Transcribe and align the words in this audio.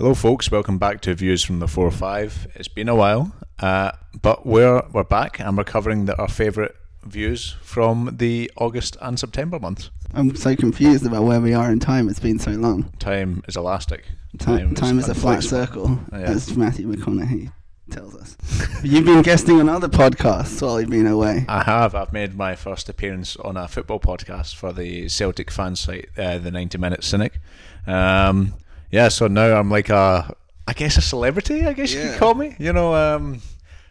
Hello, 0.00 0.14
folks. 0.14 0.50
Welcome 0.50 0.78
back 0.78 1.02
to 1.02 1.14
Views 1.14 1.44
from 1.44 1.58
the 1.58 1.68
Four 1.68 1.90
Five. 1.90 2.48
It's 2.54 2.68
been 2.68 2.88
a 2.88 2.94
while, 2.94 3.32
uh, 3.58 3.92
but 4.22 4.46
we're 4.46 4.82
we're 4.94 5.04
back 5.04 5.38
and 5.38 5.58
we're 5.58 5.64
covering 5.64 6.06
the, 6.06 6.16
our 6.16 6.26
favourite 6.26 6.72
views 7.04 7.54
from 7.60 8.16
the 8.16 8.50
August 8.56 8.96
and 9.02 9.20
September 9.20 9.58
months. 9.58 9.90
I'm 10.14 10.34
so 10.36 10.56
confused 10.56 11.04
about 11.04 11.24
where 11.24 11.38
we 11.38 11.52
are 11.52 11.70
in 11.70 11.80
time. 11.80 12.08
It's 12.08 12.18
been 12.18 12.38
so 12.38 12.52
long. 12.52 12.90
Time 12.98 13.42
is 13.46 13.58
elastic. 13.58 14.06
Time, 14.38 14.74
time 14.74 14.98
is, 14.98 15.06
a 15.10 15.14
flat 15.14 15.42
circle, 15.42 16.00
Oh, 16.10 16.18
yeah. 16.18 16.30
as 16.30 16.56
Matthew 16.56 16.90
McConaughey 16.90 17.52
tells 17.90 18.16
us. 18.16 18.38
You've 18.82 19.04
been 19.04 19.20
guesting 19.20 19.60
on 19.60 19.68
other 19.68 19.88
podcasts 19.88 20.62
while 20.62 20.80
you've 20.80 20.88
been 20.88 21.06
away. 21.08 21.44
I 21.46 21.64
have. 21.64 21.94
I've 21.94 22.14
made 22.14 22.34
my 22.38 22.56
first 22.56 22.88
appearance 22.88 23.36
on 23.36 23.58
a 23.58 23.68
football 23.68 24.00
podcast 24.00 24.54
for 24.54 24.72
the 24.72 25.10
Celtic 25.10 25.50
fan 25.50 25.76
site, 25.76 26.08
uh, 26.16 26.38
the 26.38 26.50
90 26.50 26.78
Minute 26.78 27.04
Cynic. 27.04 27.38
Um, 27.86 28.54
yeah, 28.90 29.08
so 29.08 29.26
now 29.28 29.58
I'm 29.58 29.70
like 29.70 29.88
a, 29.88 30.34
I 30.66 30.72
guess 30.72 30.96
a 30.96 31.00
celebrity. 31.02 31.66
I 31.66 31.72
guess 31.72 31.92
you 31.92 32.00
Yeah. 32.00 32.10
could 32.10 32.18
call 32.18 32.34
me. 32.34 32.56
You 32.58 32.72
know, 32.72 32.94
um, 32.94 33.40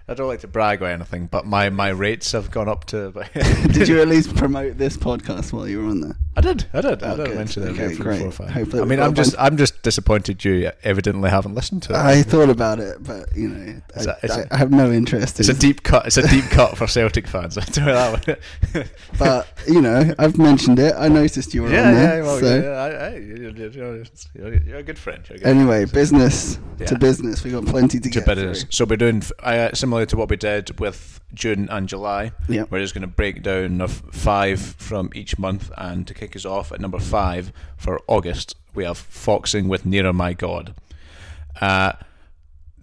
I 0.09 0.13
don't 0.15 0.27
like 0.27 0.39
to 0.41 0.47
brag 0.47 0.81
or 0.81 0.87
anything, 0.87 1.27
but 1.27 1.45
my, 1.45 1.69
my 1.69 1.89
rates 1.89 2.31
have 2.31 2.49
gone 2.51 2.67
up 2.67 2.85
to. 2.85 3.11
Did 3.71 3.87
you 3.87 4.01
at 4.01 4.07
least 4.07 4.35
promote 4.35 4.77
this 4.77 4.97
podcast 4.97 5.53
while 5.53 5.67
you 5.67 5.81
were 5.83 5.89
on 5.89 6.01
there? 6.01 6.15
I 6.35 6.41
did. 6.41 6.65
I 6.73 6.81
did. 6.81 7.03
I 7.03 7.11
Oh, 7.11 7.17
did 7.17 7.35
mention 7.35 7.63
it. 7.63 7.71
Okay, 7.71 7.95
great. 7.95 8.19
four 8.19 8.27
or 8.29 8.31
five. 8.31 8.49
Hopefully 8.51 8.81
I 8.81 8.85
mean, 8.85 8.99
I'm 9.01 9.13
just, 9.13 9.35
I'm 9.37 9.57
just 9.57 9.81
disappointed 9.83 10.45
you 10.45 10.71
evidently 10.83 11.29
haven't 11.29 11.53
listened 11.53 11.83
to 11.83 11.93
it. 11.93 11.97
I 11.97 12.23
thought 12.23 12.49
about 12.49 12.79
it, 12.79 13.03
but 13.03 13.35
you 13.35 13.49
know, 13.49 13.81
I, 13.95 14.01
a- 14.03 14.09
I- 14.09 14.41
a- 14.43 14.47
I 14.51 14.57
have 14.57 14.71
no 14.71 14.89
interest. 14.91 15.39
it's 15.39 15.49
a 15.49 15.51
in 15.51 15.57
deep 15.57 15.83
cut. 15.83 16.07
It's 16.07 16.17
a 16.17 16.27
deep 16.27 16.45
cut 16.45 16.77
for 16.77 16.87
Celtic 16.87 17.27
fans. 17.27 17.57
I 17.57 17.61
it 17.63 17.73
that 17.73 18.27
way. 18.73 18.85
But 19.19 19.47
you 19.67 19.81
know, 19.81 20.13
I've 20.17 20.37
mentioned 20.37 20.79
it. 20.79 20.93
I 20.97 21.09
noticed 21.09 21.53
you 21.53 21.63
were 21.63 21.71
yeah, 21.73 21.87
on 21.89 21.93
there. 21.95 22.17
yeah, 22.19 22.23
well, 22.23 22.39
so 22.39 22.61
yeah, 22.61 22.69
I, 22.69 22.89
I, 22.89 23.15
you're, 23.17 23.51
you're, 23.51 24.77
a 24.77 24.83
good 24.83 24.97
friend. 24.97 25.23
You're 25.27 25.35
a 25.35 25.39
good 25.39 25.47
anyway, 25.47 25.79
friend. 25.79 25.91
business 25.91 26.57
Yeah. 26.79 26.85
to 26.87 26.97
business. 26.99 27.43
We 27.43 27.51
got 27.51 27.65
plenty 27.65 27.99
to 27.99 28.03
to 28.03 28.09
get 28.09 28.25
business. 28.25 28.61
through. 28.63 28.71
So 28.71 28.85
we're 28.85 28.95
doing 28.95 29.23
uh, 29.43 29.73
similar 29.73 29.98
to 30.05 30.17
what 30.17 30.29
we 30.29 30.35
did 30.35 30.79
with 30.79 31.19
June 31.33 31.67
and 31.69 31.87
July. 31.87 32.31
Yeah. 32.47 32.65
We're 32.69 32.79
just 32.79 32.93
going 32.93 33.01
to 33.01 33.07
break 33.07 33.43
down 33.43 33.81
of 33.81 33.91
five 33.91 34.59
from 34.59 35.09
each 35.13 35.37
month, 35.37 35.71
and 35.77 36.07
to 36.07 36.13
kick 36.13 36.35
us 36.35 36.45
off 36.45 36.71
at 36.71 36.79
number 36.79 36.99
five 36.99 37.51
for 37.77 37.99
August, 38.07 38.55
we 38.73 38.83
have 38.83 38.97
Foxing 38.97 39.67
with 39.67 39.85
Nearer 39.85 40.13
My 40.13 40.33
God. 40.33 40.73
Uh, 41.59 41.93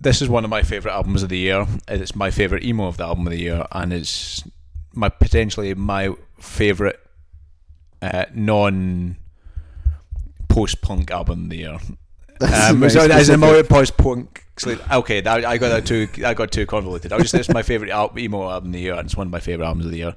this 0.00 0.20
is 0.20 0.28
one 0.28 0.44
of 0.44 0.50
my 0.50 0.62
favorite 0.62 0.92
albums 0.92 1.22
of 1.22 1.28
the 1.28 1.38
year. 1.38 1.66
It's 1.88 2.14
my 2.14 2.30
favorite 2.30 2.64
emo 2.64 2.86
of 2.86 2.96
the 2.98 3.04
album 3.04 3.26
of 3.26 3.32
the 3.32 3.40
year, 3.40 3.66
and 3.72 3.92
it's 3.92 4.44
my 4.92 5.08
potentially 5.08 5.74
my 5.74 6.10
favorite 6.38 7.00
uh, 8.02 8.26
non 8.34 9.16
post 10.48 10.82
punk 10.82 11.10
album 11.10 11.44
of 11.44 11.50
the 11.50 11.56
year. 11.56 11.78
That's 12.38 12.70
Um, 12.70 12.80
so 12.90 13.00
as 13.00 13.06
a 13.06 13.12
specific. 13.12 13.40
more 13.40 13.62
post 13.64 13.96
punk. 13.96 14.42
Okay, 14.90 15.20
that, 15.20 15.44
I 15.44 15.58
got 15.58 15.68
that 15.68 15.86
too. 15.86 16.08
I 16.24 16.32
got 16.34 16.50
too 16.50 16.64
convoluted. 16.66 17.12
I 17.12 17.16
was 17.16 17.24
just 17.30 17.34
it's 17.34 17.48
my 17.54 17.62
favorite 17.62 17.90
al- 17.90 18.12
emo 18.18 18.48
album 18.50 18.68
of 18.70 18.72
the 18.72 18.80
year, 18.80 18.94
and 18.94 19.04
it's 19.06 19.16
one 19.16 19.26
of 19.26 19.30
my 19.30 19.40
favorite 19.40 19.66
albums 19.66 19.84
of 19.86 19.90
the 19.90 19.98
year. 19.98 20.16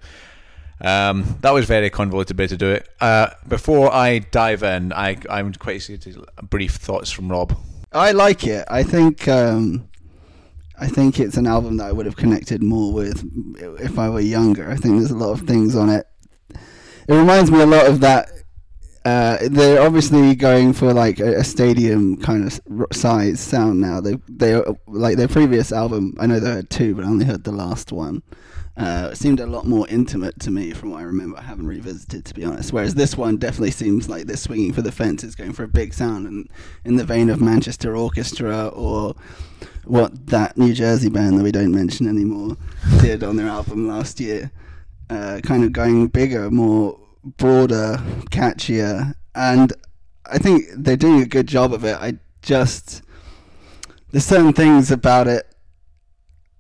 Um, 0.82 1.38
that 1.42 1.52
was 1.54 1.66
very 1.66 1.90
convoluted 1.90 2.38
way 2.40 2.48
to 2.48 2.56
do 2.56 2.70
it. 2.72 2.88
Uh, 3.02 3.32
before 3.48 3.94
I 3.94 4.20
dive 4.20 4.64
in, 4.64 4.94
I 4.94 5.18
I'm 5.30 5.54
quite 5.54 5.76
excited. 5.78 6.02
to- 6.14 6.26
Brief 6.50 6.76
thoughts 6.76 7.12
from 7.12 7.30
Rob. 7.30 7.58
I 7.92 8.12
like 8.12 8.48
it. 8.48 8.64
I 8.70 8.84
think 8.84 9.28
um, 9.28 9.90
I 10.80 10.88
think 10.88 11.20
it's 11.20 11.36
an 11.36 11.46
album 11.48 11.76
that 11.78 11.88
I 11.88 11.92
would 11.92 12.06
have 12.06 12.16
connected 12.16 12.64
more 12.64 12.94
with 12.94 13.26
if 13.82 14.00
I 14.00 14.10
were 14.10 14.22
younger. 14.22 14.70
I 14.70 14.76
think 14.78 15.00
there's 15.00 15.12
a 15.12 15.18
lot 15.18 15.32
of 15.32 15.42
things 15.48 15.76
on 15.76 15.90
it. 15.90 16.08
It 17.10 17.14
reminds 17.14 17.52
me 17.52 17.60
a 17.60 17.66
lot 17.66 17.88
of 17.88 18.00
that. 18.02 18.30
Uh, 19.06 19.38
they're 19.50 19.82
obviously 19.82 20.36
going 20.36 20.74
for 20.74 20.94
like 20.94 21.20
a, 21.20 21.38
a 21.40 21.44
stadium 21.44 22.18
kind 22.18 22.46
of 22.46 22.88
size 22.92 23.40
sound 23.40 23.80
now. 23.80 24.02
They 24.02 24.18
they 24.28 24.62
like 24.88 25.18
their 25.18 25.28
previous 25.28 25.72
album. 25.72 26.16
I 26.20 26.28
know 26.28 26.40
they 26.40 26.52
had 26.52 26.70
two, 26.70 26.96
but 26.96 27.06
I 27.06 27.08
only 27.08 27.26
heard 27.26 27.44
the 27.44 27.52
last 27.52 27.92
one. 27.92 28.24
Uh, 28.76 29.10
it 29.12 29.18
seemed 29.18 29.42
a 29.42 29.46
lot 29.46 29.66
more 29.66 29.86
intimate 29.90 30.40
to 30.40 30.52
me 30.52 30.72
from 30.72 30.92
what 30.92 31.02
I 31.02 31.04
remember. 31.04 31.38
I 31.38 31.42
haven't 31.42 31.68
revisited 31.68 32.24
to 32.26 32.34
be 32.34 32.46
honest. 32.46 32.72
Whereas 32.72 32.96
this 32.96 33.18
one 33.18 33.38
definitely 33.38 33.72
seems 33.72 34.08
like 34.08 34.26
they're 34.26 34.38
swinging 34.38 34.72
for 34.72 34.82
the 34.82 34.92
fences, 34.92 35.36
going 35.36 35.52
for 35.52 35.64
a 35.64 35.68
big 35.68 35.94
sound, 35.94 36.28
and 36.28 36.50
in 36.86 36.96
the 36.96 37.04
vein 37.04 37.30
of 37.30 37.42
Manchester 37.42 37.96
Orchestra 37.96 38.68
or 38.68 39.16
what 39.84 40.28
that 40.28 40.58
New 40.58 40.74
Jersey 40.74 41.10
band 41.10 41.38
that 41.38 41.44
we 41.44 41.52
don't 41.52 41.74
mention 41.74 42.08
anymore 42.08 42.56
did 43.02 43.24
on 43.24 43.36
their 43.36 43.48
album 43.48 43.88
last 43.88 44.20
year. 44.20 44.52
Uh, 45.10 45.42
kind 45.44 45.64
of 45.64 45.74
going 45.74 46.08
bigger, 46.08 46.52
more 46.52 47.00
broader, 47.38 47.98
catchier, 48.32 49.14
and 49.36 49.74
I 50.26 50.38
think 50.38 50.66
they're 50.76 50.98
doing 50.98 51.22
a 51.22 51.26
good 51.26 51.48
job 51.48 51.74
of 51.74 51.84
it. 51.84 51.98
I 52.00 52.20
just 52.42 53.02
there's 54.12 54.26
certain 54.26 54.54
things 54.54 54.92
about 54.92 55.28
it. 55.28 55.46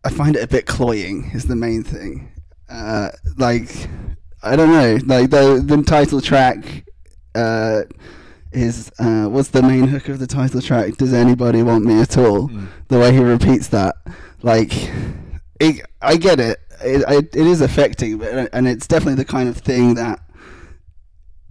I 0.04 0.10
find 0.10 0.36
it 0.36 0.44
a 0.44 0.48
bit 0.48 0.66
cloying. 0.66 1.32
Is 1.34 1.46
the 1.46 1.56
main 1.56 1.84
thing. 1.84 2.32
Uh, 2.70 3.10
like 3.38 3.88
I 4.44 4.56
don't 4.56 4.72
know, 4.72 4.98
like 5.06 5.30
the 5.30 5.64
the 5.66 5.82
title 5.84 6.22
track. 6.22 6.86
Uh, 7.36 7.84
is 8.52 8.92
uh, 8.98 9.26
what's 9.26 9.50
the 9.50 9.62
main 9.62 9.88
hook 9.88 10.10
of 10.10 10.18
the 10.20 10.26
title 10.26 10.62
track? 10.62 10.98
Does 10.98 11.14
anybody 11.14 11.62
want 11.62 11.86
me 11.86 12.02
at 12.02 12.18
all? 12.18 12.50
The 12.88 12.98
way 12.98 13.14
he 13.14 13.20
repeats 13.20 13.68
that, 13.68 13.96
like, 14.42 14.74
it, 15.60 15.86
I 16.02 16.18
get 16.18 16.40
it. 16.40 16.58
It, 16.84 17.04
I, 17.08 17.18
it 17.18 17.36
is 17.36 17.62
affecting, 17.62 18.18
but 18.18 18.50
and 18.52 18.68
it's 18.68 18.88
definitely 18.88 19.16
the 19.16 19.26
kind 19.26 19.50
of 19.50 19.58
thing 19.58 19.96
that 19.96 20.20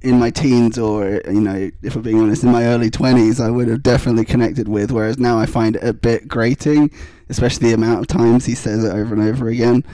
in 0.03 0.19
my 0.19 0.31
teens 0.31 0.79
or 0.79 1.21
you 1.27 1.41
know, 1.41 1.71
if 1.83 1.97
we're 1.97 2.03
being 2.03 2.21
honest, 2.21 2.45
in 2.45 2.53
my 2.53 2.67
early 2.67 2.91
twenties, 2.91 3.41
I 3.41 3.51
would 3.51 3.69
have 3.69 3.83
definitely 3.83 4.25
connected 4.25 4.69
with. 4.69 4.91
Whereas 4.93 5.19
now 5.19 5.39
I 5.39 5.47
find 5.47 5.77
it 5.77 5.85
a 5.85 5.93
bit 5.93 6.29
grating, 6.29 6.91
especially 7.29 7.69
the 7.69 7.75
amount 7.75 8.01
of 8.01 8.07
times 8.07 8.45
he 8.45 8.55
says 8.55 8.85
it 8.85 8.93
over 8.93 9.15
and 9.15 9.23
over 9.23 9.49
again. 9.49 9.85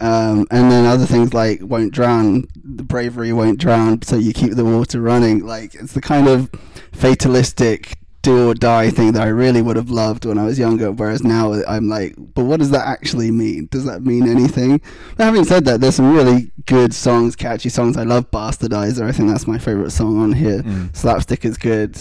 Um, 0.00 0.46
and 0.50 0.70
then 0.70 0.86
other 0.86 1.06
things 1.06 1.34
like 1.34 1.60
won't 1.60 1.92
drown, 1.92 2.46
the 2.54 2.84
bravery 2.84 3.32
won't 3.32 3.58
drown, 3.58 4.02
so 4.02 4.16
you 4.16 4.32
keep 4.32 4.52
the 4.52 4.64
water 4.64 5.00
running. 5.00 5.44
Like 5.44 5.74
it's 5.74 5.92
the 5.92 6.00
kind 6.00 6.28
of 6.28 6.50
fatalistic 6.92 7.98
do 8.28 8.50
or 8.50 8.54
die 8.54 8.90
thing 8.90 9.12
that 9.12 9.22
I 9.22 9.28
really 9.28 9.62
would 9.62 9.76
have 9.76 9.90
loved 9.90 10.24
when 10.24 10.38
I 10.38 10.44
was 10.44 10.58
younger. 10.58 10.92
Whereas 10.92 11.22
now 11.22 11.54
I'm 11.66 11.88
like, 11.88 12.14
but 12.18 12.44
what 12.44 12.60
does 12.60 12.70
that 12.70 12.86
actually 12.86 13.30
mean? 13.30 13.68
Does 13.70 13.84
that 13.84 14.02
mean 14.02 14.28
anything? 14.36 14.80
But 15.16 15.24
having 15.24 15.44
said 15.44 15.64
that, 15.64 15.80
there's 15.80 15.96
some 15.96 16.14
really 16.14 16.50
good 16.66 16.94
songs, 16.94 17.36
catchy 17.36 17.68
songs. 17.68 17.96
I 17.96 18.02
love 18.04 18.30
Bastardizer. 18.30 19.06
I 19.06 19.12
think 19.12 19.30
that's 19.30 19.46
my 19.46 19.58
favorite 19.58 19.90
song 19.90 20.20
on 20.20 20.32
here. 20.32 20.62
Mm. 20.62 20.94
Slapstick 20.94 21.44
is 21.44 21.56
good. 21.56 21.98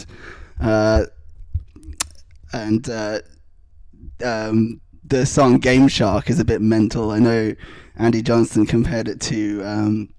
Uh, 0.62 1.06
and 2.54 2.90
uh, 2.90 3.20
um, 4.24 4.82
the 5.04 5.26
song 5.26 5.58
Game 5.60 5.88
Shark 5.88 6.30
is 6.30 6.40
a 6.40 6.46
bit 6.46 6.62
mental. 6.62 7.12
I 7.12 7.20
know 7.20 7.54
Andy 7.96 8.22
Johnston 8.22 8.66
compared 8.66 9.08
it 9.08 9.22
to 9.22 9.64
um, 9.64 10.10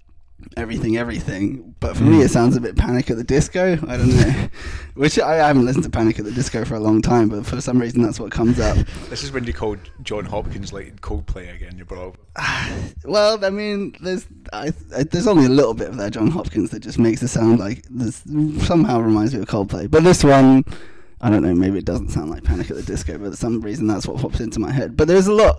Everything 0.57 0.97
Everything, 0.97 1.75
but 1.79 1.95
for 1.95 2.03
me 2.03 2.17
Mm. 2.17 2.25
it 2.25 2.29
sounds 2.31 2.55
a 2.57 2.61
bit 2.61 2.75
Panic 2.75 3.09
at 3.11 3.17
the 3.17 3.23
Disco. 3.23 3.73
I 3.87 3.97
don't 3.97 4.09
know. 4.15 4.47
Which 4.95 5.19
I 5.19 5.35
haven't 5.35 5.65
listened 5.65 5.83
to 5.85 5.89
Panic 5.89 6.19
at 6.19 6.25
the 6.25 6.31
Disco 6.31 6.65
for 6.65 6.75
a 6.75 6.79
long 6.79 7.01
time, 7.01 7.29
but 7.29 7.45
for 7.45 7.61
some 7.61 7.79
reason 7.79 8.01
that's 8.01 8.19
what 8.19 8.31
comes 8.31 8.59
up. 8.59 8.77
This 9.09 9.23
is 9.23 9.31
when 9.31 9.45
you 9.45 9.53
called 9.53 9.79
Jon 10.01 10.25
Hopkins 10.25 10.73
like 10.73 10.99
Coldplay 11.01 11.53
again. 11.55 11.77
You 11.77 11.85
brought 11.85 12.15
up. 12.15 12.17
Well, 13.05 13.43
I 13.43 13.49
mean, 13.49 13.95
there's 14.01 14.27
I, 14.53 14.71
I, 14.95 15.03
there's 15.03 15.25
only 15.27 15.45
a 15.45 15.49
little 15.49 15.73
bit 15.73 15.89
of 15.89 15.97
that 15.97 16.11
Jon 16.13 16.29
Hopkins 16.29 16.69
that 16.71 16.81
just 16.81 16.99
makes 16.99 17.23
it 17.23 17.29
sound 17.29 17.59
like 17.59 17.83
this 17.89 18.21
somehow 18.65 18.99
reminds 18.99 19.33
me 19.33 19.41
of 19.41 19.47
Coldplay. 19.47 19.89
But 19.89 20.03
this 20.03 20.23
one, 20.23 20.63
I 21.21 21.29
don't 21.29 21.43
know, 21.43 21.53
maybe 21.53 21.79
it 21.79 21.85
doesn't 21.85 22.09
sound 22.09 22.29
like 22.29 22.43
Panic 22.43 22.69
at 22.69 22.77
the 22.77 22.83
Disco, 22.83 23.17
but 23.17 23.31
for 23.31 23.35
some 23.35 23.59
reason 23.61 23.87
that's 23.87 24.07
what 24.07 24.21
pops 24.21 24.39
into 24.39 24.59
my 24.59 24.71
head. 24.71 24.95
But 24.95 25.07
there's 25.07 25.27
a 25.27 25.33
lot, 25.33 25.57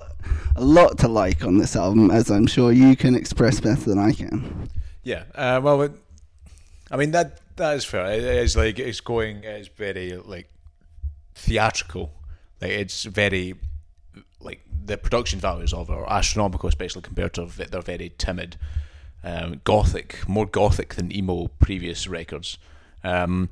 a 0.56 0.64
lot 0.64 0.98
to 0.98 1.08
like 1.08 1.44
on 1.44 1.58
this 1.58 1.76
album, 1.76 2.10
as 2.10 2.30
I'm 2.30 2.46
sure 2.46 2.72
you 2.72 2.96
can 2.96 3.14
express 3.14 3.60
better 3.60 3.90
than 3.90 3.98
I 3.98 4.12
can. 4.12 4.70
Yeah. 5.02 5.24
Uh, 5.34 5.60
well, 5.62 5.82
it, 5.82 5.92
I 6.90 6.96
mean 6.96 7.10
that 7.10 7.40
that 7.56 7.76
is 7.76 7.84
fair. 7.84 8.06
It 8.06 8.24
is 8.24 8.56
like 8.56 8.78
it's 8.78 9.00
going. 9.00 9.44
It's 9.44 9.68
very 9.68 10.16
like 10.16 10.50
theatrical. 11.34 12.10
Like 12.60 12.72
it's 12.72 13.04
very 13.04 13.54
like 14.40 14.60
the 14.84 14.96
production 14.96 15.40
values 15.40 15.72
of 15.72 15.90
it 15.90 15.92
are 15.92 16.10
astronomical, 16.10 16.68
especially 16.68 17.02
compared 17.02 17.34
to 17.34 17.44
their 17.44 17.82
very 17.82 18.12
timid, 18.16 18.56
um, 19.22 19.60
gothic, 19.64 20.26
more 20.26 20.46
gothic 20.46 20.94
than 20.94 21.14
emo 21.14 21.48
previous 21.58 22.08
records. 22.08 22.58
Um, 23.04 23.50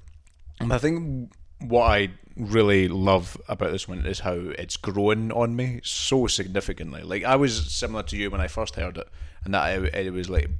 I 0.60 0.78
think 0.78 1.32
what 1.60 1.84
I 1.84 2.10
really 2.36 2.86
love 2.86 3.36
about 3.48 3.72
this 3.72 3.88
one 3.88 4.06
is 4.06 4.20
how 4.20 4.34
it's 4.34 4.76
grown 4.76 5.32
on 5.32 5.56
me 5.56 5.80
so 5.82 6.26
significantly. 6.26 7.02
Like 7.02 7.24
I 7.24 7.36
was 7.36 7.72
similar 7.72 8.02
to 8.04 8.16
you 8.16 8.30
when 8.30 8.40
I 8.40 8.46
first 8.46 8.76
heard 8.76 8.98
it, 8.98 9.08
and 9.44 9.54
that 9.54 9.82
it, 9.82 9.94
it 9.94 10.12
was 10.12 10.30
like 10.30 10.50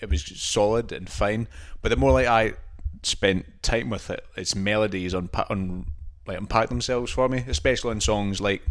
it 0.00 0.10
was 0.10 0.24
solid 0.40 0.92
and 0.92 1.08
fine. 1.08 1.48
But 1.82 1.90
the 1.90 1.96
more 1.96 2.12
like 2.12 2.26
I 2.26 2.54
spent 3.02 3.62
time 3.62 3.90
with 3.90 4.10
it, 4.10 4.24
its 4.36 4.54
melodies 4.54 5.14
unpa- 5.14 5.50
un, 5.50 5.86
like 6.26 6.38
unpack 6.38 6.68
themselves 6.68 7.12
for 7.12 7.28
me, 7.28 7.44
especially 7.46 7.92
in 7.92 8.00
songs 8.00 8.40
like 8.40 8.62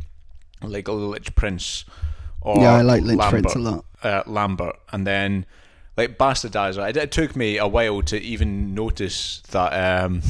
like 0.61 0.87
Lich 0.87 1.33
Prince 1.35 1.85
or 2.41 2.61
Yeah, 2.61 2.75
I 2.75 2.81
like 2.81 3.03
Lich 3.03 3.17
Lambert, 3.17 3.43
Prince 3.43 3.55
a 3.55 3.59
lot. 3.59 3.85
Uh, 4.03 4.23
Lambert, 4.25 4.75
and 4.91 5.07
then 5.07 5.45
like 5.95 6.17
Bastardizer. 6.17 6.89
It, 6.89 6.97
it 6.97 7.11
took 7.11 7.35
me 7.35 7.57
a 7.57 7.67
while 7.67 8.01
to 8.03 8.19
even 8.21 8.73
notice 8.73 9.41
that 9.51 10.03
um, 10.03 10.21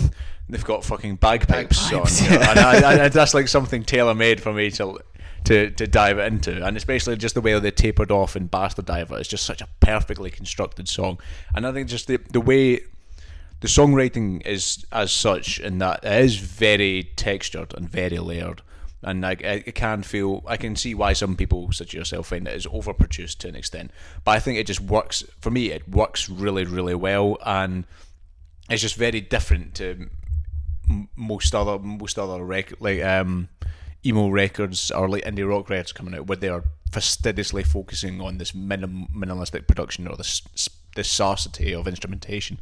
they've 0.50 0.66
got 0.66 0.84
fucking 0.84 1.18
bagpipes, 1.18 1.90
Bagpipes, 1.90 2.22
on, 2.22 2.34
yeah. 2.34 2.50
and 2.50 2.60
I, 2.60 3.06
I, 3.06 3.10
that's 3.10 3.34
like 3.34 3.48
something 3.48 3.84
tailor 3.84 4.16
made 4.16 4.42
for 4.42 4.52
me 4.52 4.72
to 4.72 5.00
to 5.46 5.70
to 5.72 5.88
dive 5.88 6.20
into, 6.20 6.66
and 6.66 6.76
especially 6.76 7.16
just 7.16 7.36
the 7.36 7.42
way 7.42 7.58
they 7.60 7.72
tapered 7.72 8.12
off 8.12 8.36
in 8.36 8.50
Bastardizer. 8.50 9.20
It's 9.20 9.30
just 9.30 9.46
such 9.46 9.62
a 9.62 9.68
perfectly 9.80 10.30
constructed 10.30 10.90
song, 10.90 11.20
and 11.56 11.66
I 11.66 11.72
think 11.72 11.88
just 11.88 12.08
the 12.08 12.20
the 12.32 12.42
way 12.42 12.82
the 13.62 13.68
songwriting 13.68 14.46
is 14.46 14.86
as 14.92 15.12
such 15.12 15.60
in 15.60 15.80
that 15.80 16.04
it 16.04 16.24
is 16.24 16.38
very 16.38 17.12
textured 17.16 17.74
and 17.76 17.90
very 17.90 18.20
layered. 18.20 18.62
And 19.02 19.26
I, 19.26 19.32
I 19.32 19.60
can 19.72 20.04
feel, 20.04 20.44
I 20.46 20.58
can 20.58 20.76
see 20.76 20.94
why 20.94 21.14
some 21.14 21.38
people, 21.38 21.72
such 21.72 21.90
as 21.90 21.94
yourself, 21.94 22.28
find 22.28 22.46
it 22.46 22.54
is 22.54 22.66
overproduced 22.66 23.38
to 23.38 23.48
an 23.48 23.56
extent. 23.56 23.92
But 24.26 24.32
I 24.32 24.40
think 24.40 24.58
it 24.58 24.68
just 24.68 24.82
works 24.82 25.24
for 25.40 25.52
me. 25.52 25.72
It 25.72 25.88
works 25.88 26.28
really, 26.28 26.66
really 26.66 26.96
well, 26.96 27.38
and 27.46 27.86
it's 28.70 28.82
just 28.82 28.96
very 28.96 29.22
different 29.22 29.74
to 29.76 30.10
most 31.16 31.54
other 31.54 31.80
most 31.80 32.18
other 32.18 32.44
rec- 32.44 32.80
like 32.82 33.02
um, 33.04 33.50
emo 34.06 34.30
records 34.30 34.92
or 34.92 35.10
like 35.10 35.24
indie 35.24 35.48
rock 35.48 35.70
records 35.70 35.92
coming 35.92 36.16
out, 36.16 36.28
where 36.28 36.38
they 36.38 36.50
are 36.50 36.64
fastidiously 36.92 37.64
focusing 37.64 38.22
on 38.22 38.38
this 38.38 38.56
minim- 38.56 39.08
minimalistic 39.16 39.68
production 39.68 40.08
or 40.08 40.16
this 40.16 40.42
this 40.96 41.10
scarcity 41.10 41.74
of 41.74 41.88
instrumentation. 41.88 42.60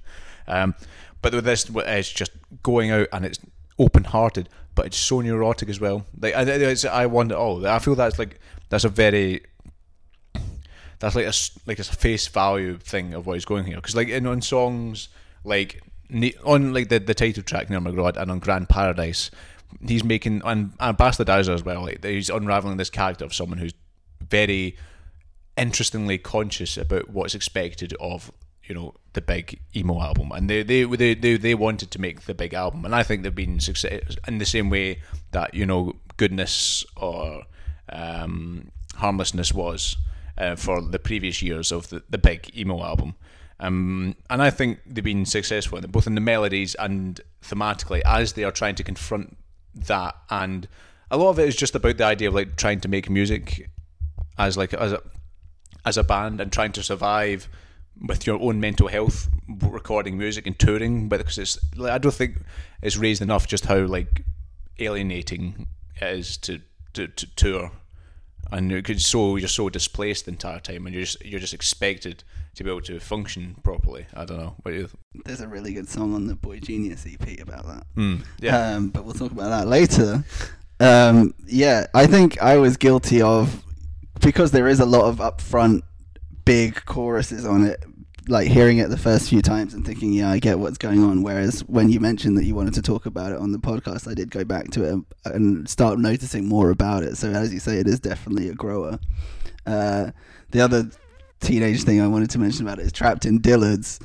Um, 0.47 0.75
but 1.21 1.33
with 1.33 1.45
this, 1.45 1.69
it's 1.69 2.11
just 2.11 2.31
going 2.63 2.91
out 2.91 3.07
and 3.11 3.25
it's 3.25 3.39
open 3.79 4.05
hearted, 4.05 4.49
but 4.75 4.85
it's 4.85 4.97
so 4.97 5.21
neurotic 5.21 5.69
as 5.69 5.79
well. 5.79 6.05
Like 6.19 6.35
I, 6.35 6.41
it's, 6.43 6.85
I 6.85 7.05
wonder. 7.05 7.35
Oh, 7.35 7.65
I 7.65 7.79
feel 7.79 7.95
that's 7.95 8.19
like 8.19 8.39
that's 8.69 8.83
a 8.83 8.89
very 8.89 9.41
that's 10.99 11.15
like 11.15 11.25
a 11.25 11.33
like 11.65 11.79
a 11.79 11.83
face 11.83 12.27
value 12.27 12.77
thing 12.77 13.13
of 13.13 13.25
what 13.25 13.33
he's 13.33 13.45
going 13.45 13.65
here. 13.65 13.77
Because 13.77 13.95
like 13.95 14.09
in 14.09 14.25
on 14.27 14.41
songs 14.41 15.09
like 15.43 15.81
on 16.43 16.73
like 16.73 16.89
the 16.89 16.99
the 16.99 17.13
title 17.13 17.43
track 17.43 17.69
Near 17.69 17.79
God 17.79 18.17
and 18.17 18.31
on 18.31 18.39
Grand 18.39 18.69
Paradise, 18.69 19.31
he's 19.85 20.03
making 20.03 20.41
and 20.45 20.73
and 20.79 20.97
Bastardizer 20.97 21.53
as 21.53 21.63
well. 21.63 21.83
Like 21.83 22.03
he's 22.03 22.29
unraveling 22.29 22.77
this 22.77 22.89
character 22.89 23.25
of 23.25 23.33
someone 23.33 23.59
who's 23.59 23.73
very 24.29 24.77
interestingly 25.57 26.17
conscious 26.17 26.77
about 26.77 27.09
what's 27.09 27.33
expected 27.33 27.93
of 27.99 28.31
you 28.63 28.75
know 28.75 28.93
the 29.13 29.21
big 29.21 29.59
emo 29.75 29.99
album 30.01 30.31
and 30.31 30.49
they 30.49 30.61
they 30.61 30.83
they 30.83 31.15
they, 31.15 31.37
they 31.37 31.55
wanted 31.55 31.89
to 31.89 31.99
make 31.99 32.21
the 32.21 32.33
big 32.33 32.53
album 32.53 32.85
and 32.85 32.93
i 32.93 33.01
think 33.01 33.23
they've 33.23 33.33
been 33.33 33.59
success 33.59 34.15
in 34.27 34.37
the 34.37 34.45
same 34.45 34.69
way 34.69 35.01
that 35.31 35.53
you 35.53 35.65
know 35.65 35.93
goodness 36.17 36.85
or 36.95 37.43
um, 37.89 38.69
harmlessness 38.95 39.53
was 39.53 39.95
uh, 40.37 40.55
for 40.55 40.81
the 40.81 40.99
previous 40.99 41.41
years 41.41 41.71
of 41.71 41.89
the, 41.89 42.03
the 42.09 42.17
big 42.17 42.51
emo 42.57 42.83
album 42.83 43.15
um, 43.59 44.15
and 44.29 44.41
i 44.41 44.49
think 44.49 44.79
they've 44.85 45.03
been 45.03 45.25
successful 45.25 45.79
both 45.81 46.07
in 46.07 46.15
the 46.15 46.21
melodies 46.21 46.75
and 46.75 47.21
thematically 47.43 48.01
as 48.05 48.33
they 48.33 48.43
are 48.43 48.51
trying 48.51 48.75
to 48.75 48.83
confront 48.83 49.37
that. 49.85 50.15
And 50.29 50.67
a 51.09 51.17
lot 51.17 51.29
of 51.29 51.39
it 51.39 51.47
is 51.47 51.55
just 51.55 51.75
about 51.75 51.97
the 51.97 52.05
idea 52.05 52.27
of 52.27 52.35
like 52.35 52.55
trying 52.55 52.79
to 52.81 52.87
make 52.87 53.09
music 53.09 53.69
as 54.37 54.57
like 54.57 54.73
as 54.73 54.93
a 54.93 55.01
as 55.85 55.97
a 55.97 56.03
band 56.03 56.41
and 56.41 56.51
trying 56.51 56.73
to 56.73 56.83
survive 56.83 57.47
with 58.07 58.27
your 58.27 58.39
own 58.41 58.59
mental 58.59 58.87
health 58.87 59.29
recording 59.61 60.17
music 60.17 60.45
and 60.45 60.59
touring 60.59 61.07
but 61.09 61.17
because 61.17 61.37
it's 61.37 61.57
like, 61.75 61.91
I 61.91 61.97
don't 61.97 62.13
think 62.13 62.43
it's 62.81 62.97
raised 62.97 63.21
enough 63.21 63.47
just 63.47 63.65
how 63.65 63.79
like 63.79 64.23
alienating 64.79 65.67
it 65.95 66.03
is 66.03 66.37
to 66.37 66.61
to, 66.93 67.07
to 67.07 67.35
tour. 67.35 67.71
And 68.51 68.71
you're 68.71 68.83
so 68.97 69.35
you're 69.37 69.47
so 69.47 69.69
displaced 69.69 70.25
the 70.25 70.31
entire 70.31 70.59
time 70.59 70.85
and 70.85 70.93
you're 70.93 71.05
just 71.05 71.23
you're 71.25 71.39
just 71.39 71.53
expected 71.53 72.23
to 72.57 72.63
be 72.63 72.69
able 72.69 72.81
to 72.81 72.99
function 72.99 73.55
properly 73.63 74.05
I 74.15 74.25
don't 74.25 74.37
know 74.37 74.55
what 74.63 74.71
do 74.71 74.77
you 74.77 74.89
There's 75.25 75.41
a 75.41 75.47
really 75.47 75.73
good 75.73 75.87
song 75.87 76.13
on 76.13 76.27
the 76.27 76.35
Boy 76.35 76.59
Genius 76.59 77.05
EP 77.05 77.39
about 77.39 77.65
that. 77.67 77.83
hmm. 77.95 78.17
yeah 78.39 78.73
Um, 78.75 78.89
but 78.89 79.05
we'll 79.05 79.13
talk 79.13 79.31
about 79.31 79.49
that 79.49 79.67
later. 79.67 80.23
Um, 80.79 81.33
yeah, 81.45 81.87
I 81.93 82.05
think 82.07 82.41
I 82.41 82.57
was 82.57 82.77
guilty 82.77 83.21
of 83.21 83.63
because 84.21 84.51
there 84.51 84.67
is 84.67 84.79
a 84.79 84.85
lot 84.85 85.05
of 85.05 85.17
upfront 85.17 85.81
big 86.45 86.83
choruses 86.85 87.45
on 87.45 87.63
it. 87.63 87.83
Like 88.27 88.47
hearing 88.47 88.79
it 88.79 88.89
the 88.89 88.97
first 88.97 89.29
few 89.29 89.41
times 89.41 89.73
and 89.73 89.85
thinking, 89.85 90.11
yeah, 90.11 90.29
I 90.29 90.39
get 90.39 90.59
what's 90.59 90.77
going 90.77 91.01
on. 91.03 91.23
Whereas 91.23 91.61
when 91.61 91.89
you 91.89 91.99
mentioned 91.99 92.37
that 92.37 92.43
you 92.43 92.55
wanted 92.55 92.73
to 92.73 92.81
talk 92.81 93.05
about 93.05 93.31
it 93.31 93.37
on 93.37 93.53
the 93.53 93.57
podcast, 93.57 94.07
I 94.09 94.13
did 94.13 94.29
go 94.31 94.43
back 94.43 94.69
to 94.71 94.83
it 94.83 94.91
and, 94.91 95.05
and 95.25 95.69
start 95.69 95.97
noticing 95.97 96.45
more 96.45 96.69
about 96.69 97.03
it. 97.03 97.15
So 97.17 97.29
as 97.29 97.53
you 97.53 97.59
say, 97.59 97.77
it 97.77 97.87
is 97.87 97.99
definitely 98.01 98.49
a 98.49 98.53
grower. 98.53 98.99
Uh, 99.65 100.11
the 100.51 100.59
other 100.59 100.89
teenage 101.39 101.83
thing 101.83 102.01
I 102.01 102.07
wanted 102.07 102.29
to 102.31 102.39
mention 102.39 102.65
about 102.65 102.79
it 102.79 102.85
is 102.85 102.91
Trapped 102.91 103.25
in 103.25 103.39
Dillard's, 103.39 103.99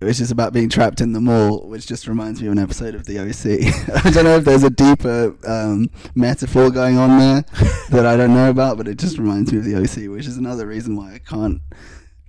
which 0.00 0.20
is 0.20 0.30
about 0.30 0.52
being 0.52 0.68
trapped 0.68 1.00
in 1.00 1.12
the 1.12 1.20
mall, 1.20 1.66
which 1.68 1.86
just 1.86 2.08
reminds 2.08 2.40
me 2.40 2.48
of 2.48 2.52
an 2.52 2.58
episode 2.58 2.94
of 2.94 3.04
The 3.06 3.18
OC. 3.20 4.04
I 4.04 4.10
don't 4.10 4.24
know 4.24 4.36
if 4.36 4.44
there's 4.44 4.64
a 4.64 4.70
deeper 4.70 5.36
um, 5.46 5.90
metaphor 6.14 6.70
going 6.70 6.98
on 6.98 7.18
there 7.18 7.44
that 7.90 8.06
I 8.06 8.16
don't 8.16 8.34
know 8.34 8.50
about, 8.50 8.76
but 8.78 8.88
it 8.88 8.98
just 8.98 9.18
reminds 9.18 9.52
me 9.52 9.58
of 9.58 9.64
The 9.64 9.76
OC, 9.76 10.10
which 10.10 10.26
is 10.26 10.36
another 10.36 10.66
reason 10.66 10.96
why 10.96 11.14
I 11.14 11.18
can't. 11.18 11.60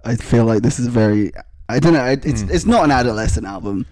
I 0.05 0.15
feel 0.15 0.45
like 0.45 0.61
this 0.61 0.79
is 0.79 0.87
very. 0.87 1.31
I 1.69 1.79
don't 1.79 1.93
know. 1.93 2.05
It's 2.05 2.41
Hmm. 2.41 2.49
it's 2.51 2.65
not 2.65 2.83
an 2.83 2.91
adolescent 2.91 3.45
album, 3.47 3.85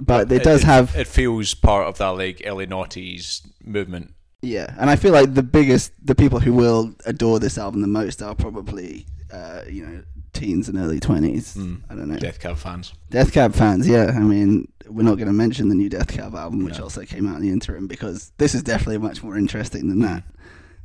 but 0.00 0.32
it 0.32 0.42
does 0.42 0.62
have 0.62 0.96
it 0.96 1.06
feels 1.06 1.54
part 1.54 1.86
of 1.86 1.98
that 1.98 2.08
like 2.08 2.42
early 2.46 2.66
noughties 2.66 3.46
movement 3.62 4.14
Yeah, 4.42 4.74
and 4.78 4.88
I 4.90 4.96
feel 4.96 5.12
like 5.12 5.34
the 5.34 5.42
biggest, 5.42 5.92
the 6.02 6.14
people 6.14 6.40
who 6.40 6.52
will 6.54 6.94
adore 7.04 7.38
this 7.38 7.58
album 7.58 7.82
the 7.82 7.86
most 7.86 8.22
are 8.22 8.34
probably, 8.34 9.06
uh, 9.36 9.62
you 9.68 9.84
know, 9.86 10.02
teens 10.32 10.68
and 10.68 10.78
early 10.78 11.00
twenties. 11.00 11.56
Mm. 11.56 11.82
I 11.90 11.94
don't 11.94 12.08
know. 12.08 12.16
Death 12.16 12.40
Cab 12.40 12.56
fans 12.56 12.92
Death 13.10 13.32
Cab 13.32 13.54
fans, 13.54 13.88
yeah. 13.88 14.06
I 14.14 14.20
mean, 14.20 14.68
we're 14.88 15.02
not 15.10 15.16
going 15.16 15.26
to 15.28 15.32
mention 15.44 15.68
the 15.68 15.74
new 15.74 15.88
Death 15.88 16.08
Cab 16.16 16.34
album, 16.34 16.64
which 16.64 16.78
No. 16.78 16.84
also 16.84 17.02
came 17.04 17.28
out 17.28 17.36
in 17.36 17.42
the 17.42 17.50
interim, 17.50 17.86
because 17.86 18.32
this 18.38 18.54
is 18.54 18.62
definitely 18.62 18.98
much 18.98 19.22
more 19.22 19.36
interesting 19.36 19.88
than 19.88 20.00
that. 20.00 20.22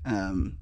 Um, 0.06 0.57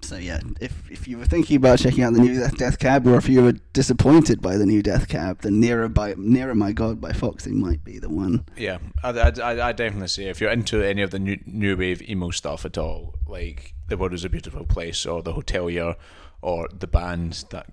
so 0.00 0.16
yeah, 0.16 0.40
if 0.60 0.88
if 0.90 1.08
you 1.08 1.18
were 1.18 1.24
thinking 1.26 1.56
about 1.56 1.80
checking 1.80 2.04
out 2.04 2.12
the 2.14 2.20
new 2.20 2.34
Death, 2.38 2.56
Death 2.56 2.78
Cab, 2.78 3.04
or 3.06 3.16
if 3.16 3.28
you 3.28 3.42
were 3.42 3.54
disappointed 3.72 4.40
by 4.40 4.56
the 4.56 4.64
new 4.64 4.80
Death 4.80 5.08
Cab, 5.08 5.40
then 5.42 5.58
Nearer 5.58 5.88
by 5.88 6.14
Nearer 6.16 6.54
My 6.54 6.70
God 6.72 7.00
by 7.00 7.12
Foxing 7.12 7.58
might 7.58 7.82
be 7.84 7.98
the 7.98 8.08
one. 8.08 8.44
Yeah, 8.56 8.78
I, 9.02 9.10
I, 9.10 9.32
I- 9.42 9.68
I 9.68 9.72
definitely 9.72 10.08
say 10.08 10.26
if 10.28 10.40
you're 10.40 10.52
into 10.52 10.82
any 10.82 11.02
of 11.02 11.10
the 11.10 11.18
new, 11.18 11.38
new 11.46 11.76
wave 11.76 12.00
emo 12.08 12.30
stuff 12.30 12.64
at 12.64 12.78
all, 12.78 13.16
like 13.26 13.74
The 13.88 13.96
World 13.96 14.14
Is 14.14 14.24
a 14.24 14.28
Beautiful 14.28 14.64
Place 14.64 15.04
or 15.04 15.20
The 15.20 15.32
Hotelier 15.32 15.96
or 16.42 16.68
the 16.78 16.86
bands 16.86 17.44
that 17.50 17.66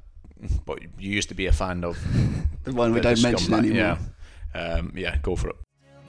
what 0.66 0.82
you 1.00 1.12
used 1.12 1.30
to 1.30 1.36
be 1.36 1.46
a 1.48 1.52
fan 1.54 1.84
of. 1.84 1.98
The 2.66 2.74
one 2.74 2.94
we 2.94 3.00
the- 3.00 3.10
the 3.10 3.16
don't 3.16 3.22
mention 3.24 3.52
Scumbag, 3.54 3.60
anymore. 3.60 3.98
Yeah, 4.56 4.60
um, 4.60 4.92
yeah, 4.96 5.18
go 5.22 5.36
for 5.36 5.50
it. 5.50 5.56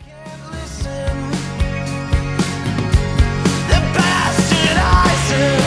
Can't 0.01 0.53
listen. 0.53 1.17
The 3.69 3.81
bastardizer, 3.97 5.66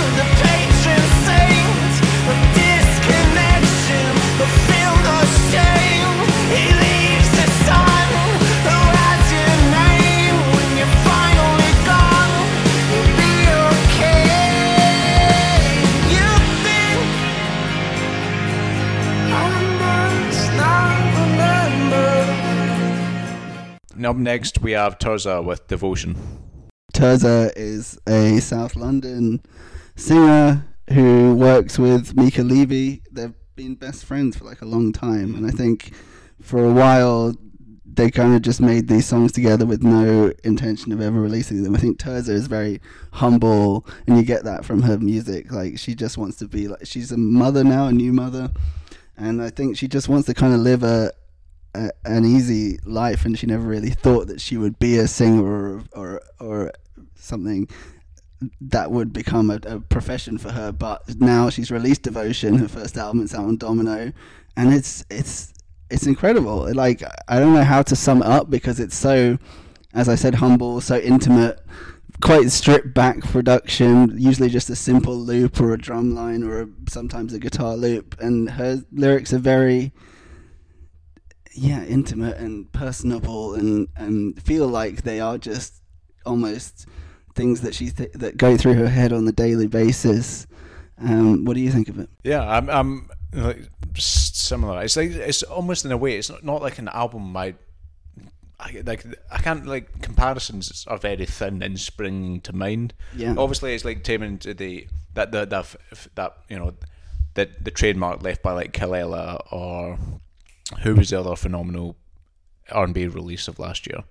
up 24.06 24.16
next 24.16 24.62
we 24.62 24.72
have 24.72 24.98
Tirzah 24.98 25.44
with 25.44 25.68
Devotion. 25.68 26.16
Tirzah 26.94 27.52
is 27.56 28.00
a 28.08 28.40
South 28.40 28.76
London 28.76 29.42
singer 29.96 30.66
who 30.92 31.36
works 31.36 31.78
with 31.78 32.16
Mica 32.16 32.44
Levi. 32.44 33.02
They've 33.12 33.34
been 33.56 33.76
best 33.76 34.06
friends 34.06 34.38
for 34.38 34.46
like 34.46 34.62
a 34.62 34.66
long 34.66 34.92
time, 34.94 35.36
and 35.36 35.46
I 35.46 35.52
think 35.52 35.94
for 36.42 36.64
a 36.64 36.72
while 36.72 37.36
they 37.86 38.10
kind 38.10 38.34
of 38.34 38.42
just 38.42 38.62
made 38.62 38.88
these 38.88 39.06
songs 39.06 39.32
together 39.32 39.66
with 39.66 39.84
no 39.84 40.32
intention 40.44 40.92
of 40.92 41.02
ever 41.02 41.20
releasing 41.20 41.64
them. 41.64 41.76
I 41.76 41.80
think 41.80 42.00
Tirzah 42.00 42.30
is 42.30 42.48
very 42.48 42.80
humble, 43.14 43.86
and 44.08 44.16
you 44.18 44.24
get 44.24 44.44
that 44.46 44.64
from 44.64 44.84
her 44.84 44.98
music. 44.98 45.52
Like 45.52 45.78
she 45.78 45.96
just 45.96 46.18
wants 46.18 46.38
to 46.38 46.48
be 46.48 46.68
like 46.68 46.86
she's 46.86 47.12
a 47.12 47.18
mother 47.18 47.64
now, 47.64 47.88
a 47.88 47.92
new 47.92 48.14
mother, 48.14 48.52
and 49.18 49.42
I 49.42 49.50
think 49.50 49.78
she 49.78 49.88
just 49.88 50.08
wants 50.08 50.28
to 50.28 50.34
kind 50.34 50.54
of 50.54 50.62
live 50.62 50.84
a 50.84 51.12
an 51.74 52.26
easy 52.26 52.80
life, 52.86 53.26
and 53.26 53.38
she 53.38 53.48
never 53.48 53.68
really 53.68 53.92
thought 53.92 54.28
that 54.28 54.42
she 54.42 54.58
would 54.58 54.80
be 54.80 54.98
a 54.98 55.08
singer 55.08 55.44
or 55.44 55.84
or 55.94 56.22
or 56.40 56.72
something 57.16 57.70
that 58.62 58.90
would 58.92 59.12
become 59.12 59.50
a, 59.50 59.60
a 59.66 59.80
profession 59.80 60.38
for 60.38 60.52
her. 60.52 60.72
But 60.72 61.20
now 61.20 61.50
she's 61.50 61.72
released 61.72 62.04
Devotion, 62.04 62.58
her 62.58 62.68
first 62.68 62.98
album. 62.98 63.22
It's 63.22 63.36
out 63.36 63.46
on 63.46 63.58
Domino, 63.58 64.12
and 64.56 64.74
it's 64.74 65.06
it's 65.10 65.54
it's 65.90 66.08
incredible. 66.08 66.74
Like 66.74 67.04
I 67.28 67.40
don't 67.40 67.54
know 67.54 67.64
how 67.64 67.82
to 67.84 67.96
sum 67.96 68.22
it 68.22 68.28
up 68.28 68.50
because 68.50 68.80
it's 68.80 68.96
so, 68.96 69.38
as 69.94 70.10
I 70.10 70.16
said, 70.16 70.36
humble, 70.36 70.82
so 70.82 70.98
intimate. 70.98 71.60
Quite 72.22 72.52
stripped 72.52 72.94
back 72.94 73.22
production, 73.22 74.14
usually 74.20 74.50
just 74.50 74.70
a 74.70 74.76
simple 74.76 75.16
loop 75.16 75.62
or 75.62 75.74
a 75.74 75.78
drum 75.78 76.14
line 76.14 76.44
or 76.44 76.64
a, 76.64 76.68
sometimes 76.90 77.34
a 77.34 77.40
guitar 77.40 77.78
loop, 77.78 78.20
and 78.20 78.50
her 78.50 78.84
lyrics 78.92 79.32
are 79.32 79.40
very 79.40 79.94
yeah, 81.60 81.84
intimate 81.84 82.38
and 82.38 82.72
personable, 82.72 83.54
and 83.54 83.90
and 83.96 84.42
feel 84.42 84.68
like 84.68 85.04
they 85.04 85.20
are 85.20 85.38
just 85.38 85.82
almost 86.26 86.88
things 87.36 87.62
that 87.62 87.76
she 87.76 87.90
th- 87.90 88.14
that 88.14 88.38
go 88.38 88.56
through 88.56 88.76
her 88.76 88.88
head 88.88 89.12
on 89.12 89.28
a 89.28 89.32
daily 89.32 89.68
basis. 89.68 90.48
Um, 91.02 91.46
what 91.46 91.56
do 91.56 91.60
you 91.60 91.72
think 91.72 91.90
of 91.90 92.00
it? 92.00 92.10
Yeah, 92.24 92.48
I'm, 92.48 92.70
I'm 92.70 93.10
like 93.34 93.70
similar. 93.96 94.82
It's 94.84 94.96
like 94.96 95.12
it's 95.12 95.44
almost 95.44 95.86
in 95.86 95.92
a 95.92 95.98
way. 95.98 96.18
It's 96.18 96.30
not, 96.30 96.44
not 96.44 96.62
like 96.62 96.80
an 96.80 96.88
album. 96.90 97.36
I, 97.36 97.56
I 98.60 98.82
like 98.86 99.06
I 99.30 99.40
can't 99.40 99.66
like 99.66 100.02
comparisons 100.02 100.86
are 100.88 100.98
very 100.98 101.26
thin 101.26 101.62
and 101.62 101.78
springing 101.78 102.40
to 102.42 102.54
mind. 102.54 102.94
Yeah. 103.16 103.36
Obviously, 103.38 103.76
it's 103.76 103.86
like 103.86 104.04
taming 104.04 104.38
to 104.40 104.54
the 104.54 104.88
that 105.14 105.34
the 105.34 105.46
that 105.46 105.76
that 106.16 106.38
you 106.50 106.58
know 106.58 106.74
that 107.34 107.64
the 107.64 107.72
trademark 107.72 108.24
left 108.24 108.42
by 108.42 108.54
like 108.54 108.72
Kelela 108.72 109.42
or 109.52 110.00
who 110.82 110.96
was 110.96 111.10
the 111.10 111.20
other 111.20 111.36
phenomenal 111.36 111.96
R 112.72 112.84
and 112.84 112.94
B 112.94 113.08
release 113.08 113.48
of 113.48 113.60
last 113.60 113.88
year. 113.88 114.04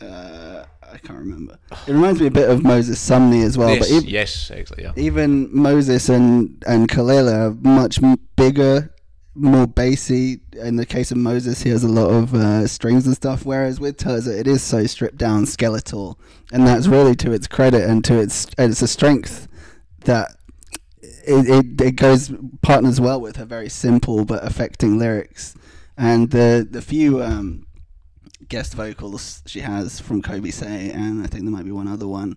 Uh, 0.00 0.64
I 0.82 0.98
can't 0.98 1.18
remember. 1.18 1.58
It 1.86 1.92
reminds 1.92 2.20
me 2.20 2.28
a 2.28 2.30
bit 2.30 2.48
of 2.48 2.62
Moses 2.62 2.98
Sumney 2.98 3.44
as 3.44 3.58
well, 3.58 3.74
yes, 3.74 3.90
but 3.90 4.04
yes, 4.04 4.50
exactly. 4.50 4.84
Yeah. 4.84 4.92
even 4.96 5.54
Moses 5.54 6.08
and 6.08 6.62
and 6.66 6.88
Kelela 6.88 7.48
are 7.48 7.68
much 7.68 7.98
bigger, 8.36 8.94
more 9.34 9.66
bassy. 9.66 10.40
In 10.52 10.76
the 10.76 10.86
case 10.86 11.10
of 11.10 11.16
Moses, 11.18 11.62
he 11.62 11.70
has 11.70 11.82
a 11.82 11.88
lot 11.88 12.10
of 12.10 12.34
uh, 12.34 12.66
strings 12.68 13.06
and 13.06 13.14
stuff. 13.14 13.44
Whereas 13.44 13.80
with 13.80 13.96
Tirzah, 13.96 14.38
it 14.38 14.46
is 14.46 14.62
so 14.62 14.86
stripped 14.86 15.18
down, 15.18 15.46
skeletal, 15.46 16.18
and 16.52 16.66
that's 16.66 16.86
really 16.86 17.16
to 17.16 17.32
its 17.32 17.48
credit 17.48 17.88
and 17.88 18.04
to 18.04 18.18
its 18.18 18.46
and 18.56 18.70
it's 18.70 18.82
a 18.82 18.88
strength 18.88 19.48
that 20.04 20.36
it, 21.02 21.48
it 21.48 21.80
it 21.80 21.96
goes 21.96 22.32
partners 22.62 23.00
well 23.00 23.20
with 23.20 23.36
her 23.36 23.44
very 23.44 23.68
simple 23.68 24.24
but 24.24 24.44
affecting 24.44 24.98
lyrics, 24.98 25.54
and 25.98 26.30
the 26.30 26.66
the 26.70 26.80
few. 26.80 27.22
Um, 27.22 27.66
guest 28.48 28.74
vocals 28.74 29.42
she 29.46 29.60
has 29.60 30.00
from 30.00 30.22
Coby 30.22 30.52
Sey, 30.52 30.90
and 30.90 31.22
I 31.22 31.26
think 31.26 31.44
there 31.44 31.52
might 31.52 31.64
be 31.64 31.70
one 31.70 31.88
other 31.88 32.08
one, 32.08 32.36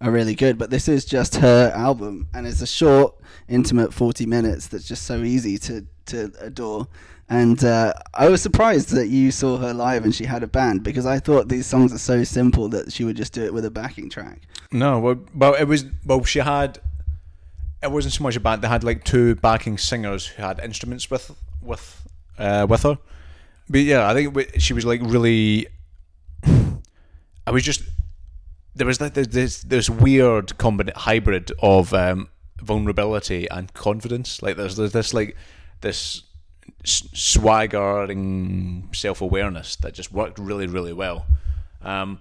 are 0.00 0.10
really 0.10 0.34
good. 0.34 0.58
But 0.58 0.70
this 0.70 0.88
is 0.88 1.04
just 1.04 1.36
her 1.36 1.70
album, 1.74 2.28
and 2.34 2.46
it's 2.46 2.62
a 2.62 2.66
short, 2.66 3.14
intimate 3.48 3.92
40 3.92 4.26
minutes 4.26 4.66
that's 4.68 4.88
just 4.88 5.04
so 5.04 5.22
easy 5.22 5.58
to, 5.58 5.86
to 6.06 6.32
adore. 6.40 6.88
And 7.28 7.62
uh, 7.62 7.92
I 8.12 8.28
was 8.28 8.42
surprised 8.42 8.90
that 8.90 9.08
you 9.08 9.30
saw 9.30 9.56
her 9.58 9.72
live 9.72 10.04
and 10.04 10.12
she 10.12 10.24
had 10.24 10.42
a 10.42 10.48
band 10.48 10.82
because 10.82 11.06
I 11.06 11.20
thought 11.20 11.48
these 11.48 11.64
songs 11.64 11.92
are 11.92 11.98
so 11.98 12.24
simple 12.24 12.68
that 12.70 12.90
she 12.92 13.04
would 13.04 13.16
just 13.16 13.32
do 13.32 13.44
it 13.44 13.54
with 13.54 13.64
a 13.64 13.70
backing 13.70 14.10
track. 14.10 14.40
No, 14.72 14.98
well, 14.98 15.20
well, 15.32 15.54
it 15.54 15.64
was 15.64 15.84
well. 16.04 16.24
She 16.24 16.40
had. 16.40 16.80
It 17.82 17.92
wasn't 17.92 18.14
so 18.14 18.24
much 18.24 18.34
a 18.34 18.40
band. 18.40 18.62
They 18.62 18.68
had 18.68 18.82
like 18.82 19.04
two 19.04 19.36
backing 19.36 19.78
singers 19.78 20.26
who 20.26 20.42
had 20.42 20.58
instruments 20.58 21.08
with 21.08 21.36
with 21.62 22.08
uh, 22.40 22.66
with 22.68 22.82
her. 22.82 22.98
But 23.68 23.82
yeah, 23.82 24.08
I 24.08 24.14
think 24.14 24.36
it 24.36 24.60
she 24.60 24.72
was 24.72 24.84
like 24.84 25.00
really. 25.02 25.68
I 27.46 27.52
was 27.52 27.62
just 27.62 27.82
there 28.74 28.86
was 28.86 29.00
like 29.00 29.14
this 29.14 29.62
this, 29.62 29.90
weird 29.90 30.48
combina- 30.58 30.96
hybrid 30.96 31.52
of 31.62 31.94
um, 31.94 32.28
vulnerability 32.60 33.48
and 33.50 33.72
confidence. 33.74 34.42
Like 34.42 34.56
there's, 34.56 34.76
there's 34.76 34.92
this 34.92 35.14
like 35.14 35.36
this 35.80 36.22
swaggering 36.84 38.88
self 38.92 39.20
awareness 39.20 39.76
that 39.76 39.94
just 39.94 40.12
worked 40.12 40.38
really 40.38 40.66
really 40.66 40.92
well. 40.92 41.26
Um, 41.82 42.20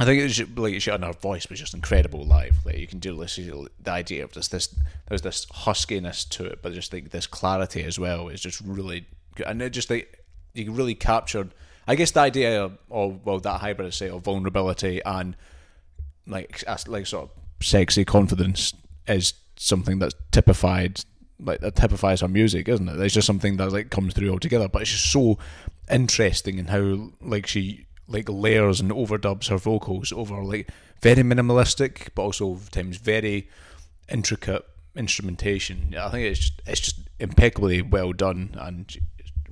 I 0.00 0.04
think 0.04 0.22
it's 0.22 0.36
just, 0.36 0.56
like 0.56 0.80
she 0.80 0.92
and 0.92 1.04
her 1.04 1.12
voice 1.12 1.48
was 1.48 1.58
just 1.58 1.74
incredible 1.74 2.24
live. 2.24 2.56
Like 2.64 2.78
you 2.78 2.86
can 2.86 3.00
do 3.00 3.18
this, 3.18 3.34
the 3.34 3.90
idea 3.90 4.22
of 4.22 4.32
this, 4.32 4.46
this 4.46 4.72
there's 5.08 5.22
this 5.22 5.44
huskiness 5.46 6.28
to 6.30 6.44
it, 6.44 6.62
but 6.62 6.72
just 6.72 6.92
like 6.92 7.10
this 7.10 7.26
clarity 7.26 7.82
as 7.82 7.98
well 7.98 8.28
is 8.28 8.40
just 8.40 8.60
really. 8.60 9.06
And 9.46 9.62
it 9.62 9.70
just 9.70 9.90
like 9.90 10.24
you 10.54 10.72
really 10.72 10.94
captured, 10.94 11.54
I 11.86 11.94
guess, 11.94 12.10
the 12.10 12.20
idea 12.20 12.64
of, 12.64 12.78
of 12.90 13.24
well 13.24 13.40
that 13.40 13.60
hybrid 13.60 13.94
say 13.94 14.08
of 14.08 14.22
vulnerability 14.22 15.00
and 15.04 15.36
like 16.26 16.62
like 16.86 17.06
sort 17.06 17.30
of 17.30 17.64
sexy 17.64 18.04
confidence 18.04 18.74
is 19.06 19.34
something 19.56 19.98
that's 19.98 20.14
typified 20.30 21.00
like 21.40 21.60
that 21.60 21.76
typifies 21.76 22.20
her 22.20 22.28
music, 22.28 22.68
isn't 22.68 22.88
it? 22.88 23.00
It's 23.00 23.14
just 23.14 23.26
something 23.26 23.56
that 23.58 23.72
like 23.72 23.90
comes 23.90 24.14
through 24.14 24.30
altogether. 24.30 24.68
But 24.68 24.82
it's 24.82 24.92
just 24.92 25.12
so 25.12 25.38
interesting 25.90 26.58
in 26.58 26.66
how 26.66 27.10
like 27.20 27.46
she 27.46 27.86
like 28.08 28.28
layers 28.28 28.80
and 28.80 28.90
overdubs 28.90 29.48
her 29.48 29.58
vocals 29.58 30.12
over 30.12 30.42
like 30.42 30.70
very 31.00 31.22
minimalistic 31.22 32.08
but 32.14 32.22
also 32.22 32.58
times 32.70 32.96
very 32.96 33.48
intricate 34.08 34.64
instrumentation. 34.96 35.94
I 35.98 36.08
think 36.08 36.26
it's 36.26 36.40
just, 36.40 36.62
it's 36.66 36.80
just 36.80 37.00
impeccably 37.20 37.82
well 37.82 38.12
done 38.12 38.56
and 38.58 38.96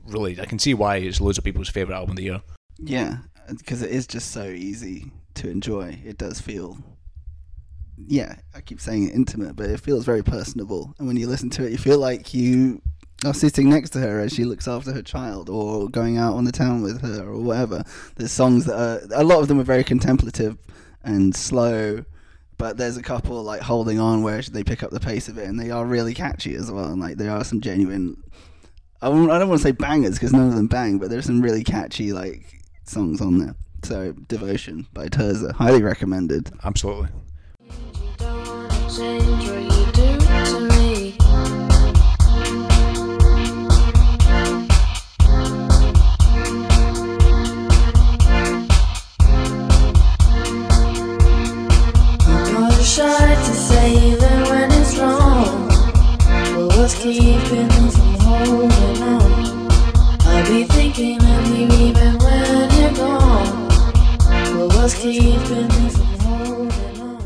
really 0.09 0.41
I 0.41 0.45
can 0.45 0.59
see 0.59 0.75
why 0.75 0.97
it's 0.97 1.21
loads 1.21 1.39
of 1.39 1.45
people's 1.45 1.69
favorite 1.69 1.95
album 1.95 2.11
of 2.11 2.17
the 2.17 2.25
year. 2.25 2.43
Yeah, 2.79 3.19
because 3.49 3.83
it 3.83 3.91
is 3.91 4.07
just 4.07 4.33
so 4.33 4.45
easy 4.45 5.13
to 5.35 5.51
enjoy. 5.51 5.99
It 6.05 6.19
does 6.19 6.41
feel, 6.41 6.79
yeah, 7.97 8.37
I 8.55 8.61
keep 8.61 8.81
saying 8.81 9.09
it, 9.09 9.15
intimate, 9.15 9.57
but 9.57 9.71
it 9.71 9.81
feels 9.81 10.05
very 10.05 10.23
personable. 10.23 10.95
And 10.99 11.07
when 11.07 11.17
you 11.17 11.27
listen 11.27 11.51
to 11.51 11.65
it, 11.65 11.73
you 11.73 11.79
feel 11.79 11.99
like 11.99 12.35
you 12.35 12.83
are 13.25 13.35
sitting 13.35 13.71
next 13.71 13.91
to 13.91 14.01
her 14.01 14.21
as 14.21 14.33
she 14.33 14.45
looks 14.45 14.69
after 14.69 14.93
her 14.93 15.03
child, 15.03 15.49
or 15.49 15.89
going 15.89 16.19
out 16.19 16.35
on 16.35 16.45
the 16.45 16.53
town 16.53 16.83
with 16.83 17.01
her, 17.01 17.27
or 17.27 17.41
whatever. 17.41 17.83
There's 18.17 18.33
songs 18.33 18.67
that 18.67 18.79
are 18.79 19.01
a 19.15 19.25
lot 19.25 19.41
of 19.41 19.49
them 19.49 19.59
are 19.59 19.65
very 19.65 19.85
contemplative 19.85 20.59
and 21.03 21.35
slow. 21.35 22.05
But 22.59 22.79
there's 22.79 22.97
a 22.97 23.03
couple 23.03 23.43
like 23.43 23.61
holding 23.61 24.01
on 24.01 24.23
where 24.23 24.41
they 24.41 24.65
pick 24.65 24.83
up 24.83 24.91
the 24.91 24.99
pace 24.99 25.29
of 25.29 25.37
it, 25.37 25.47
and 25.47 25.61
they 25.61 25.71
are 25.71 25.85
really 25.85 26.15
catchy 26.15 26.55
as 26.55 26.71
well. 26.71 26.87
And 26.87 26.99
like 26.99 27.19
there 27.19 27.31
are 27.31 27.45
some 27.45 27.61
genuine 27.61 28.23
I 29.03 29.09
won't- 29.09 29.31
I 29.31 29.39
don't 29.39 29.49
want 29.49 29.61
to 29.61 29.63
say 29.69 29.73
bangers 29.73 30.15
because 30.15 30.33
none 30.33 30.49
of 30.49 30.55
them 30.55 30.67
bang, 30.67 30.99
but 30.99 31.11
there's 31.11 31.27
some 31.27 31.41
really 31.43 31.63
catchy 31.63 32.13
like 32.13 32.63
songs 32.85 33.21
on 33.21 33.39
there. 33.39 33.55
So 33.83 34.13
Devotion 34.29 34.87
by 34.95 35.09
Tirzah, 35.09 35.53
highly 35.53 35.83
recommended. 35.83 36.51
Absolutely. 36.65 37.09
You 37.69 38.27
wanna 38.27 38.69
change 38.91 39.49
what 39.49 39.63
you 39.63 39.93
do 39.93 40.19
to 40.19 40.61
me. 40.71 41.17
I'm 52.29 52.53
not 52.53 52.83
shy 52.83 53.35
to 53.35 53.55
say 53.55 54.13
even 54.13 54.43
when 54.51 54.71
it's 54.73 54.97
wrong. 54.99 55.69
But 56.55 56.77
what's 56.77 56.95
keeping 57.03 57.69
me 57.69 57.91
from 57.91 58.16
holding 58.27 59.03
on? 59.03 59.71
I'll 60.23 60.47
be 60.49 60.65
thinking 60.65 61.23
of 61.23 61.59
you 61.59 61.67
even 61.89 62.19
when 62.19 62.71
you're 62.81 62.93
gone. 62.95 63.69
But 64.59 64.69
what's 64.77 64.95
keeping 65.01 65.69
me 65.69 65.91
from 65.91 66.19
holding 66.21 67.01
on? 67.01 67.23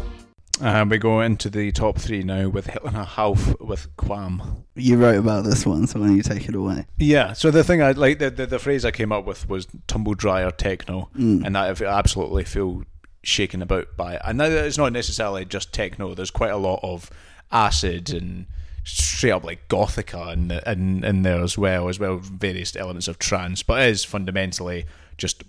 Uh, 0.60 0.84
we 0.90 0.98
go 0.98 1.20
into 1.22 1.48
the 1.48 1.72
top 1.72 1.96
three 1.96 2.22
now 2.22 2.48
with 2.50 2.66
Helena 2.66 3.04
Hauff 3.04 3.58
with 3.60 3.96
Qualm. 3.96 4.64
You 4.74 4.98
wrote 4.98 5.18
about 5.18 5.44
this 5.44 5.64
one, 5.64 5.86
so 5.86 6.00
why 6.00 6.08
don't 6.08 6.16
you 6.16 6.22
take 6.22 6.48
it 6.48 6.54
away? 6.54 6.86
Yeah, 6.98 7.32
so 7.32 7.50
the 7.50 7.64
thing 7.64 7.82
I 7.82 7.92
like 7.92 8.18
the, 8.18 8.30
the, 8.30 8.46
the 8.46 8.58
phrase 8.58 8.84
I 8.84 8.90
came 8.90 9.10
up 9.10 9.24
with 9.24 9.48
was 9.48 9.66
tumble 9.86 10.14
dryer 10.14 10.50
techno, 10.50 11.08
and 11.14 11.56
that 11.56 11.80
I 11.80 11.84
absolutely 11.86 12.44
feel 12.44 12.84
shaken 13.22 13.62
about 13.62 13.96
by 13.96 14.14
it. 14.16 14.22
And 14.24 14.38
that 14.40 14.52
it's 14.52 14.78
not 14.78 14.92
necessarily 14.92 15.46
just 15.46 15.72
techno. 15.72 16.14
There's 16.14 16.30
quite 16.30 16.52
a 16.52 16.56
lot 16.58 16.80
of 16.82 17.10
acid 17.50 18.10
and 18.12 18.46
straight 18.84 19.32
up 19.32 19.44
like 19.44 19.68
gothica 19.68 20.32
in, 20.32 20.50
in 20.50 21.04
in 21.04 21.22
there 21.22 21.42
as 21.42 21.56
well, 21.58 21.88
as 21.88 21.98
well 21.98 22.16
various 22.16 22.76
elements 22.76 23.08
of 23.08 23.18
trance. 23.18 23.62
But 23.62 23.82
it 23.82 23.90
is 23.90 24.04
fundamentally 24.04 24.86
just 25.16 25.44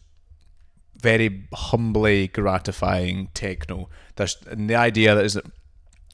very 0.98 1.48
humbly 1.54 2.28
gratifying 2.28 3.30
techno. 3.34 3.90
There's 4.16 4.38
and 4.50 4.70
the 4.70 4.76
idea 4.76 5.16
that 5.16 5.26
is 5.26 5.34
that 5.34 5.46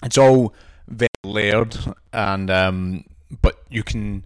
it's 0.03 0.17
all 0.17 0.53
very 0.87 1.09
layered 1.23 1.77
and 2.13 2.49
um, 2.49 3.03
but 3.41 3.63
you 3.69 3.83
can 3.83 4.25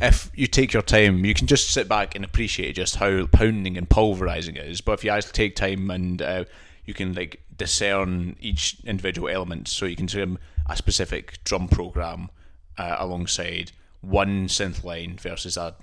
if 0.00 0.30
you 0.34 0.46
take 0.46 0.72
your 0.72 0.82
time 0.82 1.24
you 1.24 1.34
can 1.34 1.46
just 1.46 1.70
sit 1.70 1.88
back 1.88 2.14
and 2.14 2.24
appreciate 2.24 2.74
just 2.74 2.96
how 2.96 3.26
pounding 3.26 3.76
and 3.78 3.88
pulverizing 3.88 4.56
it 4.56 4.66
is 4.66 4.80
but 4.80 4.92
if 4.92 5.04
you 5.04 5.10
actually 5.10 5.32
take 5.32 5.54
time 5.54 5.90
and 5.90 6.20
uh, 6.20 6.44
you 6.84 6.94
can 6.94 7.14
like 7.14 7.40
discern 7.56 8.36
each 8.40 8.76
individual 8.84 9.28
element. 9.28 9.68
So 9.68 9.86
you 9.86 9.96
can 9.96 10.06
do 10.06 10.38
a 10.66 10.76
specific 10.76 11.38
drum 11.44 11.68
program 11.68 12.30
uh, 12.78 12.96
alongside 12.98 13.72
one 14.00 14.48
synth 14.48 14.82
line 14.82 15.16
versus 15.16 15.56
a 15.56 15.74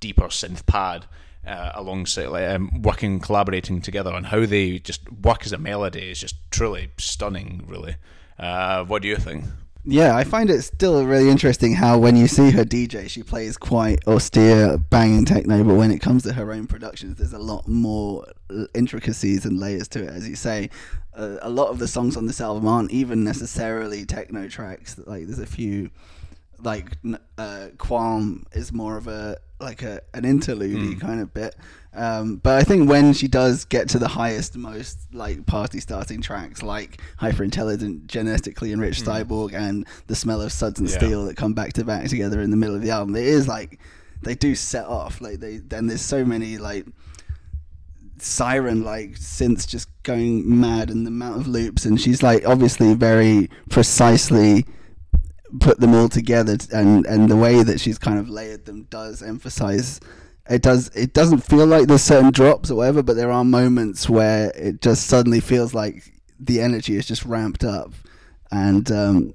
deeper 0.00 0.28
synth 0.28 0.64
pad 0.66 1.04
uh, 1.46 1.72
alongside 1.74 2.28
like 2.28 2.48
um, 2.48 2.82
working 2.82 3.20
collaborating 3.20 3.80
together. 3.80 4.14
And 4.14 4.26
how 4.26 4.46
they 4.46 4.78
just 4.78 5.10
work 5.12 5.44
as 5.44 5.52
a 5.52 5.58
melody 5.58 6.10
is 6.10 6.20
just 6.20 6.36
truly 6.50 6.90
stunning 6.96 7.64
really. 7.66 7.96
Uh, 8.38 8.84
what 8.84 9.02
do 9.02 9.08
you 9.08 9.16
think 9.16 9.44
Yeah, 9.88 10.16
I 10.16 10.24
find 10.24 10.50
it 10.50 10.62
still 10.62 11.06
really 11.06 11.30
interesting 11.30 11.72
how 11.74 11.96
when 11.96 12.16
you 12.16 12.26
see 12.26 12.50
her 12.50 12.64
DJ, 12.64 13.08
she 13.08 13.22
plays 13.22 13.56
quite 13.56 14.04
austere, 14.08 14.78
banging 14.78 15.24
techno, 15.24 15.62
but 15.62 15.74
when 15.74 15.92
it 15.92 16.00
comes 16.00 16.24
to 16.24 16.32
her 16.32 16.52
own 16.52 16.66
productions, 16.66 17.18
there's 17.18 17.32
a 17.32 17.38
lot 17.38 17.68
more 17.68 18.26
intricacies 18.74 19.46
and 19.46 19.60
layers 19.60 19.86
to 19.88 20.02
it. 20.02 20.08
As 20.08 20.28
you 20.28 20.34
say, 20.34 20.70
uh, 21.14 21.36
a 21.40 21.48
lot 21.48 21.68
of 21.68 21.78
the 21.78 21.86
songs 21.86 22.16
on 22.16 22.26
this 22.26 22.40
album 22.40 22.66
aren't 22.66 22.90
even 22.90 23.22
necessarily 23.22 24.04
techno 24.04 24.48
tracks. 24.48 24.98
Like 25.06 25.26
there's 25.26 25.38
a 25.38 25.46
few 25.46 25.90
like 26.60 26.96
uh, 27.38 27.68
Qualm 27.76 28.44
is 28.52 28.72
more 28.72 28.96
of 28.96 29.06
a 29.06 29.36
like 29.60 29.82
a 29.82 30.00
an 30.14 30.24
interlude 30.24 31.00
kind 31.00 31.20
of 31.20 31.32
bit. 31.32 31.54
Um, 31.94 32.36
but 32.36 32.56
I 32.58 32.62
think 32.62 32.90
when 32.90 33.14
she 33.14 33.26
does 33.26 33.64
get 33.64 33.88
to 33.90 33.98
the 33.98 34.08
highest, 34.08 34.54
most 34.56 34.98
like 35.14 35.46
party 35.46 35.80
starting 35.80 36.20
tracks, 36.20 36.62
like 36.62 37.00
hyper 37.16 37.42
intelligent, 37.42 38.06
genetically 38.06 38.72
enriched 38.72 39.04
cyborg, 39.04 39.54
and 39.54 39.86
the 40.06 40.14
smell 40.14 40.42
of 40.42 40.52
suds 40.52 40.78
and 40.78 40.88
Yeah. 40.90 40.96
steel 40.98 41.24
that 41.24 41.36
come 41.38 41.54
back 41.54 41.72
to 41.74 41.84
back 41.84 42.08
together 42.08 42.40
in 42.42 42.50
the 42.50 42.56
middle 42.58 42.74
of 42.76 42.82
the 42.82 42.90
album, 42.90 43.16
it 43.16 43.24
is 43.24 43.48
like 43.48 43.78
they 44.22 44.34
do 44.34 44.54
set 44.54 44.84
off. 44.86 45.20
Like 45.22 45.40
they 45.40 45.56
then 45.58 45.86
there's 45.86 46.02
so 46.02 46.22
many 46.24 46.58
like 46.58 46.84
siren 48.18 48.82
like 48.82 49.10
synths 49.12 49.66
just 49.68 49.88
going 50.02 50.58
mad 50.58 50.90
and 50.90 51.04
the 51.06 51.08
amount 51.08 51.38
of 51.38 51.46
loops 51.46 51.84
and 51.84 52.00
she's 52.00 52.22
like 52.22 52.46
obviously 52.48 52.94
very 52.94 53.50
precisely 53.68 54.64
put 55.60 55.80
them 55.80 55.94
all 55.94 56.08
together 56.08 56.56
and 56.72 57.06
and 57.06 57.28
the 57.28 57.36
way 57.36 57.62
that 57.62 57.80
she's 57.80 57.98
kind 57.98 58.18
of 58.18 58.28
layered 58.28 58.64
them 58.64 58.84
does 58.90 59.22
emphasize 59.22 60.00
it 60.48 60.62
does 60.62 60.88
it 60.94 61.12
doesn't 61.12 61.40
feel 61.40 61.66
like 61.66 61.86
there's 61.86 62.02
certain 62.02 62.30
drops 62.30 62.70
or 62.70 62.76
whatever 62.76 63.02
but 63.02 63.16
there 63.16 63.30
are 63.30 63.44
moments 63.44 64.08
where 64.08 64.50
it 64.54 64.80
just 64.80 65.06
suddenly 65.06 65.40
feels 65.40 65.74
like 65.74 66.12
the 66.38 66.60
energy 66.60 66.96
is 66.96 67.06
just 67.06 67.24
ramped 67.24 67.64
up. 67.64 67.92
And 68.50 68.90
um 68.90 69.34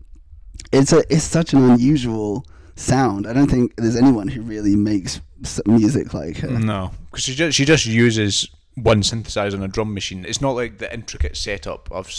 it's 0.71 0.93
a 0.93 1.03
it's 1.09 1.23
such 1.23 1.53
an 1.53 1.69
unusual 1.69 2.45
sound. 2.75 3.27
I 3.27 3.33
don't 3.33 3.49
think 3.49 3.75
there's 3.75 3.95
anyone 3.95 4.27
who 4.27 4.41
really 4.41 4.75
makes 4.75 5.21
music 5.65 6.13
like 6.13 6.37
her. 6.37 6.49
No, 6.49 6.91
because 7.05 7.23
she 7.23 7.35
just 7.35 7.57
she 7.57 7.65
just 7.65 7.85
uses 7.85 8.47
one 8.75 9.01
synthesizer 9.01 9.55
and 9.55 9.63
a 9.63 9.67
drum 9.67 9.93
machine. 9.93 10.25
It's 10.25 10.41
not 10.41 10.51
like 10.51 10.77
the 10.77 10.93
intricate 10.93 11.35
setup 11.35 11.89
of 11.91 12.11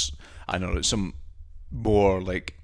I 0.49 0.59
don't 0.59 0.73
know 0.73 0.78
it's 0.78 0.88
some 0.88 1.14
more 1.71 2.21
like 2.21 2.59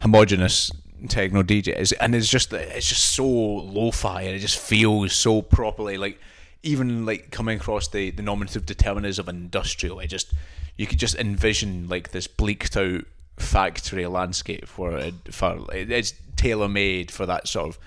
homogenous 0.00 0.70
techno 1.08 1.42
DJs, 1.42 1.92
and 2.00 2.14
it's 2.14 2.28
just 2.28 2.52
it's 2.52 2.88
just 2.88 3.14
so 3.14 3.26
lo-fi 3.26 4.22
and 4.22 4.34
it 4.34 4.40
just 4.40 4.58
feels 4.58 5.12
so 5.12 5.42
properly 5.42 5.96
like 5.96 6.18
even 6.62 7.06
like 7.06 7.30
coming 7.30 7.58
across 7.58 7.88
the 7.88 8.10
the 8.10 8.22
nominative 8.22 8.66
determiners 8.66 9.18
of 9.18 9.28
industrial. 9.28 10.00
It 10.00 10.08
just 10.08 10.32
you 10.76 10.86
could 10.86 10.98
just 10.98 11.14
envision 11.16 11.88
like 11.88 12.10
this 12.10 12.26
bleaked 12.26 12.76
out 12.76 13.04
factory 13.36 14.06
landscape 14.06 14.66
where 14.78 14.98
it, 14.98 15.14
for 15.30 15.64
it's 15.72 16.14
tailor 16.36 16.68
made 16.68 17.10
for 17.10 17.26
that 17.26 17.46
sort 17.48 17.68
of 17.68 17.78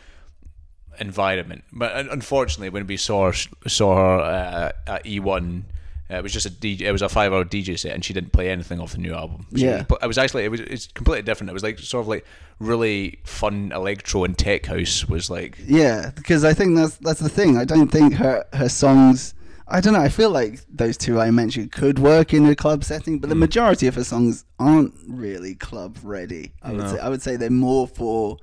environment. 1.00 1.64
But 1.72 1.96
unfortunately, 1.96 2.70
when 2.70 2.88
we 2.88 2.98
saw 2.98 3.32
saw 3.68 3.96
her 3.96 4.20
uh, 4.20 4.72
at 4.88 5.06
E1, 5.06 5.64
uh, 6.12 6.18
it 6.18 6.24
was 6.24 6.34
just 6.34 6.46
a 6.46 6.50
DJ, 6.50 6.82
it 6.82 6.92
was 6.92 7.02
a 7.02 7.10
five 7.10 7.32
hour 7.34 7.46
DJ 7.46 7.78
set, 7.80 7.94
and 7.94 8.04
she 8.04 8.14
didn't 8.14 8.34
play 8.34 8.50
anything 8.50 8.80
off 8.80 8.92
the 8.92 8.98
new 8.98 9.14
album. 9.14 9.46
She- 9.56 9.66
Yeah. 9.66 9.84
but 9.88 10.00
it 10.04 10.08
was 10.08 10.18
actually 10.18 10.44
it 10.46 10.50
was 10.52 10.60
it's 10.60 10.88
completely 10.88 11.22
different. 11.24 11.50
It 11.50 11.54
was 11.54 11.64
like 11.64 11.80
sort 11.80 12.04
of 12.04 12.08
like 12.08 12.26
really 12.60 13.20
fun 13.24 13.72
electro 13.74 14.24
and 14.24 14.38
tech 14.38 14.66
house 14.66 15.08
was 15.08 15.30
like 15.30 15.58
Yeah, 15.66 16.12
because 16.16 16.44
I 16.44 16.54
think 16.54 16.76
that's 16.76 16.98
that's 16.98 17.20
the 17.20 17.30
thing. 17.30 17.58
I 17.58 17.66
don't 17.66 17.90
think 17.92 18.16
her 18.16 18.46
her 18.54 18.70
songs. 18.70 19.34
I 19.74 19.80
don't 19.80 19.94
know. 19.94 20.02
I 20.02 20.10
feel 20.10 20.30
like 20.32 20.60
those 20.70 20.98
two 20.98 21.18
I 21.20 21.32
mentioned 21.32 21.72
could 21.72 21.98
work 21.98 22.34
in 22.34 22.46
a 22.46 22.56
club 22.56 22.84
setting, 22.84 23.20
but 23.20 23.30
the 23.30 23.36
majority 23.36 23.88
of 23.88 23.96
her 23.96 24.04
songs 24.04 24.44
aren't 24.60 24.94
really 25.08 25.56
club 25.56 25.98
ready. 26.04 26.52
I 26.62 26.72
would 26.74 26.82
No. 26.82 26.92
say 26.92 27.00
I 27.00 27.08
would 27.08 27.22
say 27.22 27.38
they're 27.38 27.50
more 27.50 27.88
for 27.88 28.38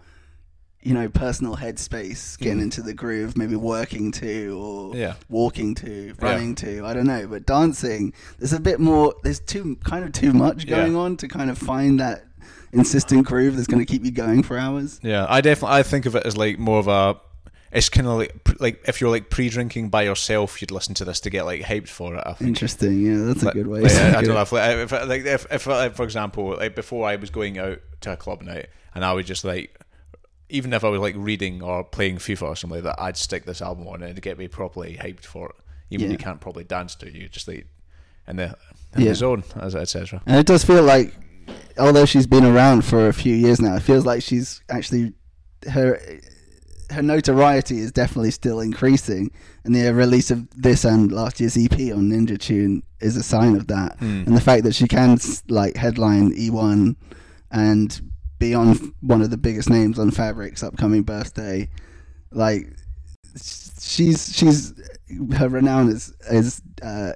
you 0.83 0.95
know 0.95 1.09
personal 1.09 1.57
headspace, 1.57 2.39
getting 2.39 2.59
mm. 2.59 2.63
into 2.63 2.83
the 2.83 2.95
groove, 2.95 3.37
maybe 3.37 3.57
working 3.57 4.13
to 4.13 4.59
or 4.59 4.97
Yeah. 4.97 5.15
walking 5.29 5.75
to, 5.77 6.15
running 6.21 6.55
to. 6.57 6.85
I 6.85 6.95
don't 6.95 7.07
know, 7.07 7.27
but 7.27 7.47
dancing 7.47 8.13
there's 8.39 8.53
a 8.53 8.61
bit 8.61 8.81
more. 8.81 9.15
There's 9.23 9.41
too 9.41 9.77
kind 9.85 10.05
of 10.05 10.13
too 10.13 10.33
much 10.33 10.65
Yeah. 10.65 10.77
going 10.77 10.97
on 10.97 11.17
to 11.19 11.29
kind 11.29 11.51
of 11.51 11.59
find 11.59 12.01
that 12.01 12.25
insistent 12.73 13.27
groove 13.27 13.57
that's 13.57 13.67
going 13.67 13.85
to 13.85 13.91
keep 13.91 14.05
you 14.05 14.11
going 14.11 14.43
for 14.43 14.59
hours. 14.59 15.01
yeah. 15.03 15.27
I 15.29 15.41
definitely 15.41 15.79
I 15.79 15.83
think 15.83 16.07
of 16.07 16.15
it 16.15 16.25
as 16.27 16.37
like 16.37 16.59
more 16.59 16.79
of 16.79 16.89
a 16.89 17.21
it's 17.73 17.89
kind 17.89 18.07
of 18.07 18.15
like 18.17 18.61
like 18.61 18.83
if 18.89 19.01
you're 19.01 19.11
like 19.11 19.31
pre-drinking 19.31 19.91
by 19.91 20.03
yourself, 20.03 20.61
you'd 20.63 20.71
listen 20.71 20.95
to 20.95 21.05
this 21.05 21.21
to 21.21 21.31
get 21.31 21.45
like 21.45 21.63
hyped 21.63 21.89
for 21.89 22.15
it. 22.15 22.23
I 22.25 22.33
think. 22.33 22.49
Interesting. 22.49 23.05
Yeah, 23.05 23.25
that's 23.25 23.43
a 23.43 23.51
good 23.51 23.67
way. 23.67 23.81
like, 23.81 23.93
to 23.93 24.01
I, 24.01 24.09
I 24.19 24.23
don't 24.23 24.35
know 24.35 24.41
if, 24.41 24.53
like, 24.53 24.77
if 24.79 24.93
like 24.93 25.27
if, 25.27 25.47
if 25.51 25.67
like, 25.67 25.95
for 25.95 26.05
example, 26.05 26.57
like 26.57 26.75
before 26.75 27.07
I 27.07 27.17
was 27.17 27.31
going 27.31 27.59
out 27.59 27.81
to 28.03 28.13
a 28.13 28.17
club 28.17 28.43
night, 28.43 28.69
and 28.95 29.05
I 29.05 29.13
would 29.13 29.27
just 29.27 29.45
like, 29.45 29.78
even 30.51 30.73
if 30.73 30.85
I 30.85 30.89
was 30.89 31.01
like 31.01 31.15
reading 31.19 31.63
or 31.63 31.85
playing 31.85 32.17
FIFA 32.19 32.43
or 32.43 32.57
something 32.57 32.77
like 32.83 32.85
that, 32.85 33.01
I'd 33.03 33.17
stick 33.17 33.45
this 33.45 33.61
album 33.63 33.87
on 33.89 34.03
and 34.03 34.15
to 34.15 34.21
get 34.21 34.39
me 34.39 34.49
properly 34.49 34.97
hyped 35.01 35.25
for 35.25 35.51
it. 35.51 35.55
Even 35.91 36.07
Yeah. 36.07 36.13
you 36.13 36.19
can't 36.19 36.41
probably 36.41 36.65
dance 36.65 36.95
to 36.97 37.07
it, 37.07 37.15
you 37.15 37.29
just 37.29 37.49
like 37.49 37.67
in 38.27 38.37
the 38.37 38.55
in 38.95 39.03
Yeah. 39.03 39.09
the 39.11 39.15
zone, 39.15 39.45
as 39.57 39.75
etc. 39.75 40.23
And 40.27 40.37
it 40.37 40.47
does 40.47 40.65
feel 40.65 40.83
like, 40.83 41.15
although 41.79 42.05
she's 42.07 42.27
been 42.27 42.45
around 42.45 42.85
for 42.85 43.09
a 43.09 43.13
few 43.13 43.35
years 43.35 43.61
now, 43.61 43.75
it 43.77 43.81
feels 43.83 44.05
like 44.07 44.23
she's 44.23 44.63
actually 44.71 45.13
her 45.71 46.01
her 46.91 47.03
notoriety 47.03 47.79
is 47.81 47.93
definitely 47.93 48.31
still 48.31 48.61
increasing. 48.61 49.31
And 49.65 49.75
the 49.75 49.93
release 49.93 50.31
of 50.31 50.49
this 50.57 50.87
and 50.87 51.13
last 51.13 51.39
year's 51.39 51.55
EP 51.59 51.93
on 51.93 52.09
Ninja 52.09 52.39
Tune 52.39 52.83
is 53.01 53.15
a 53.17 53.23
sign 53.23 53.55
of 53.57 53.67
that. 53.67 53.99
Hmm. 53.99 54.23
And 54.27 54.35
the 54.35 54.41
fact 54.41 54.65
that 54.65 54.75
she 54.75 54.89
can 54.89 55.19
like 55.49 55.77
headline 55.77 56.33
E1 56.35 56.97
and 57.51 58.01
be 58.39 58.55
on 58.55 58.95
one 59.01 59.23
of 59.23 59.31
the 59.31 59.37
biggest 59.37 59.71
names 59.71 59.99
on 59.99 60.11
Fabric's 60.11 60.63
upcoming 60.63 61.03
birthday, 61.03 61.69
like 62.31 62.67
she's 63.37 64.35
she's 64.35 64.75
her 65.37 65.49
renown 65.49 65.89
is 65.89 66.15
is 66.31 66.63
uh, 66.83 67.13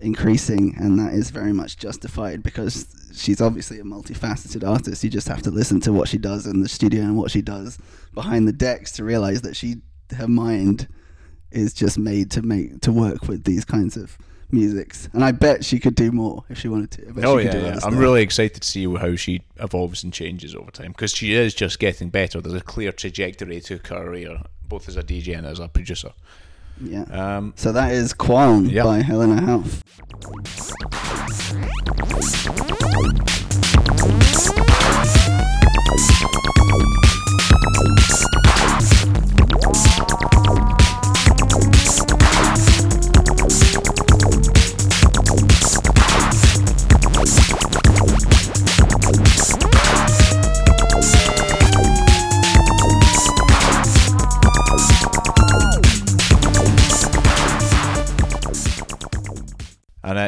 increasing, 0.00 0.74
and 0.78 0.98
that 0.98 1.14
is 1.14 1.30
very 1.30 1.52
much 1.52 1.76
justified 1.76 2.42
because 2.42 2.86
she's 3.14 3.40
obviously 3.40 3.78
a 3.78 3.84
multifaceted 3.84 4.68
artist. 4.68 5.02
You 5.04 5.10
just 5.10 5.28
have 5.28 5.42
to 5.42 5.50
listen 5.50 5.80
to 5.80 5.92
what 5.92 6.08
she 6.08 6.18
does 6.18 6.46
in 6.46 6.60
the 6.60 6.68
studio 6.68 7.02
and 7.02 7.16
what 7.16 7.30
she 7.30 7.42
does 7.42 7.78
behind 8.12 8.46
the 8.46 8.52
decks 8.52 8.92
to 8.92 9.04
realize 9.04 9.42
that 9.42 9.56
she 9.56 9.76
her 10.16 10.28
mind 10.28 10.88
is 11.50 11.72
just 11.72 11.98
made 11.98 12.30
to 12.32 12.42
make 12.42 12.80
to 12.80 12.92
work 12.92 13.28
with 13.28 13.44
these 13.44 13.64
kinds 13.64 13.96
of 13.96 14.18
musics. 14.52 15.08
And 15.12 15.24
I 15.24 15.32
bet 15.32 15.64
she 15.64 15.78
could 15.78 15.94
do 15.94 16.12
more 16.12 16.44
if 16.48 16.58
she 16.58 16.68
wanted 16.68 16.90
to. 16.92 17.02
Oh 17.24 17.38
she 17.38 17.44
could 17.44 17.54
yeah, 17.54 17.60
do 17.60 17.66
yeah. 17.66 17.80
I'm 17.84 17.96
really 17.98 18.22
excited 18.22 18.62
to 18.62 18.68
see 18.68 18.84
how 18.94 19.16
she 19.16 19.42
evolves 19.56 20.04
and 20.04 20.12
changes 20.12 20.54
over 20.54 20.70
time 20.70 20.92
because 20.92 21.12
she 21.12 21.34
is 21.34 21.54
just 21.54 21.78
getting 21.78 22.08
better. 22.10 22.40
There's 22.40 22.54
a 22.54 22.60
clear 22.60 22.92
trajectory 22.92 23.60
to 23.62 23.74
her 23.74 23.78
career, 23.80 24.40
both 24.68 24.88
as 24.88 24.96
a 24.96 25.02
DJ 25.02 25.36
and 25.36 25.46
as 25.46 25.58
a 25.58 25.68
producer. 25.68 26.12
yeah. 26.80 27.02
Um, 27.10 27.52
So 27.56 27.72
that 27.72 27.92
is 27.92 28.12
Qualm 28.14 28.68
by 28.84 29.02
Helena 29.02 29.40
Hauff. 29.40 29.82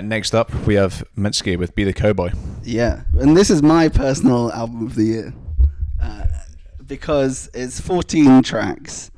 Next 0.08 0.34
up 0.34 0.52
we 0.66 0.74
have 0.74 1.04
Mitski 1.16 1.58
with 1.58 1.74
"Be 1.74 1.84
the 1.84 1.92
Cowboy." 1.92 2.30
Yeah, 2.62 3.02
and 3.18 3.36
this 3.36 3.50
is 3.50 3.62
my 3.62 3.88
personal 3.88 4.52
album 4.52 4.86
of 4.86 4.94
the 4.94 5.04
year 5.04 5.34
uh, 6.02 6.26
because 6.86 7.48
it's 7.54 7.80
14 7.80 8.42
tracks, 8.42 9.10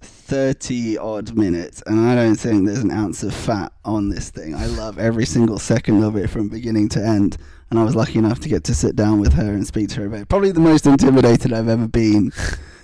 30 0.00 0.98
odd 0.98 1.36
minutes, 1.36 1.82
and 1.86 2.00
I 2.00 2.14
don't 2.14 2.36
think 2.36 2.66
there's 2.66 2.78
an 2.78 2.90
ounce 2.90 3.22
of 3.22 3.34
fat 3.34 3.72
on 3.84 4.08
this 4.08 4.30
thing. 4.30 4.54
I 4.54 4.66
love 4.66 4.98
every 4.98 5.26
single 5.26 5.58
second 5.58 6.02
of 6.02 6.16
it 6.16 6.28
from 6.28 6.48
beginning 6.48 6.88
to 6.90 7.04
end, 7.04 7.36
and 7.70 7.78
I 7.78 7.84
was 7.84 7.94
lucky 7.94 8.18
enough 8.18 8.40
to 8.40 8.48
get 8.48 8.64
to 8.64 8.74
sit 8.74 8.96
down 8.96 9.20
with 9.20 9.34
her 9.34 9.52
and 9.52 9.66
speak 9.66 9.88
to 9.90 10.00
her 10.00 10.06
about 10.06 10.20
it. 10.20 10.28
Probably 10.28 10.52
the 10.52 10.60
most 10.60 10.86
intimidated 10.86 11.52
I've 11.52 11.68
ever 11.68 11.88
been. 11.88 12.32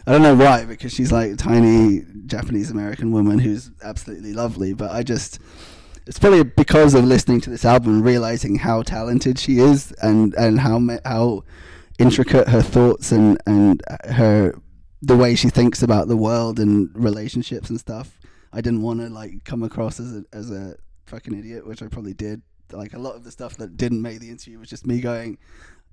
I 0.07 0.13
don't 0.13 0.23
know 0.23 0.35
why, 0.35 0.65
because 0.65 0.93
she's 0.93 1.13
like 1.13 1.33
a 1.33 1.37
tiny 1.37 2.05
Japanese 2.27 2.71
American 2.71 3.13
woman 3.13 3.39
who's 3.39 3.71
absolutely 3.83 4.33
lovely, 4.33 4.73
but 4.73 4.91
I 4.91 5.03
just 5.03 5.39
it's 6.07 6.19
probably 6.19 6.43
because 6.43 6.95
of 6.95 7.05
listening 7.05 7.41
to 7.43 7.51
this 7.51 7.65
album 7.65 7.95
and 7.97 8.05
realizing 8.05 8.57
how 8.57 8.83
talented 8.83 9.39
she 9.39 9.59
is 9.59 9.93
and 10.03 10.35
and 10.35 10.61
how 10.61 10.81
how 11.05 11.45
intricate 11.99 12.49
her 12.49 12.63
thoughts 12.63 13.13
and 13.13 13.39
and 13.47 13.83
her 14.11 14.55
the 15.01 15.17
way 15.17 15.35
she 15.35 15.49
thinks 15.49 15.83
about 15.83 16.09
the 16.09 16.17
world 16.17 16.59
and 16.59 16.91
relationships 16.95 17.71
and 17.71 17.79
stuff. 17.79 18.19
I 18.53 18.61
didn't 18.61 18.83
want 18.83 19.01
to 19.01 19.09
like 19.09 19.45
come 19.45 19.63
across 19.63 19.99
as 19.99 20.17
a 20.17 20.25
as 20.33 20.51
a 20.51 20.77
fucking 21.07 21.39
idiot, 21.39 21.67
which 21.67 21.83
I 21.83 21.89
probably 21.89 22.15
did. 22.15 22.43
Like 22.71 22.95
a 22.95 22.99
lot 22.99 23.17
of 23.17 23.25
the 23.25 23.31
stuff 23.31 23.57
that 23.57 23.77
didn't 23.77 24.01
make 24.01 24.21
the 24.21 24.31
interview 24.31 24.59
was 24.59 24.69
just 24.69 24.87
me 24.87 25.01
going, 25.01 25.39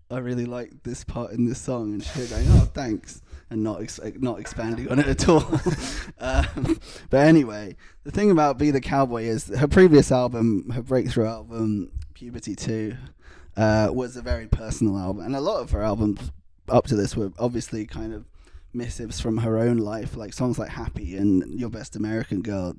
I 0.10 0.20
really 0.20 0.46
like 0.46 0.84
this 0.84 1.04
part 1.04 1.32
in 1.32 1.46
this 1.46 1.60
song, 1.60 1.94
and 1.94 2.04
she 2.04 2.26
going, 2.28 2.48
oh 2.50 2.70
thanks, 2.74 3.22
and 3.50 3.64
not 3.64 3.82
ex- 3.82 4.00
not 4.20 4.40
expanding 4.40 4.90
on 4.90 5.00
it 5.00 5.08
at 5.08 5.28
all. 5.28 5.44
um, 6.20 6.80
but 7.10 7.26
anyway, 7.26 7.76
the 8.04 8.12
thing 8.12 8.32
about 8.32 8.58
Be 8.58 8.72
the 8.72 8.82
Cowboy 8.82 9.24
is 9.24 9.48
her 9.48 9.68
previous 9.68 10.12
album, 10.12 10.70
her 10.72 10.82
breakthrough 10.82 11.28
album, 11.28 11.92
Puberty 12.14 12.56
Two, 12.56 12.96
uh, 13.58 13.90
was 13.92 14.16
a 14.16 14.22
very 14.22 14.48
personal 14.48 14.98
album, 14.98 15.26
and 15.26 15.36
a 15.36 15.42
lot 15.42 15.62
of 15.62 15.72
her 15.72 15.82
albums 15.82 16.32
up 16.68 16.86
to 16.88 16.96
this 16.96 17.16
were 17.16 17.32
obviously 17.40 17.86
kind 17.86 18.14
of 18.14 18.26
missives 18.74 19.20
from 19.20 19.38
her 19.40 19.58
own 19.58 19.78
life, 19.78 20.16
like 20.16 20.34
songs 20.34 20.60
like 20.60 20.70
"Happy" 20.70 21.16
and 21.16 21.60
"Your 21.60 21.70
Best 21.70 21.96
American 21.96 22.42
Girl," 22.42 22.76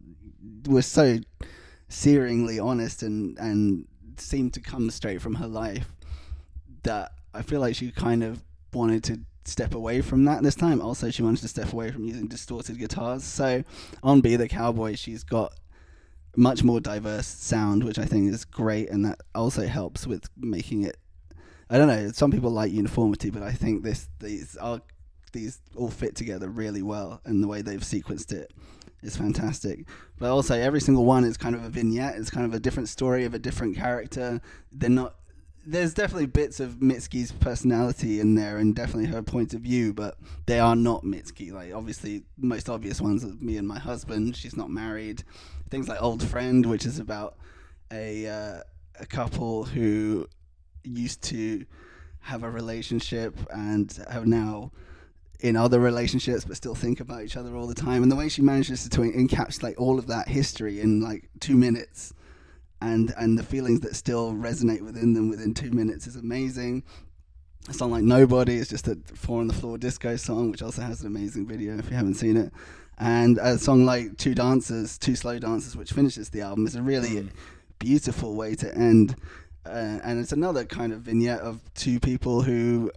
were 0.66 0.82
so 0.82 1.18
searingly 1.88 2.64
honest 2.64 3.02
and 3.02 3.36
and 3.38 3.86
seemed 4.16 4.54
to 4.54 4.60
come 4.60 4.90
straight 4.90 5.20
from 5.20 5.34
her 5.36 5.48
life 5.48 5.92
that 6.82 7.12
I 7.34 7.42
feel 7.42 7.60
like 7.60 7.74
she 7.74 7.90
kind 7.90 8.22
of 8.22 8.42
wanted 8.72 9.02
to 9.04 9.20
step 9.44 9.74
away 9.74 10.00
from 10.00 10.24
that 10.24 10.42
this 10.42 10.54
time. 10.54 10.80
Also, 10.80 11.10
she 11.10 11.22
wanted 11.22 11.40
to 11.42 11.48
step 11.48 11.72
away 11.72 11.90
from 11.90 12.04
using 12.04 12.26
distorted 12.26 12.78
guitars. 12.78 13.24
So 13.24 13.64
on 14.02 14.20
"Be 14.20 14.36
the 14.36 14.48
Cowboy," 14.48 14.94
she's 14.94 15.24
got 15.24 15.52
much 16.36 16.62
more 16.62 16.80
diverse 16.80 17.26
sound, 17.26 17.84
which 17.84 17.98
I 17.98 18.04
think 18.04 18.32
is 18.32 18.44
great, 18.44 18.90
and 18.90 19.04
that 19.04 19.20
also 19.34 19.66
helps 19.66 20.06
with 20.06 20.28
making 20.36 20.84
it. 20.84 20.96
I 21.68 21.78
don't 21.78 21.88
know. 21.88 22.10
Some 22.12 22.30
people 22.30 22.50
like 22.50 22.72
uniformity, 22.72 23.30
but 23.30 23.42
I 23.42 23.52
think 23.52 23.82
this 23.82 24.08
these 24.18 24.56
are 24.56 24.80
these 25.32 25.60
all 25.76 25.90
fit 25.90 26.16
together 26.16 26.48
really 26.48 26.82
well, 26.82 27.20
and 27.24 27.42
the 27.42 27.48
way 27.48 27.62
they've 27.62 27.80
sequenced 27.80 28.32
it 28.32 28.52
is 29.02 29.16
fantastic. 29.16 29.86
But 30.18 30.30
also, 30.30 30.54
every 30.54 30.80
single 30.80 31.04
one 31.04 31.24
is 31.24 31.36
kind 31.36 31.54
of 31.54 31.64
a 31.64 31.68
vignette. 31.68 32.16
It's 32.16 32.30
kind 32.30 32.44
of 32.44 32.54
a 32.54 32.60
different 32.60 32.88
story 32.88 33.24
of 33.24 33.34
a 33.34 33.38
different 33.38 33.76
character. 33.76 34.40
They're 34.72 34.90
not. 34.90 35.14
There's 35.66 35.92
definitely 35.92 36.26
bits 36.26 36.58
of 36.58 36.76
Mitski's 36.76 37.32
personality 37.32 38.18
in 38.18 38.34
there, 38.34 38.58
and 38.58 38.74
definitely 38.74 39.06
her 39.06 39.22
point 39.22 39.54
of 39.54 39.60
view, 39.60 39.92
but 39.92 40.16
they 40.46 40.58
are 40.58 40.74
not 40.74 41.04
Mitski. 41.04 41.52
Like 41.52 41.74
obviously, 41.74 42.24
the 42.38 42.46
most 42.46 42.68
obvious 42.68 43.00
ones 43.00 43.24
are 43.24 43.34
me 43.40 43.56
and 43.56 43.68
my 43.68 43.78
husband. 43.78 44.36
She's 44.36 44.56
not 44.56 44.70
married. 44.70 45.22
Things 45.70 45.88
like 45.88 46.02
Old 46.02 46.22
Friend, 46.22 46.64
which 46.66 46.86
is 46.86 46.98
about 46.98 47.36
a 47.92 48.26
uh, 48.26 48.60
a 48.98 49.06
couple 49.06 49.64
who 49.64 50.26
used 50.84 51.22
to 51.22 51.64
have 52.20 52.42
a 52.42 52.50
relationship 52.50 53.36
and 53.50 53.98
have 54.10 54.26
now 54.26 54.70
in 55.40 55.56
other 55.56 55.80
relationships 55.80 56.44
but 56.44 56.54
still 56.56 56.74
think 56.74 57.00
about 57.00 57.22
each 57.22 57.36
other 57.36 57.56
all 57.56 57.66
the 57.66 57.74
time 57.74 58.02
and 58.02 58.12
the 58.12 58.16
way 58.16 58.28
she 58.28 58.42
manages 58.42 58.86
to 58.88 59.00
encapsulate 59.00 59.74
all 59.78 59.98
of 59.98 60.06
that 60.06 60.28
history 60.28 60.80
in 60.80 61.00
like 61.00 61.30
two 61.40 61.56
minutes 61.56 62.12
and 62.80 63.12
and 63.18 63.38
the 63.38 63.42
feelings 63.42 63.80
that 63.80 63.94
still 63.94 64.32
resonate 64.32 64.82
within 64.82 65.14
them 65.14 65.28
within 65.28 65.54
two 65.54 65.70
minutes 65.70 66.06
is 66.06 66.16
amazing. 66.16 66.82
A 67.68 67.74
song 67.74 67.90
like 67.90 68.02
nobody 68.02 68.54
is 68.54 68.68
just 68.68 68.88
a 68.88 68.96
four 69.14 69.40
on 69.40 69.46
the 69.46 69.54
floor 69.54 69.78
disco 69.78 70.16
song 70.16 70.50
which 70.50 70.62
also 70.62 70.82
has 70.82 71.02
an 71.02 71.06
amazing 71.06 71.46
video 71.46 71.78
if 71.78 71.90
you 71.90 71.96
haven't 71.96 72.14
seen 72.14 72.36
it. 72.36 72.52
And 72.98 73.38
a 73.38 73.58
song 73.58 73.84
like 73.84 74.16
two 74.16 74.34
dancers 74.34 74.98
two 74.98 75.14
slow 75.14 75.38
dancers 75.38 75.76
which 75.76 75.92
finishes 75.92 76.30
the 76.30 76.40
album 76.40 76.66
is 76.66 76.74
a 76.74 76.82
really 76.82 77.28
beautiful 77.78 78.34
way 78.34 78.54
to 78.54 78.74
end 78.74 79.16
uh, 79.66 79.98
and 80.02 80.18
it's 80.18 80.32
another 80.32 80.64
kind 80.64 80.92
of 80.92 81.00
vignette 81.00 81.40
of 81.40 81.60
two 81.74 82.00
people 82.00 82.42
who 82.42 82.90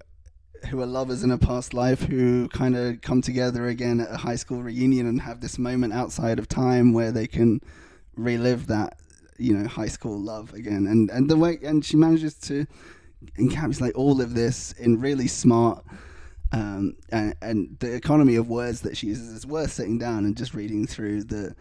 who 0.69 0.81
are 0.81 0.85
lovers 0.85 1.23
in 1.23 1.31
a 1.31 1.37
past 1.37 1.73
life 1.73 2.03
who 2.03 2.47
kind 2.49 2.75
of 2.75 3.01
come 3.01 3.21
together 3.21 3.67
again 3.67 3.99
at 3.99 4.11
a 4.11 4.17
high 4.17 4.35
school 4.35 4.63
reunion 4.63 5.05
and 5.07 5.21
have 5.21 5.41
this 5.41 5.59
moment 5.59 5.93
outside 5.93 6.39
of 6.39 6.47
time 6.47 6.93
where 6.93 7.11
they 7.11 7.27
can 7.27 7.59
relive 8.15 8.67
that 8.67 8.97
you 9.43 9.53
know 9.57 9.67
high 9.67 9.87
school 9.87 10.19
love 10.19 10.53
again. 10.53 10.87
And 10.87 11.09
and 11.09 11.29
the 11.29 11.37
way 11.37 11.59
and 11.63 11.83
she 11.83 11.97
manages 11.97 12.35
to 12.49 12.65
encapsulate 13.37 13.93
all 13.95 14.21
of 14.21 14.33
this 14.33 14.73
in 14.73 14.99
really 14.99 15.27
smart 15.27 15.83
um, 16.51 16.95
and, 17.09 17.35
and 17.41 17.77
the 17.79 17.93
economy 17.93 18.35
of 18.35 18.47
words 18.47 18.81
that 18.81 18.95
she 18.95 19.07
uses 19.07 19.29
is 19.29 19.45
worth 19.45 19.71
sitting 19.71 19.97
down 19.97 20.25
and 20.25 20.37
just 20.37 20.53
reading 20.53 20.85
through 20.85 21.23
the 21.23 21.55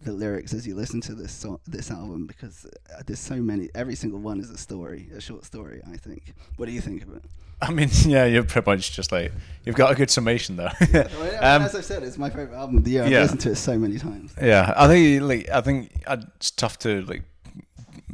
the 0.00 0.12
lyrics 0.12 0.54
as 0.54 0.64
you 0.64 0.76
listen 0.76 1.00
to 1.00 1.14
this 1.14 1.32
so- 1.32 1.60
this 1.66 1.90
album 1.90 2.26
because 2.26 2.64
uh, 2.66 3.02
there's 3.04 3.18
so 3.18 3.36
many 3.36 3.68
every 3.74 3.96
single 3.96 4.20
one 4.20 4.38
is 4.38 4.48
a 4.48 4.56
story 4.56 5.08
a 5.14 5.20
short 5.20 5.44
story 5.44 5.80
I 5.92 5.96
think. 5.96 6.34
What 6.56 6.66
do 6.66 6.72
you 6.72 6.80
think 6.80 7.02
of 7.02 7.14
it 7.16 7.24
I 7.62 7.72
mean, 7.72 7.88
yeah, 8.04 8.24
you're 8.24 8.44
pretty 8.44 8.70
much 8.70 8.92
just 8.92 9.10
like 9.10 9.32
you've 9.64 9.74
got 9.74 9.90
a 9.90 9.94
good 9.94 10.10
summation 10.10 10.56
there. 10.56 10.72
Well, 10.92 11.32
yeah, 11.32 11.56
Um, 11.56 11.62
as 11.62 11.74
I 11.74 11.80
said, 11.80 12.02
it's 12.02 12.16
my 12.16 12.30
favorite 12.30 12.56
album 12.56 12.78
of 12.78 12.84
the 12.84 12.92
year. 12.92 13.04
I've 13.04 13.10
yeah. 13.10 13.22
listened 13.22 13.40
to 13.40 13.50
it 13.50 13.56
so 13.56 13.78
many 13.78 13.98
times. 13.98 14.32
Yeah, 14.40 14.72
I 14.76 14.86
think 14.86 15.22
like 15.22 15.48
I 15.48 15.60
think 15.60 15.90
it's 16.08 16.50
tough 16.52 16.78
to 16.80 17.02
like 17.02 17.24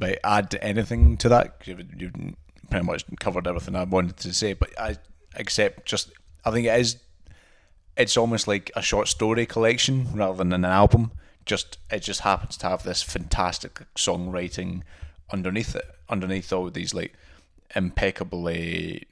like 0.00 0.18
add 0.24 0.58
anything 0.62 1.16
to 1.18 1.28
that. 1.28 1.60
You've, 1.64 1.84
you've 2.00 2.14
pretty 2.70 2.86
much 2.86 3.04
covered 3.20 3.46
everything 3.46 3.76
I 3.76 3.84
wanted 3.84 4.16
to 4.18 4.32
say, 4.32 4.54
but 4.54 4.70
I 4.80 4.96
except 5.36 5.84
just 5.84 6.10
I 6.44 6.50
think 6.50 6.66
it 6.66 6.80
is. 6.80 6.96
It's 7.96 8.16
almost 8.16 8.48
like 8.48 8.72
a 8.74 8.82
short 8.82 9.06
story 9.08 9.46
collection 9.46 10.08
rather 10.14 10.38
than 10.38 10.52
an 10.52 10.64
album. 10.64 11.12
Just 11.44 11.78
it 11.90 12.00
just 12.00 12.20
happens 12.20 12.56
to 12.58 12.68
have 12.68 12.82
this 12.82 13.02
fantastic 13.02 13.80
songwriting 13.94 14.82
underneath 15.30 15.76
it, 15.76 15.84
underneath 16.08 16.50
all 16.52 16.70
these 16.70 16.94
like 16.94 17.12
impeccably 17.76 19.06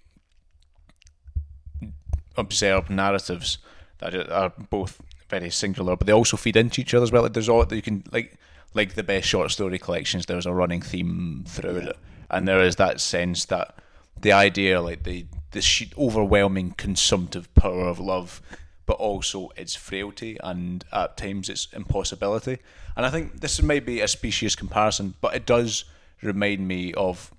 observed 2.36 2.90
narratives 2.90 3.58
that 3.98 4.30
are 4.30 4.52
both 4.70 5.00
very 5.28 5.50
singular, 5.50 5.96
but 5.96 6.06
they 6.06 6.12
also 6.12 6.36
feed 6.36 6.56
into 6.56 6.80
each 6.80 6.94
other 6.94 7.04
as 7.04 7.12
well. 7.12 7.22
Like 7.22 7.32
there's 7.32 7.48
all 7.48 7.64
that 7.64 7.74
you 7.74 7.82
can 7.82 8.04
like 8.12 8.38
like 8.74 8.94
the 8.94 9.02
best 9.02 9.28
short 9.28 9.50
story 9.50 9.78
collections. 9.78 10.26
There's 10.26 10.46
a 10.46 10.52
running 10.52 10.82
theme 10.82 11.44
through 11.46 11.76
it, 11.76 11.96
and 12.30 12.46
there 12.46 12.62
is 12.62 12.76
that 12.76 13.00
sense 13.00 13.46
that 13.46 13.74
the 14.20 14.32
idea, 14.32 14.80
like 14.80 15.04
the 15.04 15.26
the 15.52 15.88
overwhelming 15.98 16.72
consumptive 16.72 17.52
power 17.54 17.86
of 17.86 17.98
love, 17.98 18.40
but 18.86 18.94
also 18.94 19.50
its 19.56 19.74
frailty 19.74 20.38
and 20.42 20.84
at 20.92 21.16
times 21.16 21.48
its 21.48 21.68
impossibility. 21.72 22.58
And 22.96 23.06
I 23.06 23.10
think 23.10 23.40
this 23.40 23.62
may 23.62 23.80
be 23.80 24.00
a 24.00 24.08
specious 24.08 24.54
comparison, 24.54 25.14
but 25.20 25.34
it 25.34 25.46
does 25.46 25.84
remind 26.22 26.68
me 26.68 26.92
of 26.94 27.32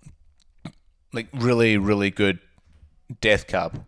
like 1.13 1.27
really 1.31 1.77
really 1.77 2.09
good 2.09 2.39
Death 3.21 3.47
Cab 3.47 3.85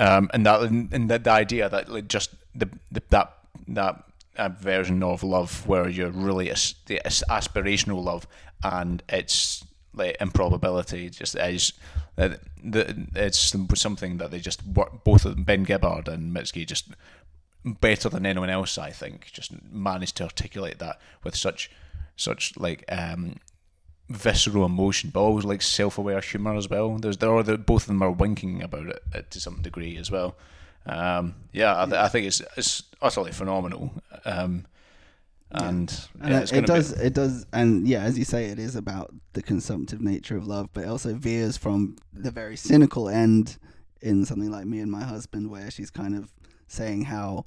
um, 0.00 0.30
and 0.32 0.46
that 0.46 0.60
and 0.62 1.10
the, 1.10 1.18
the 1.18 1.30
idea 1.30 1.68
that 1.68 1.88
like 1.88 2.08
just 2.08 2.30
the, 2.54 2.68
the 2.90 3.02
that 3.10 3.32
that 3.68 4.04
uh, 4.36 4.48
version 4.48 5.02
of 5.02 5.22
love 5.22 5.66
where 5.66 5.88
you're 5.88 6.10
really 6.10 6.50
as- 6.50 6.74
aspirational 6.86 8.02
love 8.02 8.26
and 8.62 9.02
it's 9.08 9.64
like 9.94 10.16
improbability 10.20 11.10
just 11.10 11.34
is 11.36 11.72
uh, 12.16 12.30
the, 12.62 13.06
it's 13.14 13.54
something 13.74 14.18
that 14.18 14.30
they 14.30 14.38
just 14.38 14.64
work 14.66 15.04
both 15.04 15.24
of 15.24 15.34
them 15.34 15.44
Ben 15.44 15.64
Gibbard 15.64 16.08
and 16.08 16.34
Mitski 16.34 16.66
just 16.66 16.88
better 17.64 18.08
than 18.08 18.24
anyone 18.24 18.50
else 18.50 18.78
I 18.78 18.90
think 18.90 19.26
just 19.32 19.50
managed 19.70 20.16
to 20.18 20.24
articulate 20.24 20.78
that 20.78 21.00
with 21.24 21.34
such 21.34 21.70
such 22.16 22.56
like 22.56 22.84
um 22.88 23.36
visceral 24.08 24.64
emotion, 24.64 25.10
but 25.10 25.20
always 25.20 25.44
like 25.44 25.60
self-aware 25.62 26.20
humor 26.20 26.54
as 26.56 26.68
well. 26.70 26.96
There's 26.98 27.18
there 27.18 27.34
are 27.34 27.42
the, 27.42 27.58
both 27.58 27.82
of 27.82 27.88
them 27.88 28.02
are 28.02 28.10
winking 28.10 28.62
about 28.62 28.86
it 28.86 29.02
uh, 29.14 29.22
to 29.30 29.40
some 29.40 29.60
degree 29.62 29.96
as 29.96 30.10
well. 30.10 30.36
Um, 30.86 31.34
yeah, 31.52 31.82
I, 31.82 31.84
th- 31.84 31.96
I 31.96 32.08
think 32.08 32.26
it's 32.26 32.40
it's 32.56 32.82
utterly 33.02 33.32
phenomenal. 33.32 33.92
Um, 34.24 34.64
and 35.50 35.90
And 36.20 36.30
yeah, 36.30 36.38
it- 36.38 36.42
it's 36.42 36.52
it 36.52 36.54
gonna 36.56 36.66
does, 36.66 36.92
Be, 36.94 37.00
it 37.04 37.14
does, 37.14 37.46
and 37.52 37.86
yeah, 37.88 38.02
as 38.02 38.18
you 38.18 38.24
say, 38.24 38.46
it 38.46 38.58
is 38.58 38.76
about 38.76 39.14
the 39.32 39.42
consumptive 39.42 40.00
nature 40.00 40.36
of 40.36 40.46
love, 40.46 40.68
but 40.72 40.84
it 40.84 40.88
also 40.88 41.14
veers 41.14 41.56
from 41.56 41.96
the 42.12 42.30
very 42.30 42.56
cynical 42.56 43.08
end 43.08 43.56
in 44.00 44.24
something 44.24 44.50
like 44.50 44.66
Me 44.66 44.78
and 44.80 44.90
My 44.90 45.04
Husband, 45.04 45.50
where 45.50 45.70
she's 45.70 45.90
kind 45.90 46.14
of 46.14 46.32
saying 46.66 47.02
how 47.06 47.44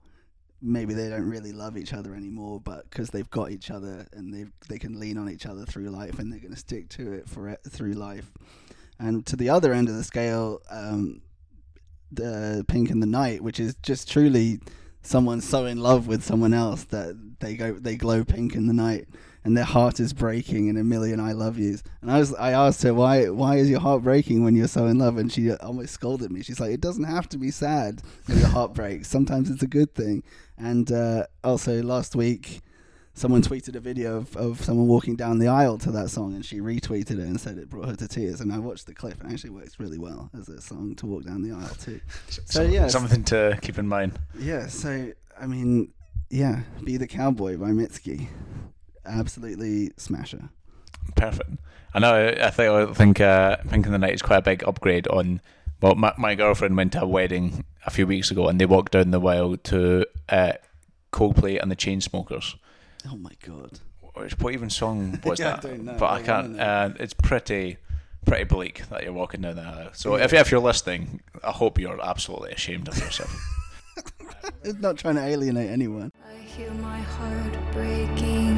maybe 0.61 0.93
they 0.93 1.09
don't 1.09 1.27
really 1.27 1.51
love 1.51 1.77
each 1.77 1.93
other 1.93 2.15
anymore, 2.15 2.59
but 2.59 2.89
because 2.89 3.09
they've 3.09 3.29
got 3.29 3.51
each 3.51 3.71
other 3.71 4.07
and 4.13 4.33
they 4.33 4.45
they 4.69 4.77
can 4.77 4.99
lean 4.99 5.17
on 5.17 5.29
each 5.29 5.45
other 5.45 5.65
through 5.65 5.89
life, 5.89 6.19
and 6.19 6.31
they're 6.31 6.39
going 6.39 6.53
to 6.53 6.59
stick 6.59 6.89
to 6.89 7.13
it 7.13 7.27
for 7.27 7.57
through 7.69 7.93
life. 7.93 8.31
And 8.99 9.25
to 9.25 9.35
the 9.35 9.49
other 9.49 9.73
end 9.73 9.89
of 9.89 9.95
the 9.95 10.03
scale, 10.03 10.61
um, 10.69 11.21
the 12.11 12.63
Pink 12.67 12.91
in 12.91 12.99
the 12.99 13.07
Night, 13.07 13.41
which 13.41 13.59
is 13.59 13.75
just 13.81 14.09
truly 14.09 14.59
someone 15.01 15.41
so 15.41 15.65
in 15.65 15.79
love 15.79 16.07
with 16.07 16.23
someone 16.23 16.53
else 16.53 16.83
that 16.85 17.15
they 17.39 17.55
go 17.55 17.73
they 17.73 17.95
glow 17.95 18.23
pink 18.23 18.53
in 18.55 18.67
the 18.67 18.73
night 18.73 19.07
and 19.43 19.57
their 19.57 19.63
heart 19.65 19.99
is 19.99 20.13
breaking 20.13 20.67
in 20.67 20.77
a 20.77 20.83
million 20.83 21.19
I 21.19 21.31
love 21.31 21.57
yous. 21.57 21.81
And 22.01 22.11
I 22.11 22.19
was 22.19 22.33
I 22.35 22.51
asked 22.51 22.83
her 22.83 22.93
why 22.93 23.29
why 23.29 23.55
is 23.57 23.69
your 23.69 23.79
heart 23.79 24.03
breaking 24.03 24.43
when 24.43 24.55
you're 24.55 24.67
so 24.67 24.85
in 24.85 24.99
love 24.99 25.17
and 25.17 25.31
she 25.31 25.51
almost 25.53 25.93
scolded 25.93 26.31
me. 26.31 26.43
She's 26.43 26.59
like 26.59 26.71
it 26.71 26.81
doesn't 26.81 27.05
have 27.05 27.27
to 27.29 27.37
be 27.37 27.51
sad 27.51 28.01
when 28.27 28.37
your 28.39 28.49
heart 28.49 28.73
breaks. 28.73 29.07
Sometimes 29.07 29.49
it's 29.49 29.63
a 29.63 29.67
good 29.67 29.93
thing. 29.95 30.23
And 30.57 30.91
uh, 30.91 31.25
also 31.43 31.81
last 31.81 32.15
week 32.15 32.61
someone 33.13 33.41
tweeted 33.41 33.75
a 33.75 33.79
video 33.79 34.15
of, 34.15 34.37
of 34.37 34.61
someone 34.61 34.87
walking 34.87 35.17
down 35.17 35.37
the 35.37 35.47
aisle 35.47 35.77
to 35.77 35.91
that 35.91 36.09
song 36.09 36.33
and 36.33 36.45
she 36.45 36.59
retweeted 36.61 37.11
it 37.11 37.19
and 37.19 37.41
said 37.41 37.57
it 37.57 37.67
brought 37.69 37.89
her 37.89 37.95
to 37.95 38.07
tears 38.07 38.39
and 38.39 38.53
I 38.53 38.57
watched 38.59 38.85
the 38.85 38.93
clip 38.93 39.19
and 39.21 39.29
it 39.29 39.33
actually 39.33 39.49
works 39.49 39.79
really 39.79 39.97
well 39.97 40.29
as 40.37 40.47
a 40.47 40.61
song 40.61 40.95
to 40.95 41.05
walk 41.05 41.25
down 41.25 41.41
the 41.41 41.51
aisle 41.53 41.75
to. 41.81 41.99
So 42.29 42.41
some- 42.45 42.71
yeah, 42.71 42.87
something 42.87 43.23
to 43.25 43.57
keep 43.61 43.77
in 43.79 43.87
mind. 43.87 44.17
yeah, 44.39 44.67
so 44.67 45.11
I 45.39 45.45
mean, 45.47 45.91
yeah, 46.29 46.61
"Be 46.85 46.95
the 46.95 47.07
Cowboy" 47.07 47.57
by 47.57 47.71
Mitski, 47.71 48.27
absolutely 49.05 49.91
smasher. 49.97 50.49
Perfect. 51.15 51.49
I 51.93 51.99
know. 51.99 52.27
I 52.41 52.49
think 52.51 52.69
I 52.89 52.93
think 52.93 53.19
uh, 53.21 53.57
Pink 53.69 53.85
in 53.85 53.91
the 53.91 53.97
Night 53.97 54.13
is 54.13 54.21
quite 54.21 54.37
a 54.37 54.41
big 54.41 54.63
upgrade 54.67 55.07
on. 55.07 55.41
Well, 55.81 55.95
my, 55.95 56.13
my 56.17 56.35
girlfriend 56.35 56.77
went 56.77 56.91
to 56.93 57.01
a 57.01 57.07
wedding 57.07 57.65
a 57.85 57.89
few 57.89 58.05
weeks 58.05 58.29
ago, 58.29 58.47
and 58.47 58.61
they 58.61 58.65
walked 58.67 58.91
down 58.91 59.09
the 59.11 59.19
aisle 59.19 59.57
to 59.57 60.05
uh, 60.29 60.53
Coldplay 61.11 61.59
and 61.61 61.71
the 61.71 61.75
Chainsmokers. 61.75 62.55
Oh 63.11 63.17
my 63.17 63.31
god! 63.45 63.79
Which 64.13 64.37
what 64.39 64.53
even 64.53 64.69
song 64.69 65.19
was 65.25 65.39
Yeah, 65.39 65.47
I 65.47 65.51
that? 65.53 65.61
don't 65.63 65.83
know. 65.85 65.95
But 65.99 66.05
I 66.05 66.15
I 66.17 66.21
can't. 66.21 66.51
wanna 66.51 66.63
Uh, 66.63 66.93
it's 66.99 67.13
pretty, 67.15 67.77
pretty 68.25 68.43
bleak 68.43 68.87
that 68.89 69.03
you're 69.03 69.11
walking 69.13 69.41
down 69.41 69.55
the 69.55 69.63
aisle. 69.63 69.89
So 69.93 70.15
if 70.15 70.31
if 70.33 70.51
you're 70.51 70.61
listening, 70.61 71.21
I 71.43 71.51
hope 71.51 71.79
you're 71.79 71.99
absolutely 72.01 72.51
ashamed 72.51 72.87
of 72.87 72.97
yourself. 72.99 73.35
It's 74.63 74.79
not 74.79 74.97
trying 74.97 75.15
to 75.15 75.23
alienate 75.25 75.69
anyone. 75.71 76.11
I 76.25 76.39
hear 76.41 76.69
my 76.75 76.99
heart 77.01 77.53
breaking 77.73 78.50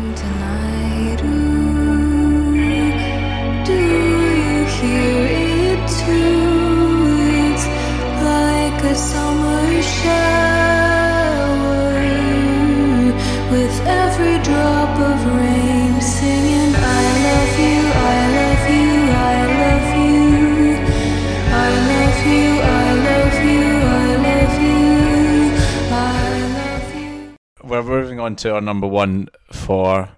We're 27.63 27.82
moving 27.82 28.19
on 28.19 28.36
to 28.38 28.54
our 28.54 28.62
number 28.62 28.88
one 28.88 29.30
for 29.52 30.10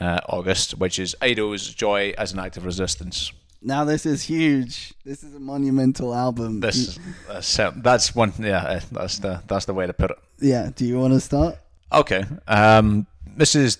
uh, 0.00 0.20
August, 0.28 0.78
which 0.78 0.98
is 0.98 1.16
Idles' 1.20 1.74
Joy 1.74 2.14
as 2.16 2.32
an 2.32 2.38
Act 2.38 2.56
of 2.56 2.64
Resistance. 2.64 3.32
Now 3.60 3.84
this 3.84 4.06
is 4.06 4.22
huge. 4.22 4.94
This 5.04 5.24
is 5.24 5.34
a 5.34 5.40
monumental 5.40 6.14
album. 6.14 6.60
This 6.60 6.98
that's, 7.26 7.58
uh, 7.58 7.72
that's 7.76 8.14
one. 8.14 8.32
Yeah, 8.38 8.62
uh, 8.62 8.80
that's 8.92 9.18
the 9.18 9.42
that's 9.48 9.64
the 9.64 9.74
way 9.74 9.86
to 9.86 9.92
put 9.92 10.12
it. 10.12 10.18
yeah. 10.38 10.70
Do 10.74 10.84
you 10.84 10.98
want 11.00 11.14
to 11.14 11.20
start? 11.20 11.56
Okay. 11.92 12.24
Um, 12.46 13.06
this 13.36 13.56
is 13.56 13.78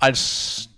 I 0.00 0.10
just, 0.10 0.68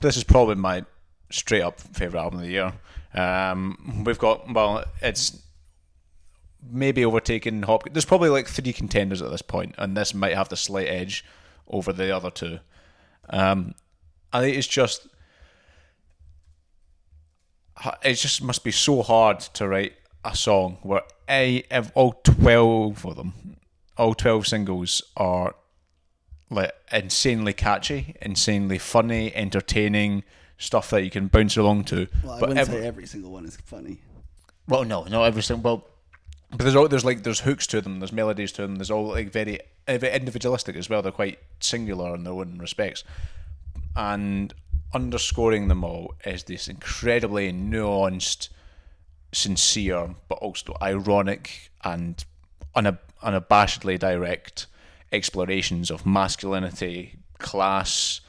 this 0.00 0.16
is 0.16 0.24
probably 0.24 0.54
my 0.54 0.84
straight 1.30 1.62
up 1.62 1.78
favorite 1.78 2.20
album 2.20 2.38
of 2.40 2.46
the 2.46 2.52
year. 2.52 2.72
Um, 3.12 4.02
we've 4.06 4.18
got 4.18 4.50
well, 4.50 4.84
it's 5.02 5.38
maybe 6.70 7.04
overtaken. 7.04 7.64
There's 7.92 8.06
probably 8.06 8.30
like 8.30 8.48
three 8.48 8.72
contenders 8.72 9.20
at 9.20 9.30
this 9.30 9.42
point, 9.42 9.74
and 9.76 9.94
this 9.94 10.14
might 10.14 10.34
have 10.34 10.48
the 10.48 10.56
slight 10.56 10.88
edge 10.88 11.22
over 11.68 11.92
the 11.92 12.16
other 12.16 12.30
two. 12.30 12.60
Um, 13.28 13.74
I 14.34 14.40
think 14.40 14.56
it's 14.58 14.66
just 14.66 15.06
it 18.02 18.14
just 18.14 18.42
must 18.42 18.64
be 18.64 18.72
so 18.72 19.02
hard 19.02 19.40
to 19.40 19.68
write 19.68 19.94
a 20.24 20.34
song 20.34 20.78
where 20.82 21.02
a 21.28 21.64
ev- 21.70 21.92
all 21.94 22.12
twelve 22.24 23.06
of 23.06 23.16
them, 23.16 23.56
all 23.96 24.14
twelve 24.14 24.46
singles 24.46 25.02
are 25.16 25.54
like 26.50 26.72
insanely 26.92 27.52
catchy, 27.52 28.16
insanely 28.20 28.78
funny, 28.78 29.34
entertaining 29.34 30.24
stuff 30.58 30.90
that 30.90 31.04
you 31.04 31.10
can 31.10 31.28
bounce 31.28 31.56
along 31.56 31.84
to. 31.84 32.08
Well, 32.22 32.32
I 32.32 32.40
but 32.40 32.48
wouldn't 32.48 32.68
every, 32.68 32.80
say 32.80 32.86
every 32.86 33.06
single 33.06 33.30
one 33.30 33.44
is 33.44 33.56
funny. 33.64 34.00
well, 34.66 34.84
no, 34.84 35.04
not 35.04 35.24
every 35.24 35.42
single. 35.42 35.62
Well, 35.62 35.86
but 36.50 36.60
there's 36.60 36.76
all, 36.76 36.88
there's 36.88 37.04
like 37.04 37.22
there's 37.22 37.40
hooks 37.40 37.66
to 37.68 37.80
them, 37.80 38.00
there's 38.00 38.12
melodies 38.12 38.52
to 38.52 38.62
them, 38.62 38.76
there's 38.76 38.90
all 38.90 39.08
like 39.08 39.30
very, 39.30 39.60
uh, 39.88 39.98
very 39.98 40.14
individualistic 40.14 40.76
as 40.76 40.88
well. 40.88 41.02
They're 41.02 41.12
quite 41.12 41.38
singular 41.60 42.14
in 42.14 42.24
their 42.24 42.32
own 42.32 42.58
respects, 42.58 43.04
and 43.96 44.52
underscoring 44.92 45.68
them 45.68 45.84
all 45.84 46.14
is 46.24 46.44
this 46.44 46.68
incredibly 46.68 47.52
nuanced, 47.52 48.48
sincere, 49.32 50.14
but 50.28 50.38
also 50.38 50.76
ironic 50.80 51.70
and 51.82 52.24
unab- 52.76 52.98
unabashedly 53.22 53.98
direct 53.98 54.66
explorations 55.12 55.90
of 55.90 56.06
masculinity, 56.06 57.16
class, 57.38 58.20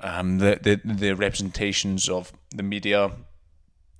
um, 0.00 0.38
the, 0.38 0.58
the 0.62 0.80
the 0.84 1.14
representations 1.14 2.08
of 2.08 2.32
the 2.50 2.62
media, 2.62 3.10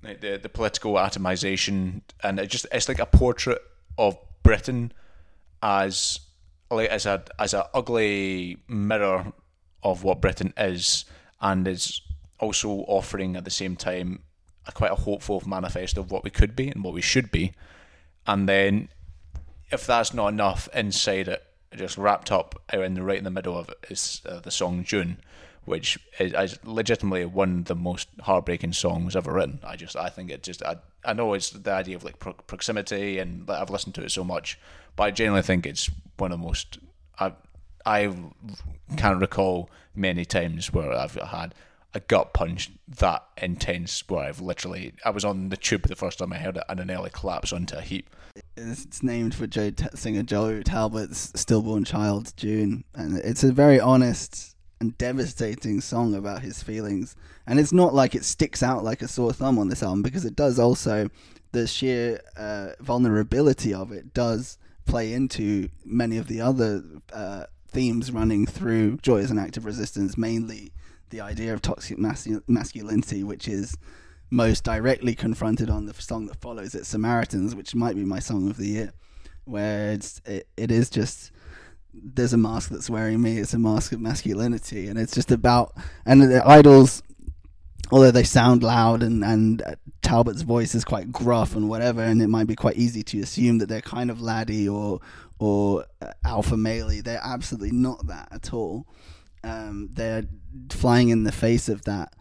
the 0.01 0.39
the 0.41 0.49
political 0.49 0.93
atomization, 0.93 2.01
and 2.23 2.39
it 2.39 2.47
just 2.47 2.65
it's 2.71 2.87
like 2.87 2.99
a 2.99 3.05
portrait 3.05 3.61
of 3.97 4.17
Britain 4.43 4.93
as 5.61 6.21
like 6.71 6.89
as 6.89 7.05
a 7.05 7.23
as 7.37 7.53
a 7.53 7.67
ugly 7.73 8.57
mirror 8.67 9.33
of 9.83 10.03
what 10.03 10.21
Britain 10.21 10.53
is, 10.57 11.05
and 11.41 11.67
is 11.67 12.01
also 12.39 12.69
offering 12.87 13.35
at 13.35 13.43
the 13.45 13.51
same 13.51 13.75
time 13.75 14.23
a 14.67 14.71
quite 14.71 14.91
a 14.91 14.95
hopeful 14.95 15.41
manifesto 15.45 16.01
of 16.01 16.11
what 16.11 16.23
we 16.23 16.29
could 16.29 16.55
be 16.55 16.69
and 16.69 16.83
what 16.83 16.93
we 16.93 17.01
should 17.01 17.31
be, 17.31 17.53
and 18.27 18.47
then 18.47 18.89
if 19.71 19.85
that's 19.85 20.13
not 20.13 20.29
enough, 20.29 20.67
inside 20.73 21.27
it, 21.27 21.43
just 21.75 21.97
wrapped 21.97 22.31
up 22.31 22.61
in 22.73 22.95
the 22.95 23.03
right 23.03 23.17
in 23.17 23.23
the 23.23 23.29
middle 23.29 23.57
of 23.57 23.69
it 23.69 23.77
is 23.89 24.21
uh, 24.25 24.39
the 24.39 24.51
song 24.51 24.83
June, 24.83 25.17
which 25.65 25.99
is, 26.19 26.33
is 26.33 26.59
legitimately 26.65 27.25
one 27.25 27.59
of 27.59 27.65
the 27.65 27.75
most 27.75 28.09
heartbreaking 28.21 28.73
songs 28.73 29.15
ever 29.15 29.33
written. 29.33 29.59
I 29.63 29.75
just 29.75 29.95
I 29.95 30.09
think 30.09 30.31
it 30.31 30.41
just 30.41 30.63
I, 30.63 30.77
I 31.05 31.13
know 31.13 31.33
it's 31.33 31.51
the 31.51 31.71
idea 31.71 31.95
of 31.95 32.03
like 32.03 32.17
pro- 32.17 32.33
proximity 32.33 33.19
and 33.19 33.47
like, 33.47 33.61
I've 33.61 33.69
listened 33.69 33.95
to 33.95 34.03
it 34.03 34.11
so 34.11 34.23
much, 34.23 34.57
but 34.95 35.03
I 35.03 35.11
genuinely 35.11 35.43
think 35.43 35.65
it's 35.65 35.89
one 36.17 36.31
of 36.31 36.39
the 36.39 36.45
most 36.45 36.79
I 37.19 37.33
I 37.89 38.13
can't 38.97 39.19
recall 39.19 39.67
many 39.95 40.23
times 40.23 40.71
where 40.71 40.93
I've 40.93 41.15
had 41.15 41.55
a 41.95 41.99
gut 41.99 42.33
punch 42.33 42.69
that 42.87 43.25
intense 43.41 44.07
where 44.07 44.25
I've 44.25 44.39
literally 44.39 44.93
I 45.03 45.09
was 45.09 45.25
on 45.25 45.49
the 45.49 45.57
tube 45.57 45.87
the 45.87 45.95
first 45.95 46.19
time 46.19 46.31
I 46.31 46.37
heard 46.37 46.57
it 46.57 46.63
and 46.69 46.79
I 46.79 46.83
nearly 46.83 47.09
collapsed 47.09 47.51
onto 47.51 47.75
a 47.75 47.81
heap. 47.81 48.15
It's 48.55 49.01
named 49.01 49.33
for 49.33 49.47
Joe 49.47 49.71
Ta- 49.71 49.95
singer 49.95 50.21
Joe 50.21 50.61
Talbot's 50.61 51.31
stillborn 51.33 51.83
child 51.83 52.31
June, 52.37 52.83
and 52.93 53.17
it's 53.17 53.43
a 53.43 53.51
very 53.51 53.79
honest 53.79 54.55
and 54.79 54.95
devastating 54.99 55.81
song 55.81 56.13
about 56.13 56.43
his 56.43 56.61
feelings. 56.61 57.15
And 57.47 57.59
it's 57.59 57.73
not 57.73 57.95
like 57.95 58.13
it 58.13 58.23
sticks 58.23 58.61
out 58.61 58.83
like 58.83 59.01
a 59.01 59.07
sore 59.07 59.33
thumb 59.33 59.57
on 59.57 59.69
this 59.69 59.81
album 59.81 60.03
because 60.03 60.25
it 60.25 60.35
does 60.35 60.59
also 60.59 61.09
the 61.53 61.65
sheer 61.65 62.21
uh, 62.37 62.69
vulnerability 62.79 63.73
of 63.73 63.91
it 63.91 64.13
does 64.13 64.59
play 64.85 65.11
into 65.11 65.69
many 65.83 66.17
of 66.17 66.27
the 66.27 66.39
other 66.39 66.83
uh, 67.11 67.45
themes 67.71 68.11
running 68.11 68.45
through 68.45 68.97
Joy 68.97 69.19
as 69.19 69.31
an 69.31 69.39
Act 69.39 69.57
of 69.57 69.65
Resistance, 69.65 70.17
mainly 70.17 70.71
the 71.09 71.21
idea 71.21 71.53
of 71.53 71.61
toxic 71.61 71.97
mascu- 71.97 72.43
masculinity, 72.47 73.23
which 73.23 73.47
is 73.47 73.77
most 74.29 74.63
directly 74.63 75.15
confronted 75.15 75.69
on 75.69 75.85
the 75.85 75.93
song 75.93 76.27
that 76.27 76.39
follows 76.39 76.75
it, 76.75 76.85
Samaritans, 76.85 77.55
which 77.55 77.75
might 77.75 77.95
be 77.95 78.05
my 78.05 78.19
song 78.19 78.49
of 78.49 78.57
the 78.57 78.67
year, 78.67 78.93
where 79.45 79.91
it's 79.91 80.21
it, 80.25 80.47
it 80.55 80.71
is 80.71 80.89
just 80.89 81.31
there's 81.93 82.33
a 82.33 82.37
mask 82.37 82.69
that's 82.69 82.89
wearing 82.89 83.21
me. 83.21 83.37
It's 83.37 83.53
a 83.53 83.59
mask 83.59 83.91
of 83.91 83.99
masculinity, 83.99 84.87
and 84.87 84.99
it's 84.99 85.13
just 85.13 85.31
about 85.31 85.73
and 86.05 86.21
the 86.21 86.47
Idles. 86.47 87.03
Although 87.91 88.11
they 88.11 88.23
sound 88.23 88.61
loud 88.61 89.01
and 89.01 89.23
and 89.23 89.63
uh, 89.63 89.73
Talbot's 90.03 90.43
voice 90.43 90.75
is 90.75 90.85
quite 90.85 91.11
gruff 91.11 91.55
and 91.55 91.67
whatever, 91.67 92.03
and 92.03 92.21
it 92.21 92.27
might 92.27 92.45
be 92.45 92.55
quite 92.55 92.77
easy 92.77 93.01
to 93.03 93.19
assume 93.21 93.57
that 93.57 93.67
they're 93.67 93.81
kind 93.81 94.11
of 94.11 94.21
laddie 94.21 94.69
or 94.69 94.99
or 95.39 95.85
uh, 96.01 96.11
alpha 96.23 96.57
male. 96.57 96.89
They're 97.03 97.21
absolutely 97.23 97.71
not 97.71 98.07
that 98.07 98.29
at 98.31 98.53
all. 98.53 98.85
Um, 99.43 99.89
they're 99.93 100.25
flying 100.69 101.09
in 101.09 101.23
the 101.23 101.31
face 101.31 101.69
of 101.69 101.83
that 101.85 102.13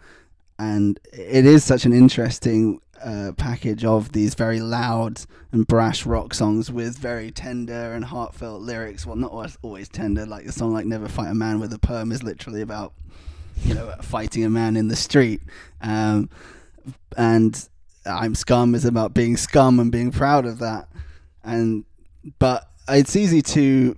and 0.58 0.98
it 1.12 1.46
is 1.46 1.64
such 1.64 1.84
an 1.84 1.92
interesting 1.92 2.80
uh, 3.02 3.32
package 3.36 3.84
of 3.84 4.10
these 4.12 4.34
very 4.34 4.60
loud 4.60 5.20
and 5.52 5.66
brash 5.66 6.04
rock 6.04 6.34
songs 6.34 6.70
with 6.70 6.98
very 6.98 7.30
tender 7.30 7.92
and 7.92 8.04
heartfelt 8.04 8.60
lyrics. 8.60 9.06
Well, 9.06 9.16
not 9.16 9.30
always, 9.30 9.56
always 9.62 9.88
tender. 9.88 10.26
Like 10.26 10.46
the 10.46 10.52
song 10.52 10.72
like 10.72 10.86
"Never 10.86 11.08
Fight 11.08 11.30
a 11.30 11.34
Man 11.34 11.60
with 11.60 11.72
a 11.72 11.78
Perm" 11.78 12.10
is 12.10 12.22
literally 12.22 12.60
about 12.60 12.92
you 13.62 13.74
know 13.74 13.94
fighting 14.02 14.44
a 14.44 14.50
man 14.50 14.76
in 14.76 14.88
the 14.88 14.96
street, 14.96 15.42
um, 15.80 16.28
and 17.16 17.68
"I'm 18.04 18.34
Scum" 18.34 18.74
is 18.74 18.84
about 18.84 19.14
being 19.14 19.36
scum 19.36 19.78
and 19.78 19.92
being 19.92 20.10
proud 20.10 20.44
of 20.44 20.58
that. 20.58 20.88
And 21.44 21.84
but 22.40 22.68
it's 22.90 23.16
easy 23.16 23.42
to 23.42 23.96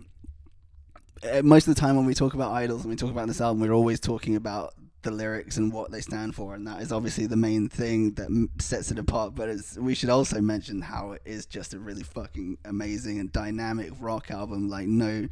uh, 1.23 1.43
most 1.43 1.69
of 1.69 1.75
the 1.75 1.81
time 1.81 1.97
when 1.97 2.07
we 2.07 2.15
talk 2.15 2.35
about 2.35 2.53
Idles 2.53 2.83
and 2.83 2.91
we 2.91 2.97
talk 2.97 3.11
about 3.11 3.29
this 3.29 3.41
album, 3.41 3.61
we're 3.61 3.75
always 3.75 4.01
talking 4.01 4.37
about 4.37 4.75
the 5.03 5.11
lyrics 5.11 5.57
and 5.57 5.73
what 5.73 5.91
they 5.91 6.01
stand 6.01 6.35
for, 6.35 6.55
and 6.55 6.67
that 6.67 6.81
is 6.83 6.93
obviously 6.93 7.27
the 7.27 7.37
main 7.37 7.69
thing 7.69 8.13
that 8.15 8.49
sets 8.61 8.91
it 8.91 8.99
apart. 8.99 9.35
But 9.35 9.49
it's, 9.49 9.77
we 9.77 9.95
should 9.95 10.11
also 10.11 10.41
mention 10.41 10.81
how 10.83 11.13
it 11.13 11.23
is 11.25 11.47
just 11.47 11.75
a 11.75 11.79
really 11.79 12.03
fucking 12.03 12.59
amazing 12.65 13.19
and 13.19 13.33
dynamic 13.33 13.91
rock 13.99 14.31
album. 14.31 14.69
Like, 14.69 14.87
no, 14.87 15.27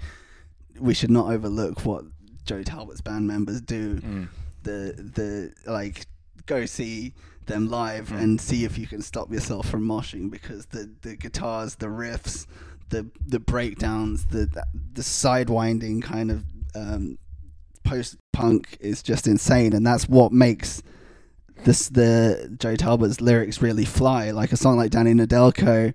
we 0.78 0.94
should 0.94 1.10
not 1.10 1.30
overlook 1.32 1.84
what 1.84 2.04
Joe 2.44 2.62
Talbot's 2.62 3.00
band 3.00 3.26
members 3.26 3.60
do. 3.60 4.00
The 4.62 4.94
the 5.14 5.70
like 5.70 6.06
go 6.46 6.66
see 6.66 7.14
them 7.46 7.68
live 7.70 8.10
and 8.12 8.40
see 8.40 8.64
if 8.64 8.76
you 8.78 8.86
can 8.86 9.00
stop 9.00 9.32
yourself 9.32 9.68
from 9.68 9.82
moshing 9.86 10.30
because 10.30 10.66
the 10.66 10.90
the 11.02 11.16
guitars, 11.16 11.76
the 11.76 11.86
riffs, 11.86 12.46
the 12.90 13.10
the 13.26 13.40
breakdowns, 13.40 14.26
the 14.26 14.48
the 14.92 15.02
sidewinding 15.02 16.02
kind 16.02 16.30
of 16.30 16.44
um, 16.74 17.18
post 17.84 18.16
punk 18.32 18.76
is 18.80 19.02
just 19.02 19.26
insane, 19.26 19.72
and 19.72 19.86
that's 19.86 20.08
what 20.08 20.32
makes 20.32 20.82
this 21.64 21.88
the 21.88 22.54
Joe 22.58 22.76
Talbot's 22.76 23.20
lyrics 23.20 23.60
really 23.62 23.84
fly. 23.84 24.30
Like 24.30 24.52
a 24.52 24.56
song 24.56 24.76
like 24.76 24.90
Danny 24.90 25.12
Nedelko, 25.12 25.94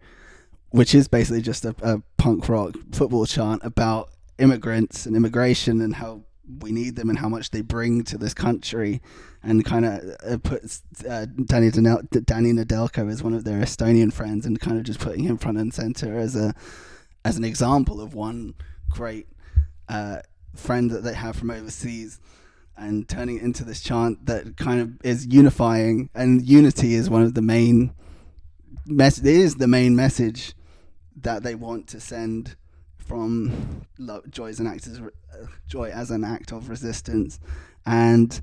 which 0.69 0.93
is 0.95 1.07
basically 1.07 1.41
just 1.41 1.65
a, 1.65 1.75
a 1.81 2.01
punk 2.17 2.49
rock 2.49 2.75
football 2.91 3.25
chant 3.25 3.61
about 3.63 4.09
immigrants 4.39 5.05
and 5.05 5.15
immigration 5.15 5.81
and 5.81 5.95
how 5.95 6.23
we 6.59 6.71
need 6.71 6.95
them 6.95 7.09
and 7.09 7.19
how 7.19 7.29
much 7.29 7.51
they 7.51 7.61
bring 7.61 8.03
to 8.03 8.17
this 8.17 8.33
country, 8.33 9.01
and 9.43 9.65
kind 9.65 9.85
of 9.85 10.15
uh, 10.25 10.37
puts 10.37 10.83
uh, 11.07 11.25
Danny 11.45 11.69
Danel- 11.69 12.07
Danny 12.25 12.53
Nedelko 12.53 13.11
as 13.11 13.21
one 13.21 13.33
of 13.33 13.43
their 13.43 13.59
Estonian 13.59 14.11
friends, 14.11 14.45
and 14.45 14.59
kind 14.59 14.77
of 14.77 14.83
just 14.83 14.99
putting 14.99 15.23
him 15.23 15.37
front 15.37 15.57
and 15.57 15.73
center 15.73 16.17
as 16.17 16.35
a 16.35 16.53
as 17.25 17.37
an 17.37 17.43
example 17.43 18.01
of 18.01 18.13
one 18.13 18.53
great 18.89 19.27
uh, 19.89 20.17
friend 20.55 20.91
that 20.91 21.03
they 21.03 21.13
have 21.13 21.35
from 21.35 21.51
overseas 21.51 22.19
and 22.75 23.07
turning 23.07 23.37
it 23.37 23.43
into 23.43 23.63
this 23.63 23.81
chant 23.81 24.25
that 24.25 24.57
kind 24.57 24.81
of 24.81 25.05
is 25.05 25.27
unifying 25.27 26.09
and 26.15 26.47
unity 26.47 26.95
is 26.95 27.09
one 27.09 27.21
of 27.21 27.33
the 27.33 27.41
main 27.41 27.93
mess 28.85 29.19
is 29.19 29.55
the 29.55 29.67
main 29.67 29.95
message 29.95 30.53
that 31.15 31.43
they 31.43 31.55
want 31.55 31.87
to 31.87 31.99
send 31.99 32.55
from 32.97 33.85
lo- 33.97 34.23
joy 34.29 34.49
as 34.49 34.59
an 34.59 34.67
act 34.67 34.87
as, 34.87 34.99
uh, 34.99 35.45
joy 35.67 35.89
as 35.89 36.09
an 36.09 36.23
act 36.23 36.51
of 36.51 36.69
resistance. 36.69 37.39
And 37.85 38.41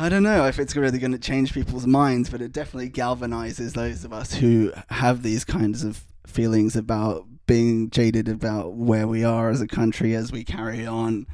I 0.00 0.08
don't 0.08 0.22
know 0.22 0.46
if 0.46 0.60
it's 0.60 0.76
really 0.76 1.00
going 1.00 1.10
to 1.10 1.18
change 1.18 1.52
people's 1.52 1.84
minds, 1.84 2.30
but 2.30 2.40
it 2.40 2.52
definitely 2.52 2.88
galvanizes 2.88 3.72
those 3.72 4.04
of 4.04 4.12
us 4.12 4.34
who 4.34 4.72
have 4.90 5.24
these 5.24 5.44
kinds 5.44 5.82
of 5.82 6.04
feelings 6.24 6.76
about 6.76 7.26
being 7.48 7.90
jaded 7.90 8.28
about 8.28 8.74
where 8.74 9.08
we 9.08 9.24
are 9.24 9.50
as 9.50 9.60
a 9.60 9.66
country 9.66 10.14
as 10.14 10.30
we 10.30 10.44
carry 10.44 10.86
on 10.86 11.26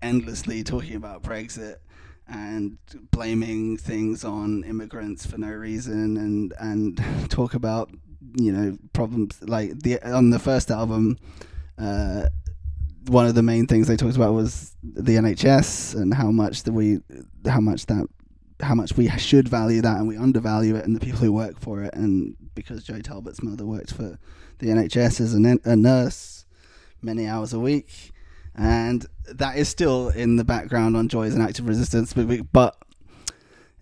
endlessly 0.00 0.64
talking 0.64 0.96
about 0.96 1.22
Brexit 1.22 1.76
and 2.26 2.78
blaming 3.10 3.76
things 3.76 4.24
on 4.24 4.64
immigrants 4.64 5.26
for 5.26 5.36
no 5.36 5.50
reason 5.50 6.16
and 6.16 6.54
and 6.58 7.30
talk 7.30 7.52
about 7.52 7.90
you 8.36 8.52
know 8.52 8.78
problems 8.94 9.38
like 9.42 9.78
the 9.80 10.00
on 10.02 10.30
the 10.30 10.38
first 10.38 10.70
album 10.70 11.18
uh 11.78 12.26
one 13.08 13.26
of 13.26 13.34
the 13.34 13.42
main 13.42 13.66
things 13.66 13.88
they 13.88 13.96
talked 13.96 14.16
about 14.16 14.34
was 14.34 14.74
the 14.82 15.16
NHS 15.16 15.94
and 15.94 16.14
how 16.14 16.30
much 16.30 16.64
that 16.64 16.72
we 16.72 17.00
how 17.46 17.60
much 17.60 17.86
that 17.86 18.06
how 18.60 18.74
much 18.74 18.96
we 18.96 19.08
should 19.10 19.48
value 19.48 19.80
that 19.82 19.98
and 19.98 20.08
we 20.08 20.16
undervalue 20.16 20.74
it 20.74 20.84
and 20.84 20.94
the 20.94 21.00
people 21.00 21.20
who 21.20 21.32
work 21.32 21.60
for 21.60 21.82
it. 21.82 21.94
And 21.94 22.36
because 22.54 22.82
Joe 22.82 23.00
Talbot's 23.00 23.42
mother 23.42 23.64
worked 23.64 23.92
for 23.92 24.18
the 24.58 24.66
NHS 24.66 25.20
as 25.20 25.34
a, 25.34 25.76
nurse 25.76 26.44
many 27.00 27.26
hours 27.26 27.52
a 27.52 27.60
week 27.60 28.10
and 28.56 29.06
that 29.26 29.56
is 29.56 29.68
still 29.68 30.08
in 30.08 30.36
the 30.36 30.44
background 30.44 30.96
on 30.96 31.08
Joy 31.08 31.26
as 31.26 31.36
an 31.36 31.42
Act 31.42 31.60
of 31.60 31.68
Resistance 31.68 32.12
but, 32.12 32.52
but 32.52 32.76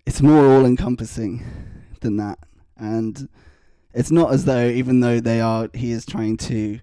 it's 0.05 0.21
more 0.21 0.45
all 0.45 0.65
encompassing 0.65 1.43
than 2.01 2.17
that. 2.17 2.39
And 2.77 3.27
it's 3.93 4.11
not 4.11 4.31
as 4.31 4.45
though 4.45 4.67
even 4.67 4.99
though 4.99 5.19
they 5.19 5.41
are 5.41 5.69
he 5.73 5.91
is 5.91 6.05
trying 6.05 6.37
to 6.37 6.79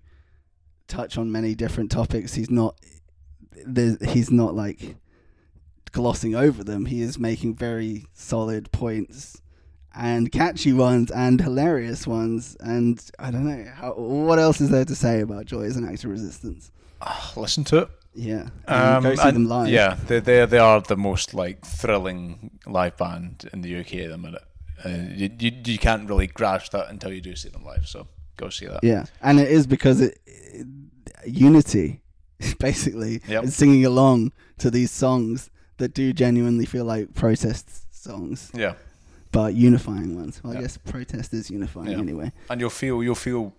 touch 0.89 1.17
on 1.19 1.31
many 1.33 1.55
different 1.55 1.91
topics 1.91 2.35
he's 2.35 2.51
not 2.51 2.79
he's 4.09 4.31
not 4.31 4.55
like 4.55 4.97
glossing 5.93 6.35
over 6.35 6.65
them 6.65 6.87
he 6.87 7.01
is 7.01 7.19
making 7.19 7.55
very 7.55 8.05
solid 8.13 8.71
points 8.73 9.41
and 9.97 10.33
catchy 10.33 10.73
ones 10.73 11.11
and 11.13 11.41
hilarious 11.41 12.07
ones 12.07 12.57
and 12.61 13.11
i 13.19 13.31
don't 13.31 13.45
know 13.47 13.65
how, 13.75 13.93
what 13.95 14.39
else 14.39 14.61
is 14.61 14.71
there 14.71 14.85
to 14.85 14.95
say 14.95 15.21
about 15.21 15.47
joy 15.47 15.63
as 15.63 15.77
an 15.77 15.89
act 15.89 16.05
of 16.05 16.11
resistance 16.11 16.71
Listen 17.37 17.65
to 17.65 17.79
it. 17.83 17.89
yeah 18.15 18.49
and 18.67 19.03
go 19.05 19.15
see 19.15 19.21
Um, 19.29 19.35
them 19.35 19.49
live 19.49 19.69
Yeah, 19.69 19.97
they 20.07 20.21
they 20.21 20.47
they 20.47 20.59
are 20.59 20.81
the 20.81 20.97
most 20.97 21.35
like 21.35 21.65
thrilling 21.65 22.51
live 22.67 22.97
band 22.97 23.49
in 23.53 23.61
the 23.61 23.77
UK 23.81 23.95
at 24.07 24.11
the 24.11 24.17
minute. 24.19 24.43
Uh, 24.85 24.89
you, 25.15 25.29
you 25.39 25.51
you 25.67 25.79
can't 25.79 26.09
really 26.09 26.27
grasp 26.29 26.73
that 26.73 26.89
until 26.89 27.13
you 27.13 27.21
do 27.21 27.37
see 27.37 27.51
them 27.51 27.63
live. 27.65 27.87
So 27.87 28.07
go 28.37 28.49
see 28.51 28.67
that. 28.67 28.81
Yeah, 28.83 29.05
and 29.23 29.39
it 29.41 29.51
is 29.51 29.67
because 29.67 30.01
it, 30.01 30.19
it 30.27 30.67
unity, 31.27 32.01
basically, 32.59 33.23
Yep. 33.29 33.43
and 33.45 33.53
singing 33.53 33.85
along 33.85 34.33
to 34.59 34.71
these 34.71 34.91
songs 34.91 35.51
that 35.79 35.95
do 35.95 36.13
genuinely 36.13 36.67
feel 36.67 36.85
like 36.85 37.15
protest 37.15 37.69
songs, 38.05 38.51
Yeah, 38.55 38.75
but 39.33 39.55
unifying 39.55 40.15
ones. 40.17 40.41
Well, 40.45 40.57
I 40.57 40.61
guess 40.61 40.77
protest 40.77 41.33
is 41.35 41.51
unifying 41.51 41.95
anyway. 41.95 42.33
and 42.51 42.61
you'll 42.61 42.71
feel 42.71 43.03
you'll 43.03 43.15
feel. 43.15 43.53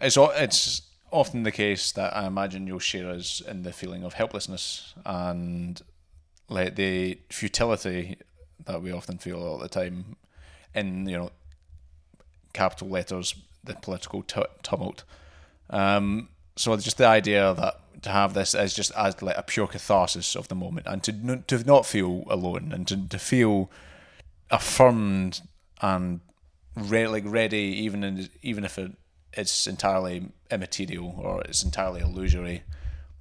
It's 0.00 0.16
it's 0.18 0.82
often 1.12 1.44
the 1.44 1.52
case 1.52 1.92
that 1.92 2.14
I 2.16 2.26
imagine 2.26 2.66
you'll 2.66 2.78
share 2.80 3.10
us 3.10 3.40
in 3.40 3.62
the 3.62 3.72
feeling 3.72 4.02
of 4.04 4.14
helplessness 4.14 4.94
and 5.06 5.80
like 6.48 6.74
the 6.76 7.18
futility 7.30 8.18
that 8.66 8.82
we 8.82 8.90
often 8.92 9.18
feel 9.18 9.40
all 9.42 9.58
the 9.58 9.68
time 9.68 10.16
in 10.74 11.06
you 11.08 11.16
know 11.16 11.30
capital 12.52 12.88
letters 12.88 13.34
the 13.66 13.74
political 13.74 14.22
tu 14.22 14.44
tumult. 14.62 15.04
Um, 15.70 16.28
so 16.56 16.76
just 16.76 16.98
the 16.98 17.06
idea 17.06 17.54
that 17.54 17.80
to 18.02 18.10
have 18.10 18.34
this 18.34 18.54
as 18.54 18.74
just 18.74 18.92
as 18.96 19.20
like 19.22 19.36
a 19.36 19.42
pure 19.42 19.66
catharsis 19.66 20.36
of 20.36 20.48
the 20.48 20.54
moment 20.54 20.86
and 20.86 21.02
to 21.02 21.12
n- 21.12 21.44
to 21.46 21.58
not 21.64 21.86
feel 21.86 22.24
alone 22.28 22.72
and 22.72 22.86
to, 22.88 23.08
to 23.08 23.18
feel 23.18 23.70
affirmed 24.50 25.40
and 25.80 26.20
re- 26.76 27.08
like 27.08 27.24
ready 27.26 27.58
even 27.58 28.04
in, 28.04 28.28
even 28.42 28.64
if 28.64 28.78
it, 28.78 28.92
it's 29.32 29.66
entirely 29.66 30.28
immaterial 30.50 31.14
or 31.18 31.42
it's 31.42 31.64
entirely 31.64 32.00
illusory 32.00 32.62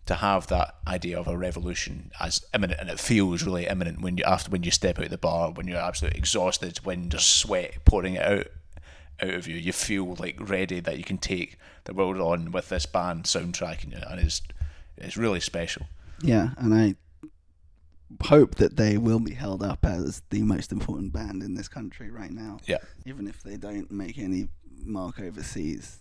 to 0.06 0.16
have 0.16 0.48
that 0.48 0.76
idea 0.88 1.20
of 1.20 1.28
a 1.28 1.38
revolution 1.38 2.12
as 2.20 2.46
imminent 2.54 2.80
and 2.80 2.90
it 2.90 3.00
feels 3.00 3.44
really 3.44 3.66
imminent 3.66 4.02
when 4.02 4.18
you 4.18 4.24
after 4.24 4.52
when 4.52 4.64
you 4.64 4.72
step 4.72 5.00
out 5.00 5.10
the 5.10 5.18
bar 5.18 5.52
when 5.52 5.68
you're 5.68 5.78
absolutely 5.78 6.20
exhausted 6.20 6.78
when 6.84 7.10
there's 7.10 7.26
sweat 7.26 7.84
pouring 7.86 8.16
it 8.16 8.22
out 8.22 8.48
out 9.22 9.34
of 9.34 9.48
you 9.48 9.56
you 9.56 9.72
feel 9.74 10.16
like 10.16 10.36
ready 10.40 10.80
that 10.80 10.98
you 10.98 11.04
can 11.04 11.18
take 11.18 11.58
the 11.86 11.94
world 11.94 12.18
on 12.20 12.52
with 12.52 12.70
this 12.70 12.86
band 12.86 13.24
soundtracking 13.24 13.92
you 13.92 14.02
and 14.10 14.20
it's 14.20 14.42
it's 14.98 15.18
really 15.18 15.40
special 15.40 15.86
Yeah, 16.22 16.50
and 16.58 16.74
I 16.74 16.96
hope 18.24 18.56
that 18.56 18.78
they 18.78 18.98
will 18.98 19.20
be 19.20 19.34
held 19.34 19.64
up 19.64 19.86
as 19.86 20.22
the 20.30 20.42
most 20.44 20.72
important 20.72 21.12
band 21.12 21.44
in 21.44 21.56
this 21.56 21.68
country 21.68 22.10
right 22.12 22.32
now, 22.32 22.60
yeah 22.66 22.78
even 23.06 23.28
if 23.28 23.42
they 23.44 23.58
don't 23.58 23.92
make 23.92 24.18
any 24.18 24.48
mark 24.84 25.20
overseas. 25.20 26.00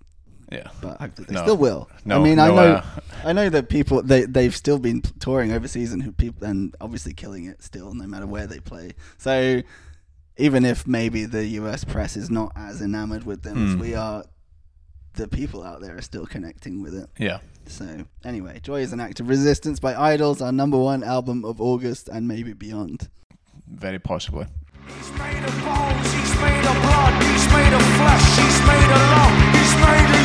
yeah 0.52 0.68
But 0.82 1.00
I 1.00 1.04
hope 1.04 1.14
that 1.16 1.28
they 1.28 1.34
No. 1.34 1.42
still 1.42 1.56
will. 1.56 1.90
No, 2.04 2.20
I 2.20 2.22
mean, 2.22 2.38
I 2.38 2.48
know, 2.48 2.72
uh, 2.74 2.84
I 3.24 3.32
know 3.32 3.48
that 3.48 3.68
people 3.68 4.02
they 4.02 4.24
they've 4.26 4.54
still 4.54 4.78
been 4.78 5.00
touring 5.20 5.52
overseas 5.52 5.92
and 5.92 6.02
who 6.02 6.12
people 6.12 6.46
and 6.46 6.74
obviously 6.80 7.14
killing 7.14 7.46
it 7.46 7.62
still, 7.62 7.94
no 7.94 8.06
matter 8.06 8.26
where 8.26 8.46
they 8.46 8.60
play. 8.60 8.92
So 9.18 9.62
even 10.36 10.64
if 10.64 10.86
maybe 10.86 11.24
the 11.26 11.44
U.S. 11.60 11.84
press 11.84 12.16
is 12.16 12.30
not 12.30 12.52
as 12.56 12.82
enamored 12.82 13.24
with 13.24 13.42
them 13.42 13.66
as 13.68 13.74
Hmm. 13.74 13.80
we 13.80 13.94
are, 13.94 14.24
the 15.14 15.28
people 15.28 15.62
out 15.62 15.80
there 15.80 15.96
are 15.96 16.02
still 16.02 16.26
connecting 16.26 16.82
with 16.82 16.94
it. 16.94 17.08
yeah 17.18 17.38
So 17.66 18.04
anyway, 18.24 18.58
Joy 18.62 18.80
is 18.80 18.92
an 18.92 19.00
Act 19.00 19.20
of 19.20 19.28
Resistance 19.28 19.78
by 19.80 19.94
Idles, 19.94 20.42
our 20.42 20.52
number 20.52 20.78
one 20.78 21.02
album 21.04 21.44
of 21.44 21.60
August 21.60 22.08
and 22.08 22.26
maybe 22.28 22.52
beyond. 22.52 23.08
very 23.66 23.98
possibly 23.98 24.46
He's 24.86 25.10
made 25.12 25.44
of 25.44 25.54
bones, 25.64 26.12
he's 26.12 26.34
made 26.44 26.64
of 26.66 26.76
blood, 26.84 27.14
he's 27.24 27.46
made 27.56 27.72
of 27.72 27.84
flesh, 27.96 28.26
he's 28.36 28.60
made 28.68 28.90
of 28.92 29.02
love, 29.14 29.34
he's 29.56 29.74
made 29.80 30.10
of 30.12 30.23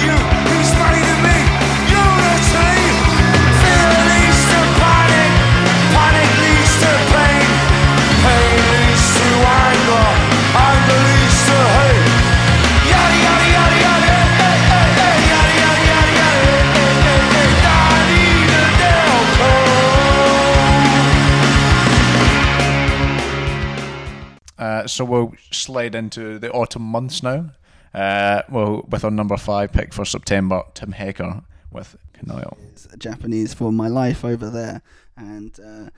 so 24.91 25.06
we'll 25.06 25.34
slide 25.52 25.95
into 25.95 26.39
the 26.39 26.52
autumn 26.52 26.82
months 26.84 27.23
now. 27.23 27.52
Uh, 27.93 28.41
well, 28.49 28.86
with 28.89 29.04
our 29.04 29.12
number 29.12 29.38
five 29.38 29.71
pick 29.71 29.93
for 29.93 30.06
September, 30.06 30.62
Tim 30.73 30.91
Hecker 30.91 31.41
with 31.71 31.95
Konoyo. 32.13 32.56
Japanese 32.97 33.54
for 33.54 33.71
my 33.71 33.88
life 33.88 34.23
over 34.25 34.49
there, 34.49 34.82
and 35.17 35.58
uh, 35.60 35.89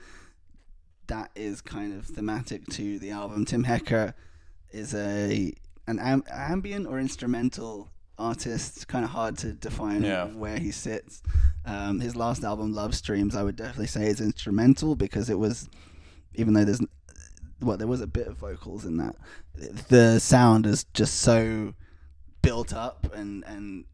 that 1.08 1.30
is 1.34 1.60
kind 1.60 1.92
of 1.94 2.06
thematic 2.06 2.66
to 2.68 2.98
the 2.98 3.10
album. 3.10 3.44
Tim 3.44 3.64
Hecker 3.64 4.14
is 4.70 4.94
a 4.94 5.52
an 5.86 5.98
am- 5.98 6.24
ambient 6.30 6.86
or 6.86 6.98
instrumental 6.98 7.90
artist. 8.18 8.88
Kind 8.88 9.04
of 9.04 9.10
hard 9.10 9.36
to 9.38 9.52
define 9.52 10.02
Yeah. 10.02 10.26
where 10.26 10.58
he 10.58 10.70
sits. 10.70 11.22
Um, 11.66 12.00
his 12.00 12.16
last 12.16 12.44
album, 12.44 12.72
Love 12.72 12.94
Streams, 12.94 13.34
I 13.36 13.42
would 13.42 13.56
definitely 13.56 13.86
say 13.88 14.06
is 14.06 14.20
instrumental 14.20 14.94
because 14.96 15.28
it 15.28 15.38
was, 15.38 15.68
even 16.34 16.54
though 16.54 16.64
there's 16.64 16.80
well, 17.62 17.76
there 17.76 17.86
was 17.86 18.00
a 18.00 18.06
bit 18.06 18.26
of 18.26 18.36
vocals 18.36 18.84
in 18.84 18.96
that. 18.98 19.16
The 19.88 20.18
sound 20.18 20.66
is 20.66 20.84
just 20.92 21.20
so 21.20 21.74
built 22.42 22.72
up 22.72 23.12
and 23.14 23.44
and 23.46 23.84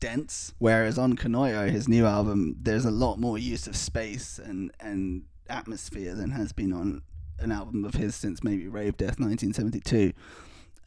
dense. 0.00 0.52
Whereas 0.58 0.98
on 0.98 1.16
Konoyo, 1.16 1.70
his 1.70 1.88
new 1.88 2.06
album, 2.06 2.56
there's 2.60 2.84
a 2.84 2.90
lot 2.90 3.18
more 3.18 3.38
use 3.38 3.66
of 3.66 3.76
space 3.76 4.38
and 4.38 4.72
and 4.80 5.22
atmosphere 5.48 6.14
than 6.14 6.30
has 6.30 6.52
been 6.52 6.72
on 6.72 7.02
an 7.38 7.52
album 7.52 7.84
of 7.84 7.94
his 7.94 8.14
since 8.14 8.42
maybe 8.42 8.68
Rave 8.68 8.96
Death 8.96 9.18
1972. 9.18 10.12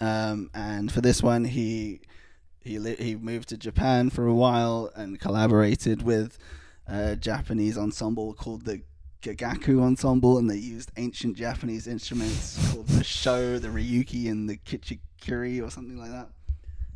Um, 0.02 0.50
and 0.54 0.92
for 0.92 1.02
this 1.02 1.24
one, 1.24 1.46
he 1.46 2.02
he 2.60 2.80
li- 2.80 2.98
he 2.98 3.16
moved 3.16 3.50
to 3.50 3.58
Japan 3.58 4.10
for 4.10 4.26
a 4.26 4.34
while 4.34 4.92
and 4.96 5.20
collaborated 5.20 6.02
with 6.02 6.38
a 6.88 7.16
Japanese 7.16 7.78
ensemble 7.78 8.34
called 8.34 8.66
the 8.66 8.82
Gagaku 9.26 9.82
Ensemble, 9.82 10.38
and 10.38 10.50
they 10.50 10.58
used 10.58 10.92
ancient 10.98 11.36
Japanese 11.36 11.88
instruments 11.88 12.72
called 12.72 12.88
the 12.88 13.04
Sho, 13.04 13.58
the 13.58 13.70
Ryuki, 13.70 14.30
and 14.30 14.48
the 14.48 14.58
Kichikuri, 14.58 15.66
or 15.66 15.72
something 15.72 15.98
like 15.98 16.12
that. 16.12 16.30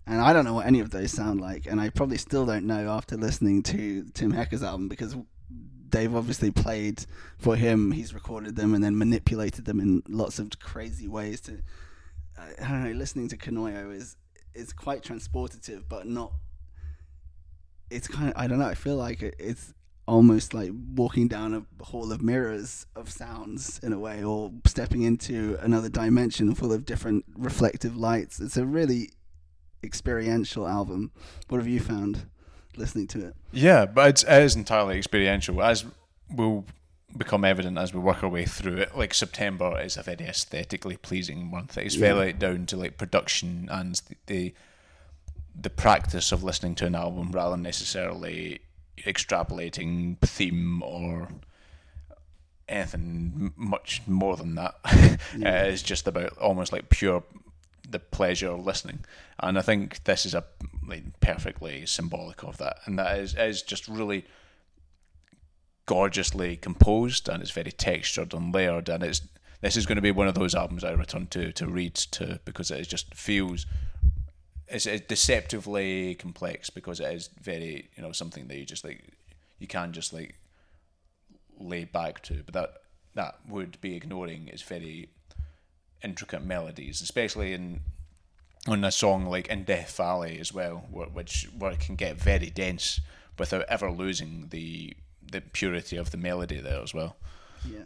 And 0.05 0.21
I 0.21 0.34
don't 0.34 0.45
know 0.45 0.53
what 0.53 0.67
any 0.67 0.80
of 0.80 0.91
those 0.91 1.11
sound 1.11 1.41
like, 1.41 1.65
and 1.65 1.82
I 1.82 1.89
probably 1.89 2.17
still 2.17 2.45
don't 2.45 2.65
know 2.65 2.89
after 2.89 3.17
listening 3.17 3.63
to 3.63 4.05
Tim 4.13 4.32
Hecker's 4.32 4.63
album 4.63 4.88
because 4.88 5.15
they've 5.89 6.15
obviously 6.15 6.51
played 6.51 7.05
for 7.38 7.55
him. 7.55 7.91
He's 7.91 8.13
recorded 8.13 8.55
them 8.55 8.73
and 8.73 8.84
then 8.84 8.97
manipulated 8.97 9.65
them 9.65 9.80
in 9.80 10.03
lots 10.07 10.39
of 10.39 10.51
crazy 10.59 11.07
ways. 11.07 11.41
To 11.41 11.61
I 12.38 12.69
don't 12.69 12.84
know, 12.84 12.91
listening 12.91 13.27
to 13.30 13.38
Konoyo 13.38 13.93
is 13.95 14.17
is 14.53 14.73
quite 14.73 15.03
transportative, 15.03 15.84
but 15.89 16.07
not. 16.07 16.34
It's 17.89 18.07
kind 18.07 18.30
of 18.30 18.34
I 18.36 18.47
don't 18.47 18.59
know. 18.59 18.67
I 18.67 18.75
feel 18.75 18.95
like 18.95 19.21
it, 19.21 19.36
it's 19.39 19.73
almost 20.10 20.53
like 20.53 20.72
walking 20.95 21.28
down 21.28 21.53
a 21.53 21.84
hall 21.84 22.12
of 22.12 22.22
mirrors 22.22 22.88
of 22.95 23.10
sounds 23.12 23.80
in 23.84 23.93
a 23.93 23.99
way, 23.99 24.24
or 24.24 24.51
stepping 24.66 25.03
into 25.03 25.57
another 25.62 25.88
dimension 25.88 26.55
full 26.55 26.74
of 26.74 26.86
different 26.86 27.24
reflective 27.38 27.95
lights. 27.95 28.39
It's 28.39 28.57
a 28.57 28.66
really 28.66 29.12
experiential 29.84 30.68
album. 30.68 31.12
What 31.47 31.60
have 31.60 31.68
you 31.68 31.80
found 31.80 32.26
listening 32.76 33.07
to 33.07 33.28
it? 33.28 33.36
Yeah, 33.51 33.86
but 33.86 34.10
it's, 34.10 34.24
it 34.24 34.41
is 34.41 34.55
entirely 34.55 34.97
experiential. 34.97 35.62
As 35.62 35.86
will 36.30 36.66
become 37.16 37.45
evident 37.45 37.78
as 37.78 37.93
we 37.93 37.99
work 37.99 38.24
our 38.24 38.30
way 38.30 38.45
through 38.45 38.78
it, 38.78 38.97
like 38.97 39.14
September 39.14 39.80
is 39.80 39.95
a 39.95 40.03
very 40.03 40.26
aesthetically 40.26 40.97
pleasing 40.97 41.45
month. 41.49 41.78
It's 41.78 41.95
very 41.95 42.34
down 42.34 42.66
to 42.68 42.78
like 42.78 42.97
production 42.97 43.70
and 43.72 43.95
the, 43.95 44.16
the 44.26 44.53
the 45.62 45.70
practice 45.70 46.32
of 46.32 46.41
listening 46.41 46.74
to 46.74 46.86
an 46.86 46.95
album 46.95 47.32
rather 47.32 47.51
than 47.51 47.64
necessarily 47.64 48.62
extrapolating 49.06 50.20
theme 50.22 50.82
or 50.84 51.30
anything 52.68 53.54
much 53.56 54.02
more 54.08 54.38
than 54.38 54.56
that. 54.56 54.76
Uh, 55.36 55.68
it's 55.68 55.84
just 55.84 56.08
about 56.08 56.36
almost 56.38 56.72
like 56.72 56.89
pure 56.89 57.24
the 57.88 58.00
pleasure 58.00 58.50
of 58.50 58.66
listening, 58.66 59.06
and 59.39 59.60
I 59.60 59.62
think 59.62 60.04
this 60.06 60.26
is 60.26 60.34
a 60.34 60.43
like, 60.88 61.20
perfectly 61.20 61.86
symbolic 61.86 62.43
of 62.43 62.58
that, 62.58 62.78
and 62.86 62.97
that 62.97 63.20
is 63.20 63.36
is 63.36 63.62
just 63.62 63.88
really 63.88 64.26
gorgeously 65.86 66.56
composed 66.56 67.28
and 67.28 67.41
it's 67.41 67.52
very 67.52 67.72
textured 67.72 68.34
and 68.34 68.54
layered, 68.54 68.89
and 68.89 69.04
it's 69.04 69.22
this 69.62 69.78
is 69.78 69.86
going 69.86 69.97
to 69.97 70.02
be 70.02 70.12
one 70.12 70.28
of 70.28 70.36
those 70.36 70.56
albums 70.56 70.84
I 70.84 70.91
return 70.91 71.28
to 71.28 71.52
to 71.52 71.68
read 71.68 71.93
to 71.95 72.39
because 72.43 72.72
it 72.72 72.88
just 72.88 73.14
feels 73.14 73.66
it's, 74.70 74.86
it's 74.86 75.05
deceptively 75.07 76.15
complex 76.15 76.70
because 76.70 76.99
it 76.99 77.13
is 77.13 77.30
very 77.41 77.89
you 77.95 78.03
know 78.03 78.11
something 78.11 78.47
that 78.47 78.57
you 78.57 78.65
just 78.65 78.84
like 78.84 79.03
you 79.59 79.67
can't 79.67 79.91
just 79.91 80.13
like 80.13 80.36
lay 81.59 81.84
back 81.84 82.22
to, 82.24 82.43
but 82.45 82.53
that 82.53 82.74
that 83.15 83.39
would 83.47 83.80
be 83.82 83.95
ignoring 83.95 84.47
its 84.47 84.61
very 84.61 85.09
intricate 86.03 86.43
melodies, 86.43 87.01
especially 87.01 87.53
in 87.53 87.82
on 88.67 88.84
a 88.84 88.91
song 88.91 89.26
like 89.26 89.47
in 89.47 89.63
Death 89.63 89.95
Valley 89.97 90.39
as 90.39 90.53
well, 90.53 90.86
which 90.91 91.49
where 91.57 91.72
it 91.72 91.80
can 91.80 91.95
get 91.95 92.17
very 92.17 92.49
dense 92.49 93.01
without 93.38 93.65
ever 93.70 93.91
losing 93.91 94.47
the 94.49 94.95
the 95.32 95.41
purity 95.41 95.97
of 95.97 96.11
the 96.11 96.17
melody 96.17 96.59
there 96.59 96.82
as 96.82 96.93
well. 96.93 97.15
Yeah. 97.65 97.84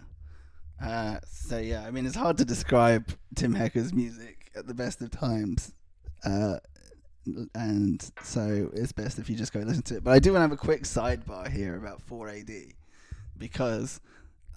Uh, 0.82 1.20
so 1.30 1.58
yeah, 1.58 1.86
I 1.86 1.92
mean, 1.92 2.06
it's 2.06 2.16
hard 2.16 2.38
to 2.38 2.46
describe 2.46 3.12
Tim 3.36 3.54
Hecker's 3.54 3.94
music 3.94 4.52
at 4.56 4.68
the 4.68 4.74
best 4.74 5.02
of 5.02 5.12
times, 5.12 5.74
uh, 6.26 6.58
and 7.56 8.12
so 8.22 8.70
it's 8.74 8.92
best 8.92 9.20
if 9.20 9.30
you 9.30 9.36
just 9.36 9.54
go 9.54 9.60
listen 9.60 9.84
to 9.84 9.98
it. 9.98 10.04
But 10.04 10.12
I 10.12 10.20
do 10.20 10.32
want 10.32 10.40
to 10.40 10.44
have 10.44 10.52
a 10.52 10.58
quick 10.58 10.84
sidebar 10.84 11.50
here 11.50 11.76
about 11.76 12.06
4AD 12.08 12.74
because 13.38 14.02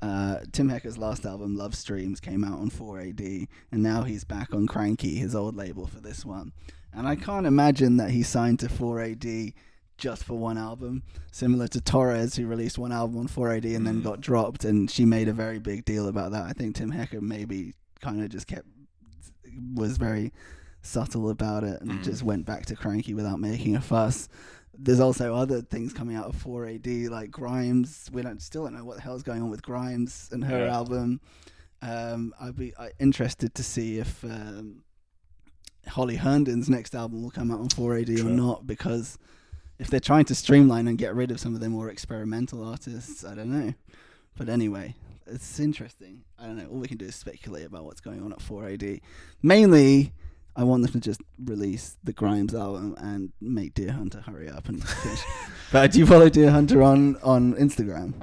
uh, 0.03 0.39
Tim 0.53 0.69
Hecker's 0.69 0.99
last 0.99 1.25
album, 1.25 1.57
Love 1.57 1.75
Streams, 1.75 2.21
came 2.21 2.45
out 2.45 2.59
on 2.59 2.71
4AD, 2.71 3.49
and 3.73 3.83
now 3.83 4.03
he's 4.03 4.25
back 4.25 4.53
on 4.53 4.67
Kranky, 4.67 5.17
his 5.17 5.35
old 5.35 5.57
label, 5.57 5.87
for 5.87 6.01
this 6.01 6.25
one. 6.25 6.53
And 6.93 7.07
I 7.07 7.17
can't 7.17 7.47
imagine 7.47 7.97
that 7.99 8.11
he 8.11 8.23
signed 8.23 8.61
to 8.61 8.67
4AD 8.67 9.55
just 9.99 10.25
for 10.25 10.35
one 10.35 10.59
album, 10.59 11.03
similar 11.31 11.69
to 11.69 11.81
Torres, 11.81 12.37
who 12.37 12.47
released 12.47 12.79
one 12.79 12.93
album 12.93 13.19
on 13.19 13.29
4AD 13.29 13.75
and 13.75 13.87
then 13.87 14.03
got 14.03 14.21
dropped, 14.21 14.65
and 14.65 14.91
she 14.91 15.05
made 15.05 15.29
a 15.29 15.33
very 15.33 15.59
big 15.59 15.85
deal 15.85 16.09
about 16.09 16.33
that. 16.33 16.45
I 16.45 16.53
think 16.53 16.77
Tim 16.77 16.91
Hecker 16.91 17.21
maybe 17.21 17.75
kind 18.01 18.23
of 18.23 18.29
just 18.29 18.47
kept 18.47 18.67
was 19.75 19.97
very 19.97 20.33
subtle 20.87 21.31
about 21.31 21.65
it 21.65 21.81
and 21.83 22.03
just 22.03 22.23
went 22.23 22.47
back 22.47 22.67
to 22.67 22.75
Kranky 22.77 23.15
without 23.15 23.41
making 23.41 23.77
a 23.77 23.81
fuss. 23.81 24.29
There's 24.79 25.01
also 25.01 25.35
other 25.35 25.63
things 25.63 25.93
coming 25.93 26.17
out 26.17 26.27
of 26.27 26.37
4AD 26.37 27.09
like 27.09 27.31
Grimes. 27.31 28.11
We 28.13 28.23
don't 28.23 28.43
still 28.43 28.65
don't 28.65 28.75
know 28.75 28.85
what 28.85 28.97
the 28.97 29.03
hell's 29.03 29.23
going 29.23 29.43
on 29.43 29.51
with 29.51 29.63
Grimes 29.63 30.29
and 30.33 30.45
her 30.45 30.67
Yeah. 30.67 30.75
album. 30.77 31.21
Um, 31.83 32.35
I'd 32.41 32.57
be 32.57 32.75
uh, 32.77 32.89
interested 32.99 33.55
to 33.55 33.63
see 33.63 33.99
if 33.99 34.23
um, 34.25 34.83
Holly 35.89 36.17
Herndon's 36.17 36.69
next 36.69 36.95
album 36.95 37.23
will 37.23 37.31
come 37.31 37.51
out 37.51 37.61
on 37.61 37.69
4AD 37.69 38.21
or 38.21 38.25
not 38.31 38.67
because 38.67 39.19
if 39.79 39.89
they're 39.89 40.01
trying 40.01 40.25
to 40.27 40.35
streamline 40.35 40.89
and 40.89 40.99
get 40.99 41.15
rid 41.15 41.31
of 41.31 41.39
some 41.41 41.55
of 41.55 41.61
the 41.61 41.69
more 41.69 41.89
experimental 41.91 42.65
artists, 42.65 43.25
I 43.25 43.35
don't 43.35 43.51
know. 43.51 43.75
But 44.37 44.49
anyway, 44.49 44.95
it's 45.27 45.59
interesting. 45.61 46.23
I 46.39 46.47
don't 46.47 46.57
know. 46.57 46.67
All 46.71 46.79
we 46.79 46.89
can 46.89 46.97
do 46.99 47.07
is 47.07 47.15
speculate 47.15 47.67
about 47.67 47.85
what's 47.85 48.01
going 48.01 48.23
on 48.23 48.33
at 48.33 48.39
4AD. 48.41 49.01
Mainly, 49.43 50.13
I 50.57 50.65
want 50.65 50.83
them 50.83 50.93
to 50.93 51.01
just 51.01 51.21
release 51.45 51.99
the 52.03 52.13
Grimes 52.13 52.55
album 52.55 52.97
and 52.99 53.33
make 53.41 53.75
Deerhunter 53.75 54.25
hurry 54.25 54.49
up 54.49 54.69
and 54.69 54.83
finish. 54.83 55.21
but 55.73 55.93
do 55.93 55.99
you 55.99 56.07
follow 56.07 56.31
Deerhunter 56.31 56.85
on, 56.85 57.17
on 57.23 57.55
Instagram? 57.55 58.15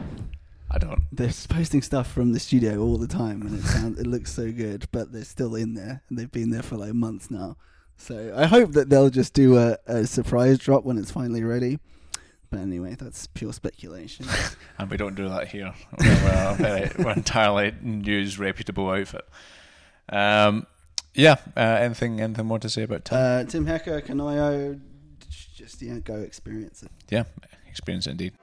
I 0.71 0.79
don't. 0.79 1.03
They're 1.11 1.31
posting 1.47 1.83
stuff 1.83 2.11
from 2.11 2.33
the 2.33 2.39
studio 2.39 2.79
all 2.79 2.97
the 2.97 3.07
time, 3.07 3.43
and 3.43 3.59
it 3.59 3.63
sounds 3.63 3.99
it 3.99 4.07
looks 4.07 4.33
so 4.33 4.51
good. 4.51 4.87
But 4.91 5.11
they're 5.11 5.23
still 5.23 5.53
in 5.53 5.75
there, 5.75 6.01
and 6.09 6.17
they've 6.17 6.31
been 6.31 6.49
there 6.49 6.63
for 6.63 6.77
like 6.77 6.93
months 6.93 7.29
now. 7.29 7.57
So 7.97 8.33
I 8.35 8.47
hope 8.47 8.71
that 8.71 8.89
they'll 8.89 9.11
just 9.11 9.35
do 9.35 9.57
a, 9.57 9.77
a 9.85 10.07
surprise 10.07 10.57
drop 10.57 10.83
when 10.83 10.97
it's 10.97 11.11
finally 11.11 11.43
ready. 11.43 11.77
But 12.49 12.61
anyway, 12.61 12.95
that's 12.99 13.27
pure 13.27 13.53
speculation. 13.53 14.25
And 14.79 14.89
we 14.89 14.97
don't 14.97 15.13
do 15.13 15.29
that 15.29 15.49
here. 15.49 15.71
We're, 15.99 16.57
we're, 16.59 16.91
we're 16.97 17.13
entirely 17.13 17.73
news 17.81 18.39
reputable 18.39 18.89
outfit. 18.89 19.23
Um, 20.09 20.65
yeah. 21.13 21.35
Uh, 21.55 21.59
anything 21.81 22.19
anything 22.21 22.45
more 22.45 22.59
to 22.59 22.69
say 22.69 22.83
about 22.83 23.05
Tim? 23.05 23.17
uh, 23.17 23.43
Tim 23.43 23.65
Hecker, 23.65 24.01
Konoyo, 24.01 24.79
just 25.55 25.81
yeah, 25.81 25.99
go 25.99 26.15
experience 26.15 26.83
it. 26.83 26.91
yeah, 27.09 27.23
experience 27.67 28.07
indeed. 28.07 28.33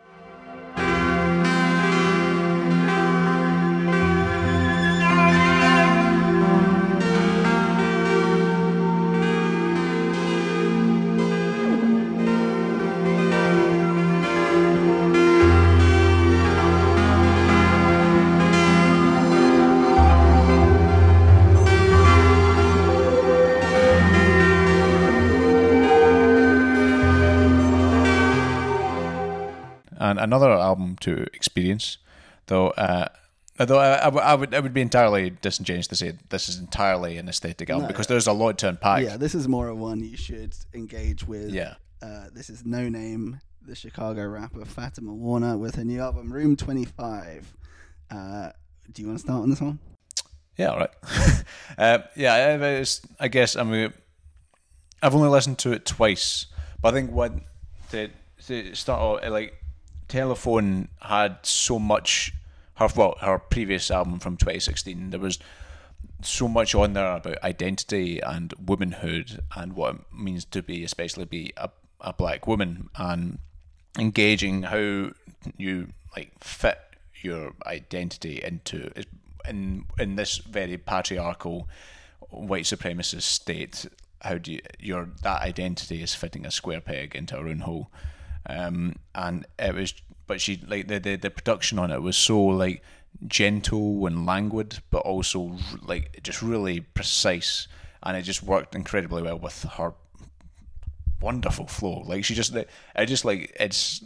Another 30.21 30.51
album 30.51 30.97
to 31.01 31.27
experience. 31.35 31.99
Though, 32.47 32.69
uh, 32.71 33.09
although 33.59 33.79
I, 33.79 33.95
I, 33.95 34.09
would- 34.09 34.23
I 34.23 34.35
would, 34.35 34.55
I 34.55 34.61
would 34.61 34.75
be 34.75 34.81
entirely 34.81 35.31
disingenuous 35.31 35.87
to 35.89 35.97
say 35.97 36.13
this 36.29 36.49
is 36.49 36.59
entirely 36.59 37.17
an 37.17 37.29
aesthetic 37.29 37.71
album 37.71 37.83
No. 37.85 37.89
because 37.89 38.07
there's 38.07 38.27
a 38.27 38.33
lot 38.33 38.59
to 38.59 38.69
unpack. 38.69 39.03
Yeah, 39.05 39.17
this 39.17 39.35
is 39.35 39.49
more 39.49 39.69
a 39.69 39.75
one 39.75 40.01
you 40.05 40.17
should 40.17 40.55
engage 40.75 41.27
with. 41.27 41.51
Yeah. 41.51 41.75
Uh, 42.03 42.27
this 42.33 42.49
is 42.51 42.63
Noname, 42.63 43.41
the 43.67 43.75
Chicago 43.75 44.27
rapper 44.27 44.65
Fatima 44.65 45.13
Warner 45.13 45.57
with 45.59 45.75
her 45.77 45.85
new 45.85 46.01
album 46.01 46.33
Room 46.33 46.57
25. 46.57 47.55
Uh, 48.11 48.51
do 48.93 49.03
you 49.03 49.09
want 49.09 49.19
to 49.21 49.25
start 49.25 49.43
on 49.43 49.51
this 49.51 49.61
one? 49.61 49.79
Yeah, 50.57 50.69
all 50.69 50.79
right. 50.79 50.91
uh, 51.79 51.99
yeah, 52.17 52.87
I 53.21 53.29
guess 53.29 53.57
I 53.57 53.63
mean 53.63 53.93
I've 55.03 55.15
only 55.15 55.29
listened 55.29 55.59
to 55.59 55.73
it 55.73 55.87
twice, 55.87 56.47
but 56.83 56.89
I 56.89 56.97
think 56.97 57.11
what 57.13 57.33
to, 57.93 58.11
to 58.47 58.75
start 58.75 59.01
off 59.01 59.31
like 59.31 59.55
Telephone 60.11 60.89
had 61.01 61.39
so 61.43 61.79
much 61.79 62.33
her 62.75 62.89
well 62.97 63.17
her 63.21 63.39
previous 63.39 63.93
album 63.93 64.19
from 64.19 64.37
2016. 64.37 65.11
There 65.11 65.21
was 65.21 65.39
so 66.21 66.49
much 66.49 66.75
on 66.75 66.95
there 66.95 67.15
about 67.15 67.43
identity 67.45 68.19
and 68.19 68.53
womanhood 68.59 69.41
and 69.55 69.75
what 69.75 69.95
it 69.95 70.01
means 70.13 70.45
to 70.47 70.63
be, 70.63 70.83
especially 70.83 71.27
be 71.27 71.53
a, 71.57 71.71
a 72.01 72.13
black 72.13 72.49
woman, 72.49 72.91
and 72.97 73.39
engaging 74.01 74.65
how 74.65 75.13
you 75.57 75.93
like 76.17 76.33
fit 76.43 76.81
your 77.23 77.53
identity 77.65 78.43
into 78.43 78.91
in 79.49 79.85
in 79.97 80.17
this 80.17 80.39
very 80.39 80.77
patriarchal 80.77 81.69
white 82.31 82.65
supremacist 82.65 83.23
state. 83.23 83.87
How 84.23 84.39
do 84.39 84.55
you, 84.55 84.61
your 84.81 85.09
that 85.23 85.43
identity 85.43 86.03
is 86.03 86.17
fitting 86.17 86.45
a 86.45 86.51
square 86.51 86.81
peg 86.81 87.15
into 87.15 87.39
a 87.39 87.45
round 87.45 87.63
hole? 87.63 87.93
Um, 88.47 88.97
and 89.15 89.47
it 89.59 89.75
was 89.75 89.95
but 90.27 90.41
she 90.41 90.61
like 90.67 90.89
the, 90.89 90.99
the 90.99 91.17
the 91.17 91.31
production 91.31 91.79
on 91.79 91.91
it 91.91 92.01
was 92.03 92.17
so 92.17 92.41
like 92.41 92.83
gentle 93.27 94.07
and 94.07 94.25
languid 94.25 94.79
but 94.91 94.99
also 94.99 95.57
like 95.83 96.23
just 96.23 96.41
really 96.43 96.81
precise 96.81 97.67
and 98.03 98.17
it 98.17 98.23
just 98.23 98.43
worked 98.43 98.75
incredibly 98.75 99.23
well 99.23 99.39
with 99.39 99.65
her 99.65 99.93
wonderful 101.21 101.67
flow. 101.67 102.03
Like 102.07 102.25
she 102.25 102.35
just, 102.35 102.57
I 102.97 103.05
just 103.05 103.25
like 103.25 103.55
it's. 103.59 104.03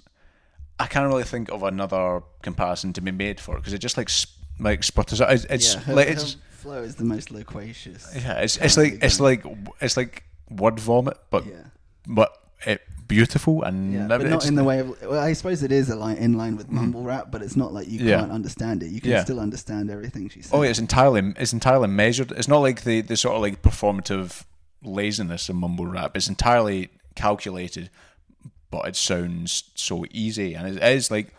I 0.81 0.87
can't 0.87 1.07
really 1.07 1.23
think 1.23 1.53
of 1.53 1.63
another 1.63 2.23
comparison 2.43 2.93
to 2.95 3.01
be 3.01 3.13
made 3.13 3.39
for 3.39 3.55
it 3.55 3.61
because 3.61 3.73
it 3.73 3.79
just 3.79 3.97
like 3.97 4.09
sp- 4.11 4.35
like 4.59 4.83
sputters 4.83 5.21
out. 5.21 5.33
It's, 5.33 5.45
it's 5.45 5.75
yeah, 5.75 5.81
her, 5.83 5.95
like 5.95 6.09
it's 6.09 6.37
flow 6.51 6.83
is 6.83 6.97
the 6.97 7.05
most 7.05 7.31
loquacious. 7.31 8.11
yeah, 8.17 8.41
it's 8.41 8.57
it's 8.57 8.77
like 8.77 8.99
it's 9.03 9.21
like 9.21 9.45
it's 9.81 9.97
like 9.97 10.25
word 10.51 10.81
vomit, 10.81 11.17
but 11.31 11.47
Yeah. 11.47 11.63
but 12.09 12.37
it 12.37 12.44
beautiful 13.07 13.63
and 13.63 13.93
Yeah, 13.93 14.07
but 14.09 14.23
not 14.27 14.47
in 14.47 14.55
the 14.55 14.65
way 14.65 14.81
of. 14.81 14.89
Well, 15.03 15.21
I 15.21 15.33
suppose 15.35 15.63
it 15.63 15.73
is 15.73 15.91
a 15.91 15.97
line 15.97 16.17
in 16.17 16.35
line 16.35 16.57
with 16.57 16.71
mumble 16.71 17.03
rap, 17.03 17.29
but 17.31 17.43
it's 17.43 17.57
not 17.57 17.73
like 17.73 17.89
you 17.89 18.01
Mm. 18.01 18.05
Yeah. 18.09 18.21
can't 18.21 18.33
understand 18.33 18.83
it. 18.83 18.91
You 18.91 19.01
can 19.01 19.11
Yeah. 19.11 19.25
still 19.25 19.41
understand 19.41 19.91
everything 19.91 20.29
she 20.29 20.43
says. 20.43 20.51
Oh, 20.53 20.63
it's 20.63 20.79
entirely 20.79 21.33
it's 21.37 21.53
entirely 21.53 21.89
measured. 21.89 22.33
It's 22.33 22.49
not 22.49 22.59
like 22.59 22.83
the, 22.85 23.01
the 23.03 23.17
sort 23.17 23.37
of 23.37 23.43
like 23.43 23.63
performative 23.63 24.45
laziness 24.83 25.49
of 25.49 25.57
mumble 25.57 25.87
rap. 25.87 26.17
It's 26.17 26.29
entirely 26.29 26.91
calculated, 27.15 27.91
but 28.71 28.87
it 28.89 28.97
sounds 28.97 29.65
so 29.75 30.05
easy, 30.11 30.55
and 30.55 30.67
it 30.77 30.83
is 30.83 31.11
like 31.11 31.35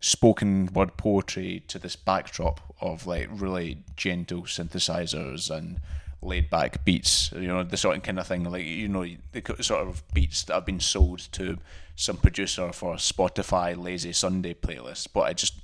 spoken 0.00 0.66
word 0.72 0.96
poetry 0.96 1.62
to 1.68 1.78
this 1.78 1.94
backdrop 1.96 2.60
of 2.80 3.06
like 3.06 3.28
really 3.30 3.82
gentle 3.96 4.42
synthesizers 4.42 5.50
and 5.50 5.78
laid 6.22 6.50
back 6.50 6.84
beats. 6.84 7.32
You 7.32 7.48
know 7.48 7.62
the 7.62 7.76
sort 7.76 7.96
of 7.96 8.02
kind 8.02 8.18
of 8.18 8.26
thing 8.26 8.44
like 8.44 8.64
you 8.64 8.88
know 8.88 9.06
the 9.32 9.62
sort 9.62 9.86
of 9.86 10.02
beats 10.12 10.44
that 10.44 10.54
have 10.54 10.66
been 10.66 10.80
sold 10.80 11.20
to 11.32 11.58
some 11.96 12.16
producer 12.16 12.72
for 12.72 12.94
Spotify 12.94 13.76
lazy 13.76 14.12
Sunday 14.12 14.54
playlist, 14.54 15.08
but 15.12 15.30
it 15.30 15.36
just 15.36 15.54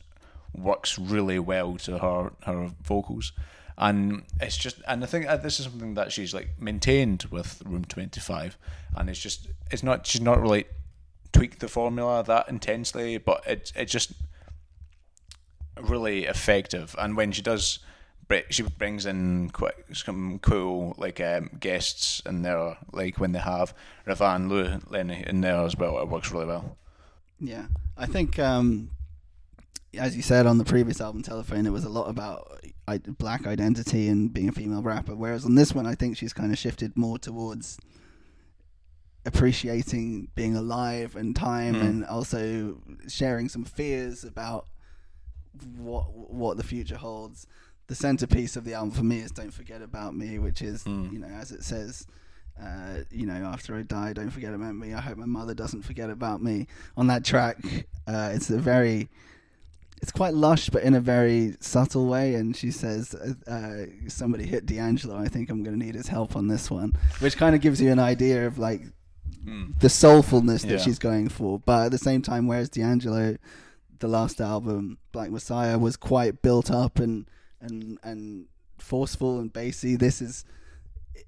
works 0.54 0.98
really 0.98 1.38
well 1.38 1.76
to 1.76 1.98
her 1.98 2.32
her 2.44 2.70
vocals 2.82 3.32
and 3.78 4.22
it's 4.40 4.56
just 4.56 4.80
and 4.88 5.02
I 5.02 5.06
think 5.06 5.26
uh, 5.26 5.36
this 5.36 5.60
is 5.60 5.66
something 5.66 5.94
that 5.94 6.12
she's 6.12 6.32
like 6.32 6.50
maintained 6.58 7.26
with 7.30 7.62
Room 7.66 7.84
25 7.84 8.56
and 8.96 9.10
it's 9.10 9.20
just 9.20 9.48
it's 9.70 9.82
not 9.82 10.06
she's 10.06 10.22
not 10.22 10.40
really 10.40 10.64
tweaked 11.32 11.60
the 11.60 11.68
formula 11.68 12.24
that 12.24 12.48
intensely 12.48 13.18
but 13.18 13.46
it 13.46 13.72
it 13.76 13.86
just 13.86 14.12
really 15.78 16.24
effective 16.24 16.96
and 16.98 17.16
when 17.16 17.32
she 17.32 17.42
does 17.42 17.80
she 18.50 18.62
brings 18.62 19.06
in 19.06 19.50
quite 19.50 19.74
some 19.92 20.38
cool 20.40 20.94
like 20.98 21.20
um, 21.20 21.50
guests 21.60 22.20
in 22.26 22.42
there 22.42 22.76
like 22.92 23.18
when 23.20 23.32
they 23.32 23.38
have 23.38 23.72
Ravan 24.06 24.48
Lou 24.48 24.80
Lenny 24.88 25.24
in 25.26 25.40
there 25.42 25.62
as 25.62 25.76
well 25.76 25.98
it 26.00 26.08
works 26.08 26.30
really 26.32 26.46
well 26.46 26.76
Yeah, 27.38 27.66
I 27.96 28.06
think, 28.06 28.38
um, 28.38 28.90
as 29.98 30.16
you 30.16 30.22
said 30.22 30.46
on 30.46 30.58
the 30.58 30.64
previous 30.64 31.00
album, 31.00 31.22
Telephone, 31.22 31.66
it 31.66 31.72
was 31.72 31.84
a 31.84 31.88
lot 31.88 32.08
about 32.08 32.60
I- 32.88 32.98
black 32.98 33.46
identity 33.46 34.08
and 34.08 34.32
being 34.32 34.48
a 34.48 34.52
female 34.52 34.82
rapper. 34.82 35.14
Whereas 35.14 35.44
on 35.44 35.54
this 35.54 35.74
one, 35.74 35.86
I 35.86 35.94
think 35.94 36.16
she's 36.16 36.32
kind 36.32 36.50
of 36.52 36.58
shifted 36.58 36.96
more 36.96 37.18
towards 37.18 37.78
appreciating 39.24 40.28
being 40.34 40.54
alive 40.56 41.16
and 41.16 41.34
time, 41.34 41.74
Mm. 41.74 41.80
and 41.80 42.04
also 42.04 42.78
sharing 43.08 43.48
some 43.48 43.64
fears 43.64 44.24
about 44.24 44.66
what 45.76 46.04
what 46.14 46.56
the 46.56 46.62
future 46.62 46.96
holds. 46.96 47.46
The 47.88 47.94
centerpiece 47.94 48.56
of 48.56 48.64
the 48.64 48.74
album 48.74 48.90
for 48.90 49.04
me 49.04 49.20
is 49.20 49.30
"Don't 49.30 49.52
Forget 49.52 49.80
About 49.82 50.16
Me," 50.16 50.38
which 50.38 50.60
is 50.62 50.82
Mm. 50.84 51.12
you 51.12 51.18
know 51.18 51.28
as 51.28 51.52
it 51.52 51.62
says. 51.62 52.06
Uh, 52.60 53.00
you 53.10 53.26
know, 53.26 53.34
after 53.34 53.76
I 53.76 53.82
die, 53.82 54.14
don't 54.14 54.30
forget 54.30 54.54
about 54.54 54.74
me. 54.74 54.94
I 54.94 55.00
hope 55.02 55.18
my 55.18 55.26
mother 55.26 55.52
doesn't 55.52 55.82
forget 55.82 56.08
about 56.08 56.42
me. 56.42 56.66
On 56.96 57.06
that 57.08 57.22
track, 57.22 57.58
uh, 58.06 58.30
it's 58.32 58.48
a 58.48 58.56
very, 58.56 59.10
it's 60.00 60.10
quite 60.10 60.32
lush, 60.32 60.70
but 60.70 60.82
in 60.82 60.94
a 60.94 61.00
very 61.00 61.54
subtle 61.60 62.06
way. 62.06 62.34
And 62.34 62.56
she 62.56 62.70
says, 62.70 63.14
uh, 63.14 63.34
uh, 63.50 63.84
"Somebody 64.08 64.46
hit 64.46 64.64
D'Angelo. 64.64 65.18
I 65.18 65.28
think 65.28 65.50
I'm 65.50 65.62
going 65.62 65.78
to 65.78 65.84
need 65.84 65.94
his 65.96 66.08
help 66.08 66.34
on 66.34 66.48
this 66.48 66.70
one," 66.70 66.94
which 67.18 67.36
kind 67.36 67.54
of 67.54 67.60
gives 67.60 67.78
you 67.78 67.92
an 67.92 67.98
idea 67.98 68.46
of 68.46 68.58
like 68.58 68.80
Mm. 69.44 69.78
the 69.78 69.88
soulfulness 69.88 70.62
that 70.62 70.70
Yeah. 70.70 70.78
she's 70.78 70.98
going 70.98 71.28
for. 71.28 71.60
But 71.60 71.84
at 71.86 71.90
the 71.92 71.98
same 71.98 72.22
time, 72.22 72.46
whereas 72.48 72.68
D'Angelo, 72.70 73.36
the 74.00 74.08
last 74.08 74.40
album, 74.40 74.96
Black 75.12 75.30
Messiah, 75.30 75.78
was 75.78 75.96
quite 75.98 76.40
built 76.42 76.70
up 76.70 76.98
and 76.98 77.26
and 77.66 77.98
and 78.02 78.46
forceful 78.78 79.38
and 79.38 79.52
bassy. 79.52 79.96
This 79.96 80.22
is 80.22 80.44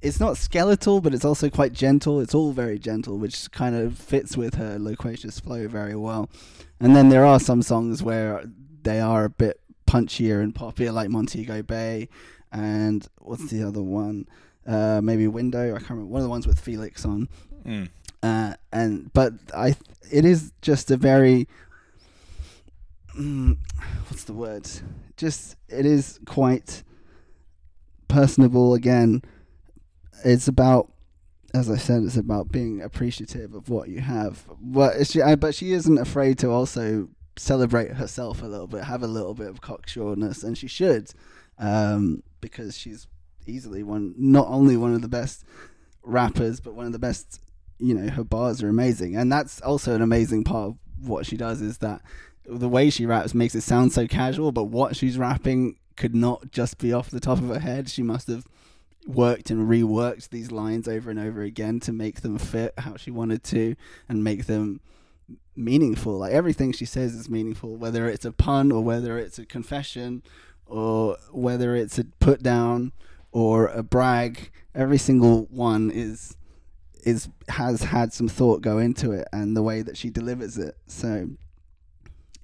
it's 0.00 0.20
not 0.20 0.36
skeletal, 0.36 1.00
but 1.00 1.14
it's 1.14 1.24
also 1.24 1.48
quite 1.50 1.72
gentle. 1.72 2.20
It's 2.20 2.34
all 2.34 2.52
very 2.52 2.78
gentle, 2.78 3.18
which 3.18 3.50
kind 3.52 3.74
of 3.74 3.96
fits 3.98 4.36
with 4.36 4.54
her 4.54 4.78
loquacious 4.78 5.40
flow 5.40 5.66
very 5.66 5.96
well. 5.96 6.30
And 6.80 6.94
then 6.94 7.08
there 7.08 7.24
are 7.24 7.40
some 7.40 7.62
songs 7.62 8.02
where 8.02 8.44
they 8.82 9.00
are 9.00 9.24
a 9.24 9.30
bit 9.30 9.58
punchier 9.86 10.42
and 10.42 10.54
poppier, 10.54 10.92
like 10.92 11.08
Montego 11.10 11.62
Bay, 11.62 12.08
and 12.52 13.06
what's 13.18 13.50
the 13.50 13.62
other 13.62 13.82
one? 13.82 14.28
Uh, 14.66 15.00
maybe 15.02 15.26
Window. 15.26 15.74
I 15.74 15.78
can't 15.78 15.90
remember. 15.90 16.12
One 16.12 16.20
of 16.20 16.24
the 16.24 16.30
ones 16.30 16.46
with 16.46 16.64
Phoelix 16.64 17.04
on 17.04 17.28
Mm. 17.66 17.88
uh, 18.22 18.54
and 18.72 19.12
but 19.12 19.32
I 19.54 19.74
it 20.10 20.24
is 20.24 20.52
just 20.62 20.90
a 20.90 20.96
very 20.96 21.48
mm, 23.18 23.56
what's 24.08 24.24
the 24.24 24.32
word? 24.32 24.68
Just 25.18 25.56
it 25.68 25.84
is 25.84 26.18
quite 26.24 26.82
personable 28.08 28.72
again. 28.72 29.22
It's 30.24 30.48
about 30.48 30.90
as 31.54 31.70
I 31.70 31.76
said, 31.76 32.02
it's 32.02 32.16
about 32.16 32.52
being 32.52 32.82
appreciative 32.82 33.54
of 33.54 33.68
what 33.68 33.88
you 33.88 34.00
have. 34.00 34.44
But 34.60 35.06
she, 35.06 35.20
but 35.36 35.54
she 35.54 35.72
isn't 35.72 35.98
afraid 35.98 36.38
to 36.38 36.50
also 36.50 37.08
celebrate 37.36 37.92
herself 37.92 38.42
a 38.42 38.46
little 38.46 38.66
bit, 38.66 38.84
have 38.84 39.02
a 39.02 39.06
little 39.06 39.34
bit 39.34 39.48
of 39.48 39.60
cocksureness, 39.60 40.44
and 40.44 40.58
she 40.58 40.66
should, 40.66 41.10
um, 41.58 42.22
because 42.40 42.76
she's 42.76 43.06
easily 43.46 43.82
one, 43.82 44.14
not 44.18 44.46
only 44.48 44.76
one 44.76 44.94
of 44.94 45.02
the 45.02 45.08
best 45.08 45.44
rappers, 46.02 46.60
but 46.60 46.74
one 46.74 46.86
of 46.86 46.92
the 46.92 46.98
best. 46.98 47.40
You 47.80 47.94
know, 47.94 48.10
her 48.10 48.24
bars 48.24 48.60
are 48.62 48.68
amazing, 48.68 49.16
and 49.16 49.30
that's 49.30 49.60
also 49.60 49.94
an 49.94 50.02
amazing 50.02 50.42
part 50.42 50.70
of 50.70 51.08
what 51.08 51.26
she 51.26 51.36
does. 51.36 51.62
Is 51.62 51.78
that 51.78 52.02
the 52.48 52.68
way 52.68 52.90
she 52.90 53.06
raps 53.06 53.34
makes 53.34 53.54
it 53.54 53.60
sound 53.60 53.92
so 53.92 54.06
casual, 54.06 54.52
but 54.52 54.64
what 54.64 54.96
she's 54.96 55.18
rapping 55.18 55.76
could 55.96 56.14
not 56.14 56.50
just 56.50 56.78
be 56.78 56.92
off 56.92 57.10
the 57.10 57.20
top 57.20 57.38
of 57.38 57.48
her 57.48 57.58
head. 57.58 57.88
She 57.88 58.02
must 58.02 58.28
have 58.28 58.46
worked 59.06 59.50
and 59.50 59.68
reworked 59.68 60.28
these 60.28 60.50
lines 60.50 60.86
over 60.86 61.10
and 61.10 61.18
over 61.18 61.42
again 61.42 61.80
to 61.80 61.92
make 61.92 62.20
them 62.20 62.38
fit 62.38 62.74
how 62.78 62.96
she 62.96 63.10
wanted 63.10 63.42
to 63.42 63.74
and 64.08 64.22
make 64.22 64.46
them 64.46 64.80
meaningful. 65.56 66.18
Like 66.18 66.32
everything 66.32 66.72
she 66.72 66.84
says 66.84 67.14
is 67.14 67.28
meaningful, 67.28 67.76
whether 67.76 68.08
it's 68.08 68.24
a 68.24 68.32
pun 68.32 68.70
or 68.70 68.82
whether 68.82 69.18
it's 69.18 69.38
a 69.38 69.46
confession 69.46 70.22
or 70.66 71.16
whether 71.30 71.74
it's 71.74 71.98
a 71.98 72.04
put 72.04 72.42
down 72.42 72.92
or 73.32 73.68
a 73.68 73.82
brag. 73.82 74.50
Every 74.74 74.98
single 74.98 75.46
one 75.50 75.90
is 75.90 76.36
is 77.04 77.28
has 77.48 77.84
had 77.84 78.12
some 78.12 78.28
thought 78.28 78.60
go 78.60 78.78
into 78.78 79.12
it 79.12 79.26
and 79.32 79.56
the 79.56 79.62
way 79.62 79.82
that 79.82 79.96
she 79.96 80.10
delivers 80.10 80.58
it. 80.58 80.76
So 80.86 81.30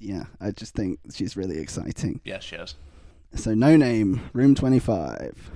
yeah, 0.05 0.25
I 0.41 0.51
just 0.51 0.75
think 0.75 0.99
she's 1.13 1.37
really 1.37 1.59
exciting. 1.59 2.21
yes 2.25 2.45
she 2.45 2.57
is. 2.57 2.75
So 3.35 3.53
Noname, 3.53 4.21
room 4.33 4.55
twenty 4.55 4.79
five. 4.79 5.51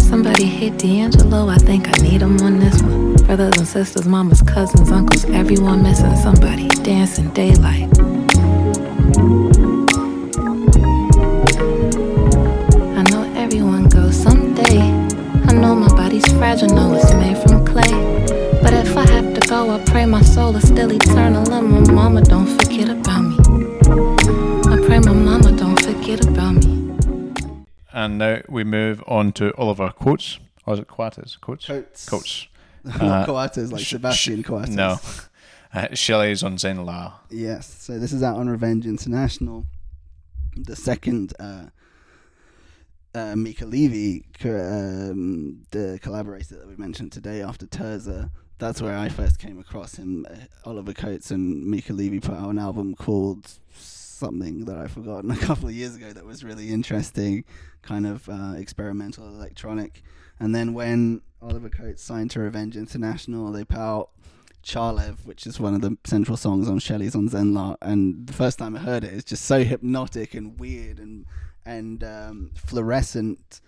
Somebody 0.00 0.44
hit 0.44 0.78
D'Angelo, 0.78 1.48
I 1.48 1.56
think 1.56 1.88
I 1.88 2.02
need 2.02 2.22
him 2.22 2.38
on 2.40 2.58
this 2.60 2.80
one. 2.82 3.14
Brothers 3.26 3.58
and 3.58 3.66
sisters, 3.66 4.06
mamas, 4.06 4.40
cousins, 4.42 4.90
uncles, 4.90 5.24
everyone 5.26 5.82
missing 5.82 6.14
somebody. 6.16 6.68
Dancing 6.84 7.30
daylight. 7.30 7.88
I 12.98 13.02
know 13.10 13.24
everyone 13.36 13.88
goes 13.88 14.16
someday. 14.16 14.78
I 15.48 15.52
know 15.52 15.74
my 15.74 15.88
body's 15.88 16.26
fragile, 16.34 16.68
know 16.68 16.94
it's 16.94 17.12
made 17.14 17.38
from 17.38 17.66
clay. 17.66 17.90
But 18.62 18.72
if 18.72 18.96
I 18.96 19.00
have 19.00 19.05
to 19.05 19.05
go, 19.56 19.70
I 19.70 19.78
pray 19.84 20.04
my 20.04 20.22
soul 20.22 20.54
is 20.56 20.68
still 20.68 20.92
eternal. 20.92 21.50
And 21.50 21.70
my 21.70 21.92
mama 21.92 22.20
don't 22.22 22.46
forget 22.46 22.88
about 22.90 23.22
me. 23.22 23.36
I 24.74 24.76
pray 24.86 24.98
my 24.98 25.12
mama 25.12 25.50
don't 25.52 25.80
forget 25.82 26.26
about 26.26 26.56
me. 26.64 27.64
And 27.92 28.18
now 28.18 28.42
we 28.50 28.64
move 28.64 29.02
on 29.06 29.32
to 29.32 29.56
Oliver 29.56 29.90
Quotes. 29.90 30.38
Or 30.66 30.74
is 30.74 30.80
it 30.80 30.88
Quates? 30.88 31.36
Quotes? 31.36 31.66
Coates. 31.66 32.08
Quotes. 32.08 32.48
Not 32.84 33.26
Coates, 33.26 33.72
like 33.72 33.82
sh- 33.82 33.90
Sebastian 33.90 34.42
sh- 34.42 34.46
Coates. 34.46 34.68
No. 34.68 34.98
Uh, 35.72 35.88
Shelley's 35.94 36.42
on 36.42 36.56
Zenla. 36.56 37.14
Yes. 37.30 37.66
So 37.82 37.98
this 37.98 38.12
is 38.12 38.22
out 38.22 38.36
on 38.36 38.50
Revenge 38.50 38.84
International. 38.84 39.64
The 40.56 40.76
second 40.76 41.32
uh, 41.38 41.66
uh, 43.14 43.36
Mica 43.36 43.64
Levi, 43.64 44.24
um, 44.44 45.62
the 45.70 45.98
collaborator 46.02 46.56
that 46.56 46.68
we 46.68 46.76
mentioned 46.76 47.12
today 47.12 47.40
after 47.40 47.66
Tirzah. 47.66 48.30
That's 48.58 48.80
where 48.80 48.96
I 48.96 49.08
first 49.08 49.38
came 49.38 49.58
across 49.58 49.96
him. 49.96 50.26
Uh, 50.30 50.34
Oliver 50.64 50.94
Coates 50.94 51.30
and 51.30 51.66
Mica 51.66 51.92
Levi 51.92 52.26
put 52.26 52.36
out 52.36 52.48
an 52.48 52.58
album 52.58 52.94
called 52.94 53.50
something 53.72 54.64
that 54.64 54.78
I've 54.78 54.92
forgotten 54.92 55.30
a 55.32 55.36
couple 55.36 55.68
of 55.68 55.74
years 55.74 55.94
ago 55.96 56.12
that 56.12 56.24
was 56.24 56.42
really 56.42 56.70
interesting, 56.70 57.44
kind 57.82 58.06
of 58.06 58.28
uh, 58.28 58.54
experimental 58.56 59.26
electronic. 59.26 60.02
And 60.40 60.54
then 60.54 60.72
when 60.72 61.20
Oliver 61.42 61.68
Coates 61.68 62.02
signed 62.02 62.30
to 62.32 62.40
Revenge 62.40 62.76
International, 62.76 63.52
they 63.52 63.64
put 63.64 63.78
out 63.78 64.10
Charlev, 64.62 65.24
which 65.24 65.46
is 65.46 65.60
one 65.60 65.74
of 65.74 65.80
the 65.80 65.96
central 66.04 66.36
songs 66.36 66.68
on 66.68 66.78
Shelley's 66.78 67.14
on 67.14 67.28
Zenla. 67.28 67.76
And 67.82 68.26
the 68.26 68.32
first 68.32 68.58
time 68.58 68.74
I 68.74 68.80
heard 68.80 69.04
it, 69.04 69.12
it's 69.12 69.24
just 69.24 69.44
so 69.44 69.62
hypnotic 69.64 70.34
and 70.34 70.58
weird 70.58 70.98
and 70.98 71.26
and 71.64 72.04
um, 72.04 72.52
fluorescent 72.54 73.60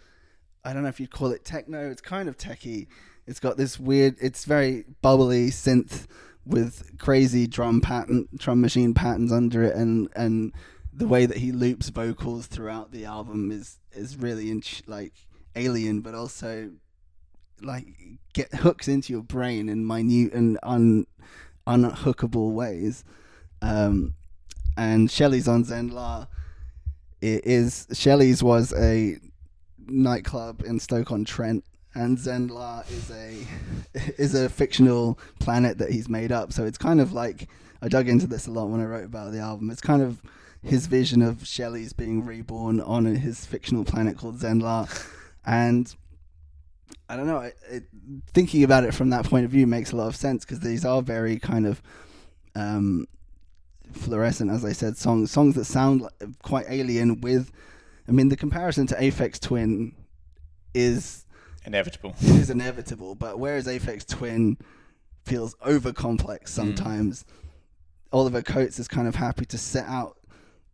I 0.64 0.72
don't 0.72 0.82
know 0.82 0.88
if 0.88 1.00
you'd 1.00 1.11
call 1.11 1.32
it 1.32 1.44
techno. 1.44 1.90
It's 1.90 2.00
kind 2.00 2.28
of 2.28 2.36
techie. 2.36 2.86
It's 3.26 3.40
got 3.40 3.56
this 3.56 3.78
weird. 3.78 4.16
It's 4.20 4.44
very 4.44 4.84
bubbly 5.02 5.48
synth 5.48 6.06
with 6.44 6.98
crazy 6.98 7.46
drum 7.46 7.80
pattern, 7.80 8.28
drum 8.36 8.61
machine 8.61 8.94
patterns 8.94 9.32
under 9.32 9.62
it, 9.64 9.76
and 9.76 10.09
and 10.16 10.52
the 10.92 11.06
way 11.06 11.26
that 11.26 11.36
he 11.36 11.52
loops 11.52 11.90
vocals 11.90 12.46
throughout 12.46 12.90
the 12.90 13.04
album 13.04 13.52
is 13.52 13.78
is 13.92 14.16
really 14.16 14.50
in, 14.50 14.62
like 14.86 15.12
alien, 15.54 16.00
but 16.00 16.14
also 16.14 16.70
like 17.61 17.86
get 18.32 18.52
hooks 18.54 18.88
into 18.88 19.12
your 19.12 19.22
brain 19.22 19.68
in 19.68 19.86
minute 19.86 20.32
and 20.32 20.59
un 20.62 21.06
unhookable 21.66 22.52
ways. 22.52 23.04
Um, 23.61 24.14
and 24.76 25.11
Shelley's 25.11 25.48
on 25.48 25.64
Zenla. 25.64 26.28
It 27.20 27.44
is 27.44 27.86
Shelley's 27.92 28.42
was 28.42 28.72
a 28.72 29.18
nightclub 29.91 30.62
in 30.64 30.80
Stoke 30.80 31.11
on 31.12 31.24
Trent, 31.24 31.64
and 31.95 32.18
Zenla 32.18 32.91
is 32.91 33.11
a 33.11 34.12
is 34.20 34.34
a 34.34 34.49
fictional 34.49 35.18
planet 35.41 35.78
that 35.78 35.91
he's 35.91 36.09
made 36.09 36.32
up. 36.32 36.53
So 36.53 36.64
it's 36.64 36.78
kind 36.78 37.01
of 37.01 37.12
like 37.12 37.49
I 37.82 37.89
dug 37.89 38.09
into 38.09 38.26
this 38.26 38.47
a 38.47 38.51
lot 38.51 38.68
when 38.68 38.80
I 38.80 38.84
wrote 38.84 39.05
about 39.05 39.32
the 39.32 39.41
album. 39.41 39.70
It's 39.70 39.80
kind 39.80 40.03
of 40.03 40.22
his 40.62 40.86
vision 40.86 41.22
of 41.22 41.47
Shelley's 41.47 41.93
being 41.93 42.24
reborn 42.24 42.80
on 42.80 43.05
his 43.05 43.47
fictional 43.47 43.84
planet 43.84 44.18
called 44.18 44.39
Zenla, 44.39 44.89
and 45.47 45.95
I 47.09 47.16
don't 47.16 47.26
know. 47.26 47.41
It, 47.41 47.57
it, 47.70 47.82
thinking 48.32 48.64
about 48.64 48.84
it 48.84 48.95
from 48.95 49.11
that 49.11 49.24
point 49.24 49.45
of 49.45 49.51
view 49.51 49.66
makes 49.66 49.93
a 49.93 49.97
lot 49.97 50.09
of 50.09 50.16
sense 50.16 50.45
because 50.45 50.61
these 50.61 50.84
are 50.84 51.01
very 51.01 51.39
kind 51.39 51.66
of 51.66 51.80
um, 52.55 53.07
fluorescent, 53.93 54.51
as 54.51 54.64
I 54.64 54.72
said, 54.72 54.97
songs 54.97 55.30
songs 55.30 55.55
that 55.55 55.64
sound 55.64 56.03
like, 56.03 56.12
quite 56.43 56.66
alien. 56.68 57.20
With, 57.20 57.51
I 58.09 58.12
mean, 58.12 58.28
the 58.28 58.36
comparison 58.36 58.86
to 58.88 58.94
Aphex 58.94 59.38
Twin 59.38 59.94
is 60.74 61.26
Inevitable. 61.64 62.14
is 62.22 62.48
inevitable, 62.48 63.14
but 63.14 63.38
whereas 63.38 63.66
Aphex 63.66 64.06
Twin 64.06 64.56
feels 65.24 65.54
over 65.61 65.92
complex 65.92 66.50
sometimes, 66.52 67.26
Oliver 68.11 68.40
Coates 68.40 68.78
is 68.78 68.88
kind 68.88 69.06
of 69.06 69.16
happy 69.16 69.44
to 69.44 69.59
set 69.59 69.86
out 69.86 70.16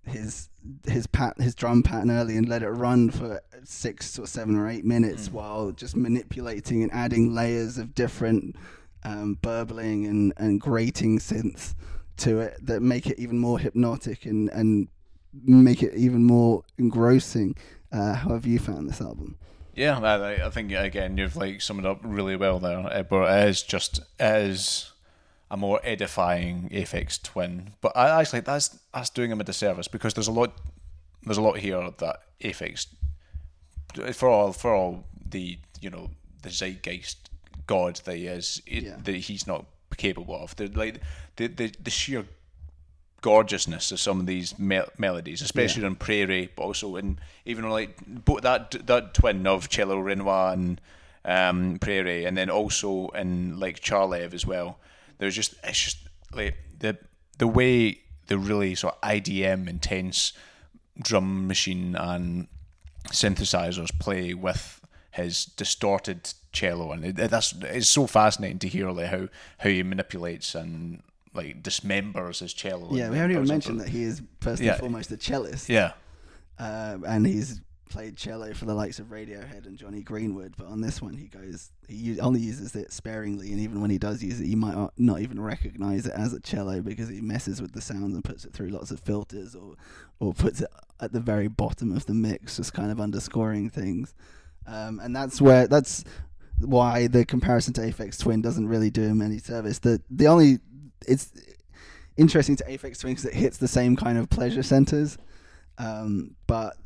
his 0.07 0.51
his 0.87 1.07
pat 1.07 1.41
his 1.41 1.55
drum 1.55 1.82
pattern 1.82 2.11
early 2.11 2.37
and 2.37 2.49
let 2.49 2.62
it 2.62 2.68
run 2.68 3.11
for 3.11 3.41
six 3.64 4.18
or 4.18 4.26
seven 4.26 4.55
or 4.55 4.68
eight 4.68 4.85
minutes 4.85 5.30
while 5.32 5.72
just 5.72 5.97
manipulating 5.97 6.82
and 6.82 6.93
adding 6.93 7.35
layers 7.35 7.78
of 7.78 7.95
different 7.95 8.55
um, 9.05 9.39
burbling 9.43 10.07
and, 10.07 10.32
and 10.37 10.61
grating 10.61 11.18
synths 11.18 11.74
to 12.18 12.39
it 12.41 12.57
that 12.62 12.80
make 12.80 13.07
it 13.07 13.18
even 13.18 13.39
more 13.39 13.59
hypnotic 13.59 14.26
and, 14.26 14.49
and 14.51 14.89
make 15.43 15.82
it 15.82 15.95
even 15.95 16.24
more 16.24 16.62
engrossing. 16.78 17.57
Uh, 17.93 18.14
how 18.14 18.30
have 18.30 18.47
you 18.47 18.59
found 18.59 18.89
this 18.89 19.01
album? 19.01 19.37
Yeah, 19.74 19.99
I, 19.99 20.47
I 20.47 20.51
think 20.51 20.72
again 20.72 21.16
you've 21.18 21.37
like 21.37 21.61
summed 21.61 21.87
up 21.87 21.99
really 22.03 22.37
well 22.37 22.59
there. 22.59 22.78
Uh, 22.78 23.03
but 23.03 23.24
it 23.30 23.49
is 23.49 23.62
just 23.62 23.99
it 24.20 24.37
is 24.51 24.93
a 25.51 25.57
more 25.57 25.80
edifying 25.82 26.68
Aphex 26.72 27.20
Twin. 27.22 27.74
But 27.80 27.97
I 27.97 28.20
actually 28.20 28.41
that's 28.41 28.78
that's 28.93 29.11
doing 29.11 29.30
him 29.30 29.41
a 29.41 29.45
disservice 29.45 29.89
because 29.89 30.14
there's 30.14 30.28
a 30.28 30.32
lot 30.32 30.53
there's 31.24 31.39
a 31.39 31.43
lot 31.43 31.59
here 31.59 31.91
that 31.99 32.20
Aphex 32.43 32.87
for 34.12 34.28
all 34.28 34.53
for 34.53 34.74
all 34.74 35.05
the 35.30 35.59
you 35.80 35.91
know 35.91 36.11
the 36.43 36.51
zeitgeist 36.51 37.30
god 37.66 37.97
that 38.05 38.16
he 38.16 38.26
is 38.26 38.61
it, 38.66 38.82
Yeah. 38.85 38.97
that 39.05 39.14
he's 39.16 39.47
not 39.47 39.66
capable 39.97 40.37
of. 40.43 40.55
The 40.57 40.68
like 40.68 41.01
the 41.37 41.47
the, 41.49 41.72
the 41.82 41.91
sheer 41.91 42.26
gorgeousness 43.25 43.91
of 43.91 43.99
some 43.99 44.20
of 44.20 44.27
these 44.27 44.59
mel- 44.59 44.91
melodies, 44.99 45.41
especially 45.41 45.83
on 45.83 45.95
Prairie, 45.95 46.51
but 46.55 46.62
also 46.62 46.97
in 46.97 47.18
even 47.47 47.70
like 47.70 47.97
that 48.43 48.87
that 48.87 49.14
twin 49.14 49.47
of 49.47 49.70
Cello 49.70 49.99
Renoir 49.99 50.53
and 50.53 50.79
um, 51.25 51.79
Prairie, 51.79 52.27
and 52.27 52.37
then 52.37 52.51
also 52.51 53.09
in 53.09 53.59
like 53.59 53.81
Charlev 53.81 54.35
as 54.35 54.45
well. 54.45 54.79
There's 55.16 55.35
just 55.35 55.55
it's 55.64 55.83
just 55.83 55.97
like 56.35 56.59
the 56.79 56.99
the 57.39 57.47
way 57.47 58.01
the 58.27 58.37
really 58.37 58.75
sort 58.75 58.97
of 59.03 59.09
IDM 59.09 59.70
intense 59.70 60.35
drum 61.01 61.49
machine 61.49 61.97
and 61.97 62.47
synthesizers 63.09 63.99
play 63.99 64.35
with 64.35 64.83
his 65.12 65.47
distorted 65.47 66.31
cello, 66.53 66.93
and 66.93 67.07
it, 67.07 67.16
that's 67.16 67.55
it's 67.62 67.89
so 67.89 68.07
fascinating 68.07 68.59
to 68.59 68.68
hear 68.68 68.91
like 68.91 69.07
how 69.07 69.29
how 69.57 69.70
he 69.70 69.83
manipulates 69.83 70.55
and 70.55 71.03
like 71.35 71.62
dismembers 71.62 72.41
his 72.41 72.53
cello. 72.55 72.95
Yeah, 72.95 73.11
we 73.11 73.16
haven't 73.16 73.32
even 73.32 73.49
mentioned 73.49 73.80
that 73.80 73.89
he 73.89 74.03
is 74.05 74.22
first 74.41 74.62
Yeah. 74.62 74.72
and 74.72 74.80
foremost 74.80 75.11
a 75.12 75.16
cellist. 75.16 75.68
Yeah, 75.68 75.93
uh, 76.59 76.99
and 77.07 77.26
he's 77.26 77.61
played 77.91 78.16
cello 78.16 78.53
for 78.55 78.64
the 78.64 78.74
likes 78.74 78.99
of 78.99 79.07
Radiohead 79.09 79.66
and 79.66 79.76
Jonny 79.78 80.03
Greenwood. 80.03 80.55
But 80.57 80.66
on 80.66 80.80
this 80.80 81.01
one, 81.01 81.14
he 81.16 81.26
goes, 81.28 81.70
he 81.87 82.18
only 82.18 82.41
uses 82.41 82.74
it 82.74 82.93
sparingly, 82.93 83.53
and 83.53 83.61
even 83.61 83.80
when 83.80 83.91
he 83.91 83.99
does 83.99 84.20
use 84.22 84.41
it, 84.41 84.47
you 84.47 84.57
might 84.57 84.74
not- 84.74 84.93
not 84.99 85.20
even 85.20 85.41
recognize 85.41 86.07
it 86.07 86.12
as 86.14 86.32
a 86.32 86.41
cello 86.41 86.80
because 86.80 87.09
he 87.09 87.20
messes 87.20 87.62
with 87.62 87.72
the 87.72 87.80
sounds 87.80 88.14
and 88.14 88.24
puts 88.24 88.45
it 88.45 88.53
through 88.53 88.68
lots 88.70 88.91
of 88.91 89.01
filters, 89.01 89.55
or 89.55 89.76
or 90.18 90.32
puts 90.32 90.61
it 90.61 90.68
at 91.01 91.12
the 91.12 91.20
very 91.20 91.49
bottom 91.49 91.93
of 91.93 92.07
the 92.07 92.14
mix, 92.14 92.57
just 92.57 92.72
kind 92.72 92.91
of 92.91 93.01
underscoring 93.01 93.68
things. 93.70 94.14
Um, 94.66 94.99
and 95.01 95.14
that's 95.14 95.41
where 95.41 95.66
that's 95.68 96.03
why 96.61 97.07
the 97.09 97.24
comparison 97.24 97.74
to 97.74 97.80
Aphex 97.82 98.18
Twin 98.18 98.41
doesn't 98.41 98.66
really 98.68 98.91
do 98.91 99.03
him 99.03 99.20
any 99.20 99.39
service. 99.39 99.78
The 99.80 100.01
the 100.11 100.26
only 100.26 100.59
it's 101.07 101.33
interesting 102.17 102.57
to 102.57 102.65
Aphex 102.65 103.01
Twin 103.01 103.15
because 103.15 103.27
it 103.27 103.35
hits 103.35 103.59
the 103.59 103.69
same 103.69 103.97
kind 103.97 104.19
of 104.19 104.31
pleasure 104.31 104.63
centers, 104.63 105.19
um, 105.79 106.35
but 106.47 106.77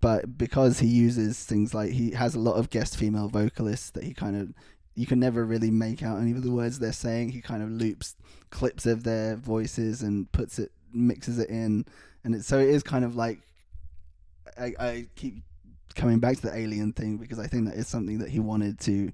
but 0.00 0.38
because 0.38 0.78
he 0.78 0.86
uses 0.86 1.44
things 1.44 1.74
like 1.74 1.90
he 1.90 2.12
has 2.12 2.34
a 2.34 2.38
lot 2.38 2.54
of 2.54 2.70
guest 2.70 2.96
female 2.96 3.28
vocalists 3.28 3.90
that 3.90 4.04
he 4.04 4.14
kind 4.14 4.36
of 4.36 4.52
you 4.94 5.06
can 5.06 5.18
never 5.18 5.44
really 5.44 5.70
make 5.70 6.02
out 6.02 6.20
any 6.20 6.32
of 6.32 6.42
the 6.42 6.50
words 6.50 6.78
they're 6.78 6.92
saying. 6.92 7.30
He 7.30 7.40
kind 7.40 7.62
of 7.62 7.70
loops 7.70 8.16
clips 8.50 8.84
of 8.84 9.04
their 9.04 9.36
voices 9.36 10.02
and 10.02 10.30
puts 10.32 10.58
it 10.58 10.70
mixes 10.92 11.38
it 11.38 11.48
in, 11.48 11.86
and 12.24 12.34
it, 12.34 12.44
so 12.44 12.58
it 12.58 12.68
is 12.68 12.82
kind 12.82 13.04
of 13.04 13.16
like 13.16 13.40
I, 14.58 14.74
I 14.78 15.06
keep 15.16 15.42
coming 15.94 16.18
back 16.18 16.36
to 16.36 16.42
the 16.42 16.56
alien 16.56 16.92
thing 16.92 17.16
because 17.16 17.38
I 17.38 17.46
think 17.46 17.66
that 17.66 17.74
is 17.74 17.88
something 17.88 18.18
that 18.18 18.30
he 18.30 18.40
wanted 18.40 18.80
to 18.80 19.12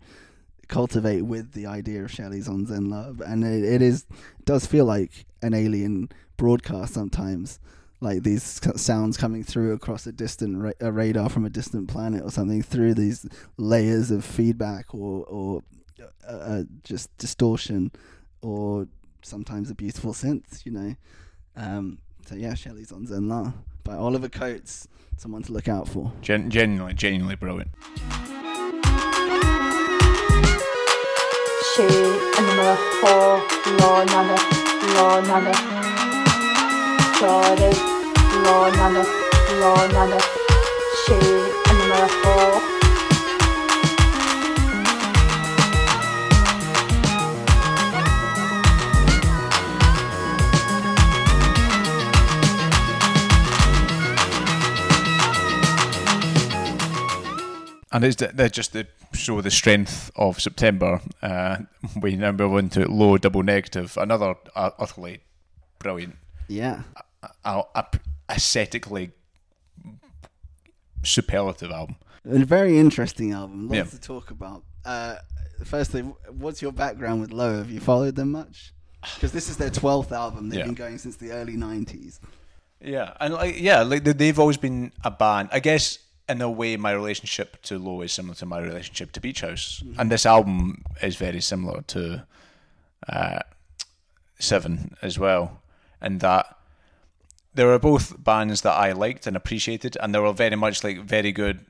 cultivate 0.68 1.22
with 1.22 1.52
the 1.52 1.66
idea 1.66 2.04
of 2.04 2.10
Shelley's 2.10 2.48
on 2.48 2.66
Zenla, 2.66 3.20
and 3.20 3.44
it, 3.44 3.64
it 3.64 3.82
is 3.82 4.06
does 4.44 4.66
feel 4.66 4.84
like 4.84 5.26
an 5.42 5.54
alien 5.54 6.10
broadcast 6.36 6.94
sometimes, 6.94 7.58
like 8.00 8.22
these 8.22 8.60
sounds 8.76 9.16
coming 9.16 9.42
through 9.42 9.72
across 9.72 10.06
a 10.06 10.12
distant 10.12 10.58
ra- 10.58 10.72
a 10.80 10.92
radar 10.92 11.28
from 11.28 11.44
a 11.44 11.50
distant 11.50 11.88
planet 11.88 12.22
or 12.22 12.30
something 12.30 12.62
through 12.62 12.94
these 12.94 13.26
layers 13.56 14.10
of 14.10 14.24
feedback 14.24 14.94
or 14.94 15.24
or 15.26 15.62
uh, 16.28 16.32
uh, 16.32 16.62
just 16.84 17.16
distortion 17.18 17.90
or 18.42 18.86
sometimes 19.22 19.70
a 19.70 19.74
beautiful 19.74 20.12
synth, 20.12 20.64
you 20.64 20.72
know. 20.72 20.94
Um, 21.56 21.98
so 22.26 22.34
yeah, 22.34 22.54
Shelley's 22.54 22.92
on 22.92 23.06
Zenla 23.06 23.54
by 23.84 23.96
Oliver 23.96 24.28
Coates, 24.28 24.86
someone 25.16 25.42
to 25.42 25.52
look 25.52 25.66
out 25.66 25.88
for. 25.88 26.12
Gen- 26.20 26.50
genuinely, 26.50 26.94
genuinely 26.94 27.36
brilliant. 27.36 27.70
She 31.78 31.84
and 31.84 32.46
number 32.56 32.74
four, 32.98 33.38
law 33.78 34.02
number, 34.02 34.34
law 34.96 35.20
number. 35.20 35.52
Friday, 37.20 37.72
law 38.42 38.68
number, 38.74 39.04
law 39.60 39.86
number. 39.86 40.18
She 41.06 41.14
and 41.14 41.78
number 41.78 42.08
four. 42.24 42.57
And 57.92 58.04
it's 58.04 58.16
they're 58.16 58.48
just 58.50 58.72
to 58.74 58.86
show 59.14 59.40
the 59.40 59.50
strength 59.50 60.10
of 60.16 60.40
September. 60.40 61.00
Uh, 61.22 61.58
we 62.02 62.16
now 62.16 62.32
move 62.32 62.52
on 62.54 62.68
to 62.70 62.86
low 62.90 63.16
double 63.18 63.42
negative, 63.42 63.96
another 63.96 64.34
uh, 64.54 64.70
utterly 64.78 65.20
brilliant, 65.78 66.16
Yeah. 66.48 66.82
uh, 67.44 67.62
uh, 67.74 67.82
aesthetically 68.30 69.12
superlative 71.02 71.70
album. 71.70 71.96
A 72.28 72.38
very 72.44 72.78
interesting 72.78 73.32
album. 73.32 73.68
Lots 73.68 73.76
Yeah. 73.76 73.84
to 73.84 74.00
talk 74.00 74.30
about. 74.30 74.64
Uh, 74.84 75.16
firstly, 75.64 76.02
what's 76.02 76.60
your 76.60 76.72
background 76.72 77.20
with 77.20 77.32
Low? 77.32 77.58
Have 77.58 77.70
you 77.70 77.80
followed 77.80 78.16
them 78.16 78.32
much? 78.32 78.72
Because 79.14 79.32
this 79.32 79.48
is 79.48 79.56
their 79.56 79.70
twelfth 79.70 80.12
album. 80.12 80.48
They've 80.48 80.58
Yeah. 80.58 80.64
been 80.66 80.74
going 80.74 80.98
since 80.98 81.16
the 81.16 81.30
early 81.30 81.56
'90s. 81.56 82.18
Yeah, 82.80 83.14
and 83.20 83.34
like 83.34 83.58
yeah, 83.60 83.82
like 83.82 84.04
they- 84.04 84.12
they've 84.12 84.38
always 84.38 84.56
been 84.56 84.92
a 85.04 85.10
band. 85.10 85.48
I 85.52 85.60
guess 85.60 85.98
in 86.28 86.40
a 86.42 86.50
way, 86.50 86.76
my 86.76 86.92
relationship 86.92 87.62
to 87.62 87.78
Low 87.78 88.02
is 88.02 88.12
similar 88.12 88.34
to 88.36 88.46
my 88.46 88.58
relationship 88.58 89.12
to 89.12 89.20
Beach 89.20 89.40
House, 89.40 89.82
and 89.96 90.10
this 90.10 90.26
album 90.26 90.82
is 91.02 91.16
very 91.16 91.40
similar 91.40 91.82
to 91.82 92.26
uh, 93.08 93.40
Seven 94.38 94.94
as 95.02 95.18
well, 95.18 95.62
in 96.02 96.18
that 96.18 96.56
they 97.54 97.64
were 97.64 97.78
both 97.78 98.22
bands 98.22 98.60
that 98.60 98.74
I 98.74 98.92
liked 98.92 99.26
and 99.26 99.36
appreciated, 99.36 99.96
and 100.00 100.14
they 100.14 100.18
were 100.18 100.32
very 100.32 100.56
much 100.56 100.84
like 100.84 101.00
very 101.00 101.32
good 101.32 101.64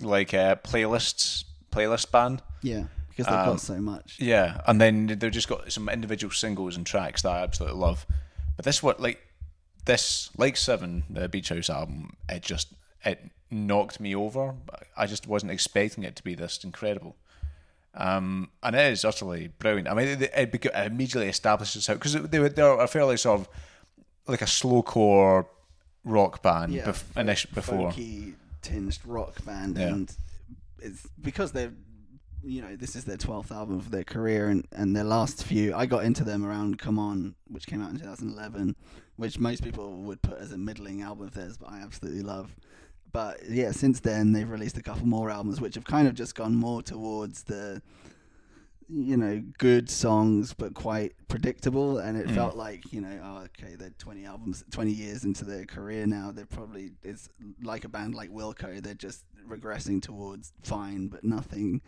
like 0.00 0.32
uh, 0.32 0.56
playlists 0.56 1.44
playlist 1.70 2.10
band. 2.10 2.42
Yeah, 2.62 2.84
because 3.10 3.26
they've 3.26 3.34
Um, 3.34 3.46
got 3.46 3.60
so 3.60 3.80
much. 3.80 4.16
Yeah, 4.18 4.60
and 4.66 4.80
then 4.80 5.06
they've 5.06 5.30
just 5.30 5.48
got 5.48 5.70
some 5.72 5.88
individual 5.88 6.32
singles 6.32 6.76
and 6.76 6.86
tracks 6.86 7.22
that 7.22 7.32
I 7.32 7.42
absolutely 7.42 7.78
love. 7.78 8.06
But 8.56 8.64
this 8.64 8.82
what 8.82 9.00
like 9.00 9.20
this 9.84 10.30
like 10.38 10.56
Seven, 10.56 11.04
the 11.10 11.28
Beach 11.28 11.50
House 11.50 11.68
album, 11.68 12.16
it 12.28 12.42
just 12.42 12.72
it 13.04 13.30
knocked 13.50 14.00
me 14.00 14.14
over. 14.14 14.54
I 14.96 15.06
just 15.06 15.26
wasn't 15.26 15.52
expecting 15.52 16.04
it 16.04 16.16
to 16.16 16.22
be 16.22 16.34
this 16.34 16.62
incredible. 16.64 17.16
Um, 17.94 18.50
and 18.62 18.76
it 18.76 18.92
is 18.92 19.04
utterly 19.04 19.48
brilliant. 19.58 19.88
I 19.88 19.94
mean, 19.94 20.08
it, 20.08 20.22
it, 20.22 20.54
it 20.54 20.72
immediately 20.86 21.28
establishes 21.28 21.86
how 21.86 21.94
because 21.94 22.12
they 22.14 22.38
were 22.38 22.48
they're 22.48 22.78
a 22.78 22.86
fairly 22.86 23.16
sort 23.16 23.40
of 23.40 23.48
like 24.26 24.42
a 24.42 24.46
slowcore 24.46 25.46
rock 26.04 26.42
band 26.42 26.72
Yeah, 26.74 26.84
bef- 26.86 26.94
folk- 26.96 27.24
init- 27.26 27.54
before. 27.54 27.90
folky 27.92 28.34
tinged 28.62 28.98
rock 29.04 29.44
band, 29.44 29.78
Yeah. 29.78 29.88
and 29.88 30.16
it's 30.80 31.06
because 31.20 31.52
they're 31.52 31.72
you 32.44 32.60
know 32.62 32.76
this 32.76 32.94
is 32.94 33.04
their 33.04 33.16
twelfth 33.16 33.50
album 33.50 33.80
for 33.80 33.90
their 33.90 34.04
career, 34.04 34.48
and 34.48 34.66
and 34.70 34.94
their 34.94 35.02
last 35.04 35.42
few. 35.42 35.74
I 35.74 35.86
got 35.86 36.04
into 36.04 36.22
them 36.22 36.44
around 36.44 36.78
Come 36.78 36.98
On, 37.00 37.34
which 37.48 37.66
came 37.66 37.82
out 37.82 37.90
in 37.90 37.96
2011, 37.98 38.76
which 39.16 39.38
most 39.40 39.64
people 39.64 39.90
would 40.02 40.22
put 40.22 40.38
as 40.38 40.52
a 40.52 40.58
middling 40.58 41.02
album 41.02 41.26
of 41.26 41.34
theirs, 41.34 41.56
but 41.58 41.70
I 41.72 41.80
absolutely 41.80 42.22
love. 42.22 42.54
But 43.18 43.48
yeah, 43.50 43.72
since 43.72 43.98
then 43.98 44.30
they've 44.30 44.48
released 44.48 44.78
a 44.78 44.82
couple 44.82 45.04
more 45.04 45.28
albums, 45.28 45.60
which 45.60 45.74
have 45.74 45.82
kind 45.84 46.06
of 46.06 46.14
just 46.14 46.36
gone 46.36 46.54
more 46.54 46.82
towards 46.82 47.42
the 47.42 47.82
you 48.88 49.16
know 49.16 49.42
good 49.58 49.90
songs 49.90 50.54
but 50.54 50.72
quite 50.74 51.14
predictable. 51.26 51.98
And 51.98 52.16
it 52.16 52.28
Mm. 52.28 52.34
felt 52.36 52.54
like 52.54 52.92
you 52.92 53.00
know 53.00 53.18
oh, 53.24 53.38
okay 53.46 53.74
they're 53.74 53.90
20 53.98 54.24
albums 54.24 54.62
20 54.70 54.92
years 54.92 55.24
into 55.24 55.44
their 55.44 55.64
career 55.64 56.06
now. 56.06 56.30
They're 56.30 56.46
probably 56.46 56.92
it's 57.02 57.28
like 57.60 57.82
a 57.84 57.88
band 57.88 58.14
like 58.14 58.30
wilco 58.30 58.80
they're 58.80 58.94
just 58.94 59.24
regressing 59.48 60.00
towards 60.00 60.52
fine 60.62 61.08
but 61.08 61.24
nothing 61.24 61.80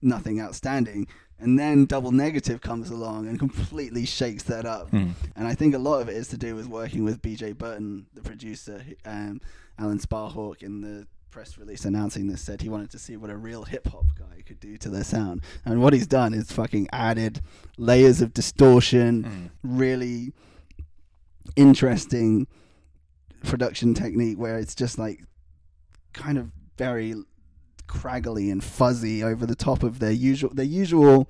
nothing 0.00 0.40
outstanding 0.40 1.06
and 1.40 1.58
then 1.58 1.84
double 1.86 2.10
negative 2.12 2.60
comes 2.60 2.90
along 2.90 3.28
and 3.28 3.38
completely 3.38 4.04
shakes 4.04 4.42
that 4.44 4.64
up 4.66 4.90
Mm. 4.90 5.12
and 5.36 5.46
i 5.46 5.54
think 5.54 5.74
a 5.74 5.78
lot 5.78 6.00
of 6.02 6.08
it 6.08 6.16
is 6.16 6.28
to 6.28 6.36
do 6.38 6.54
with 6.56 6.66
working 6.66 7.04
with 7.04 7.22
bj 7.22 7.56
burton 7.56 8.06
the 8.14 8.22
producer 8.22 8.82
um, 9.04 9.40
alan 9.78 9.98
sparhawk 9.98 10.62
in 10.62 10.80
the 10.80 11.06
press 11.30 11.58
release 11.58 11.84
announcing 11.84 12.26
this 12.26 12.40
said 12.40 12.62
he 12.62 12.68
wanted 12.68 12.90
to 12.90 12.98
see 12.98 13.16
what 13.16 13.30
a 13.30 13.36
real 13.36 13.64
hip 13.64 13.86
hop 13.88 14.06
guy 14.18 14.42
could 14.46 14.58
do 14.58 14.78
to 14.78 14.88
their 14.88 15.04
sound. 15.04 15.42
And 15.62 15.82
what 15.82 15.92
he's 15.92 16.06
done 16.06 16.32
is 16.32 16.50
fucking 16.50 16.88
added 16.90 17.42
layers 17.76 18.22
of 18.22 18.32
distortion, 18.32 19.24
Mm. 19.24 19.50
really 19.62 20.32
interesting 21.54 22.46
production 23.44 23.94
technique 23.94 24.38
where 24.38 24.58
it's 24.58 24.74
just 24.74 24.98
like 24.98 25.22
kind 26.12 26.38
of 26.38 26.50
very 26.76 27.14
craggly 27.88 28.50
and 28.52 28.62
fuzzy 28.62 29.22
over 29.24 29.44
the 29.46 29.56
top 29.56 29.82
of 29.82 29.98
their 29.98 30.12
usual 30.12 30.50
their 30.54 30.64
usual 30.64 31.28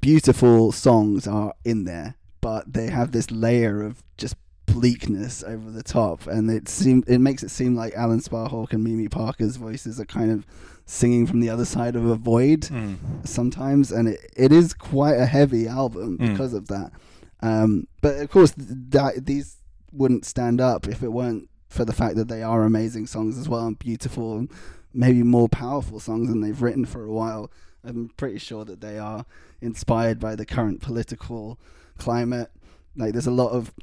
beautiful 0.00 0.72
songs 0.72 1.26
are 1.26 1.54
in 1.64 1.84
there, 1.84 2.16
but 2.40 2.72
they 2.72 2.88
have 2.88 3.12
this 3.12 3.30
layer 3.30 3.82
of 3.82 4.02
just 4.16 4.36
bleakness 4.66 5.44
over 5.44 5.70
the 5.70 5.82
top, 5.82 6.26
and 6.26 6.50
it 6.50 6.68
seem 6.68 7.02
it 7.06 7.18
makes 7.18 7.42
it 7.42 7.50
seem 7.50 7.74
like 7.76 7.94
Alan 7.94 8.20
Sparhawk 8.20 8.72
and 8.72 8.82
Mimi 8.82 9.08
Parker's 9.08 9.56
voices 9.56 10.00
are 10.00 10.04
kind 10.06 10.30
of 10.30 10.46
singing 10.86 11.26
from 11.26 11.40
the 11.40 11.48
other 11.48 11.64
side 11.64 11.96
of 11.96 12.04
a 12.04 12.14
void 12.16 12.62
Mm. 12.62 12.96
sometimes, 13.26 13.90
and 13.92 14.08
it, 14.08 14.20
it 14.36 14.52
is 14.52 14.74
quite 14.74 15.14
a 15.14 15.26
heavy 15.26 15.66
album 15.66 16.18
Mm. 16.18 16.30
because 16.30 16.52
of 16.54 16.68
that. 16.68 16.92
Um, 17.40 17.86
but 18.00 18.16
of 18.18 18.30
course, 18.30 18.52
that 18.56 19.26
these 19.26 19.56
wouldn't 19.92 20.24
stand 20.24 20.60
up 20.60 20.88
if 20.88 21.02
it 21.02 21.12
weren't 21.12 21.48
for 21.68 21.84
the 21.84 21.92
fact 21.92 22.16
that 22.16 22.28
they 22.28 22.42
are 22.42 22.64
amazing 22.64 23.06
songs 23.06 23.38
as 23.38 23.48
well 23.48 23.66
and 23.66 23.78
beautiful 23.78 24.36
and 24.38 24.50
maybe 24.94 25.22
more 25.22 25.48
powerful 25.48 26.00
songs 26.00 26.28
than 26.28 26.40
they've 26.40 26.62
written 26.62 26.84
for 26.84 27.04
a 27.04 27.12
while. 27.12 27.50
I'm 27.82 28.10
pretty 28.16 28.38
sure 28.38 28.64
that 28.64 28.80
they 28.80 28.98
are 28.98 29.26
inspired 29.60 30.18
by 30.18 30.36
the 30.36 30.46
current 30.46 30.80
political 30.80 31.58
climate. 31.98 32.50
Like 32.96 33.12
there's 33.12 33.26
a 33.26 33.32
lot 33.32 33.50
of 33.50 33.74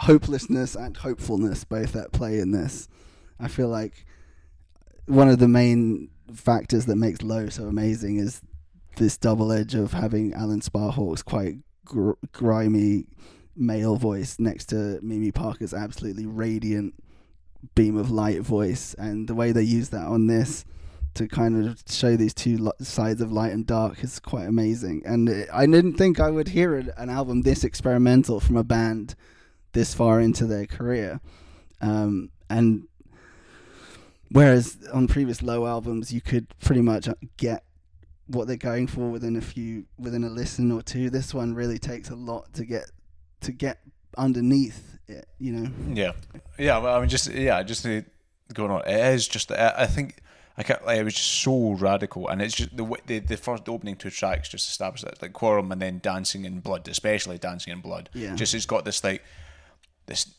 hopelessness 0.00 0.74
and 0.74 0.96
hopefulness 0.96 1.64
both 1.64 1.94
at 1.94 2.12
play 2.12 2.38
in 2.38 2.50
this. 2.50 2.88
I 3.38 3.48
feel 3.48 3.68
like 3.68 4.06
one 5.06 5.28
of 5.28 5.38
the 5.38 5.48
main 5.48 6.10
factors 6.32 6.86
that 6.86 6.96
makes 6.96 7.22
Low 7.22 7.48
so 7.48 7.64
amazing 7.64 8.16
is 8.16 8.42
this 8.96 9.16
double 9.16 9.52
edge 9.52 9.74
of 9.74 9.92
having 9.92 10.34
Alan 10.34 10.60
Sparhawk's 10.60 11.22
quite 11.22 11.56
gr- 11.84 12.12
grimy 12.32 13.06
male 13.56 13.96
voice 13.96 14.38
next 14.38 14.66
to 14.66 14.98
Mimi 15.02 15.32
Parker's 15.32 15.74
absolutely 15.74 16.26
radiant 16.26 16.94
beam 17.74 17.96
of 17.96 18.10
light 18.10 18.40
voice, 18.40 18.94
and 18.94 19.28
the 19.28 19.34
way 19.34 19.52
they 19.52 19.62
use 19.62 19.88
that 19.90 20.06
on 20.06 20.26
this 20.26 20.64
to 21.14 21.26
kind 21.26 21.66
of 21.66 21.82
show 21.88 22.16
these 22.16 22.34
two 22.34 22.70
sides 22.80 23.20
of 23.20 23.32
light 23.32 23.52
and 23.52 23.66
dark 23.66 24.02
is 24.04 24.20
quite 24.20 24.46
amazing. 24.46 25.02
And 25.04 25.46
I 25.52 25.66
didn't 25.66 25.94
think 25.94 26.20
I 26.20 26.30
would 26.30 26.48
hear 26.48 26.76
an 26.76 27.10
album 27.10 27.42
this 27.42 27.64
experimental 27.64 28.40
from 28.40 28.56
a 28.56 28.64
band 28.64 29.14
this 29.72 29.94
far 29.94 30.20
into 30.20 30.46
their 30.46 30.66
career. 30.66 31.20
Um, 31.80 32.30
and 32.48 32.86
whereas 34.30 34.78
on 34.92 35.08
previous 35.08 35.42
low 35.42 35.66
albums, 35.66 36.12
you 36.12 36.20
could 36.20 36.46
pretty 36.60 36.82
much 36.82 37.08
get 37.36 37.64
what 38.28 38.46
they're 38.46 38.56
going 38.56 38.86
for 38.86 39.10
within 39.10 39.36
a 39.36 39.40
few 39.40 39.86
within 39.98 40.22
a 40.22 40.28
listen 40.28 40.70
or 40.70 40.82
two. 40.82 41.10
This 41.10 41.34
one 41.34 41.54
really 41.54 41.78
takes 41.78 42.10
a 42.10 42.14
lot 42.14 42.52
to 42.54 42.64
get 42.64 42.90
to 43.40 43.52
get 43.52 43.80
underneath. 44.16 44.97
You 45.38 45.52
know. 45.52 45.70
Yeah, 45.92 46.12
yeah. 46.58 46.78
Well, 46.78 46.96
I 46.96 47.00
mean, 47.00 47.08
just 47.08 47.32
yeah, 47.32 47.62
just 47.62 47.82
the, 47.82 48.04
going 48.52 48.70
on. 48.70 48.82
It 48.86 49.14
is 49.14 49.26
just. 49.26 49.50
I, 49.52 49.86
think 49.86 50.22
I 50.56 50.62
can't. 50.62 50.84
Like, 50.84 50.98
it 50.98 51.04
was 51.04 51.14
just 51.14 51.42
so 51.42 51.72
radical, 51.72 52.28
and 52.28 52.42
it's 52.42 52.54
just 52.54 52.76
the 52.76 52.84
the 53.06 53.18
the 53.20 53.36
first 53.36 53.64
the 53.64 53.72
opening 53.72 53.96
two 53.96 54.10
tracks 54.10 54.48
just 54.48 54.68
established 54.68 55.04
that 55.04 55.22
like 55.22 55.32
Quorum 55.32 55.72
and 55.72 55.80
then 55.80 56.00
Dancing 56.02 56.44
in 56.44 56.60
Blood, 56.60 56.86
especially 56.88 57.38
Dancing 57.38 57.72
in 57.72 57.80
Blood. 57.80 58.10
Yeah. 58.12 58.34
Just 58.34 58.54
it's 58.54 58.66
got 58.66 58.84
this 58.84 59.02
like 59.02 59.24
this 60.06 60.34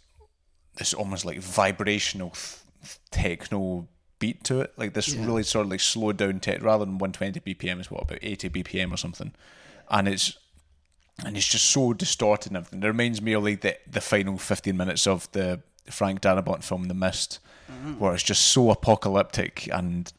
this 0.76 0.94
almost 0.94 1.26
like 1.26 1.40
vibrational 1.40 2.32
th- 2.32 3.00
techno 3.12 3.88
beat 4.20 4.44
to 4.44 4.60
it, 4.62 4.74
like 4.78 4.94
this 4.94 5.14
Yeah. 5.14 5.26
really 5.26 5.44
sort 5.44 5.66
of 5.66 5.72
like 5.72 5.80
slowed 5.80 6.18
down 6.18 6.40
tech 6.42 6.62
rather 6.62 6.86
than 6.86 6.98
120 6.98 7.40
BPM 7.40 7.80
is 7.80 7.90
what 7.90 8.04
about 8.04 8.20
80 8.22 8.50
BPM 8.50 8.94
or 8.94 8.98
something, 8.98 9.34
and 9.90 10.08
it's 10.08 10.38
and 11.26 11.38
it's 11.38 11.48
just 11.48 11.66
so 11.66 11.94
distorted 11.94 12.52
and 12.52 12.58
everything. 12.58 12.84
It 12.84 12.88
reminds 12.88 13.22
me 13.22 13.34
of 13.34 13.44
like 13.44 13.62
the 13.62 13.78
the 13.90 14.02
final 14.02 14.38
15 14.38 14.76
minutes 14.76 15.08
of 15.08 15.32
the 15.32 15.62
Frank 15.90 16.22
Darabont 16.22 16.64
film 16.64 16.88
The 16.88 16.94
Mist, 16.94 17.40
where 17.98 18.14
it's 18.14 18.24
just 18.24 18.48
so 18.48 18.70
apocalyptic 18.72 19.68
and 19.74 20.12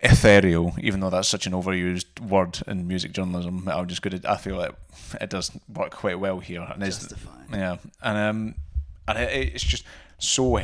ethereal, 0.00 0.74
even 0.80 1.00
though 1.00 1.10
that's 1.10 1.28
such 1.28 1.46
an 1.46 1.52
overused 1.52 2.20
word 2.20 2.60
in 2.66 2.86
music 2.86 3.12
journalism. 3.12 3.68
I'm 3.68 3.86
just 3.86 4.02
good. 4.02 4.24
I 4.24 4.36
feel 4.36 4.56
like 4.56 4.74
it 5.20 5.30
does 5.30 5.50
work 5.72 5.92
quite 5.92 6.18
well 6.20 6.38
here, 6.40 6.66
and 6.72 6.82
it's 6.82 7.12
yeah, 7.52 7.76
and 8.02 8.18
um, 8.18 8.54
and 9.06 9.18
it, 9.18 9.54
it's 9.54 9.64
just 9.64 9.84
so 10.18 10.56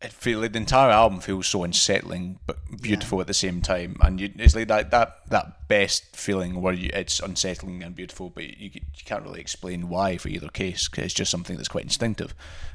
It 0.00 0.12
feel 0.12 0.38
like 0.38 0.52
the 0.52 0.58
entire 0.58 0.90
album 0.90 1.18
feels 1.20 1.48
so 1.48 1.64
unsettling 1.64 2.38
but 2.46 2.58
beautiful 2.80 3.20
at 3.20 3.26
the 3.26 3.34
same 3.34 3.60
time, 3.60 3.96
and 4.00 4.20
you, 4.20 4.30
it's 4.36 4.54
like 4.54 4.68
that 4.68 4.92
that 4.92 5.28
that 5.28 5.66
best 5.66 6.14
feeling 6.14 6.62
where 6.62 6.72
you, 6.72 6.88
it's 6.92 7.18
unsettling 7.18 7.82
and 7.82 7.96
beautiful, 7.96 8.30
but 8.30 8.44
you 8.44 8.70
you 8.74 8.80
can't 9.04 9.24
really 9.24 9.40
explain 9.40 9.88
why 9.88 10.16
for 10.16 10.28
either 10.28 10.48
case. 10.48 10.86
'cause 10.86 11.04
it's 11.04 11.14
just 11.14 11.32
something 11.32 11.56
that's 11.56 11.68
quite 11.68 11.82
instinctive, 11.84 12.32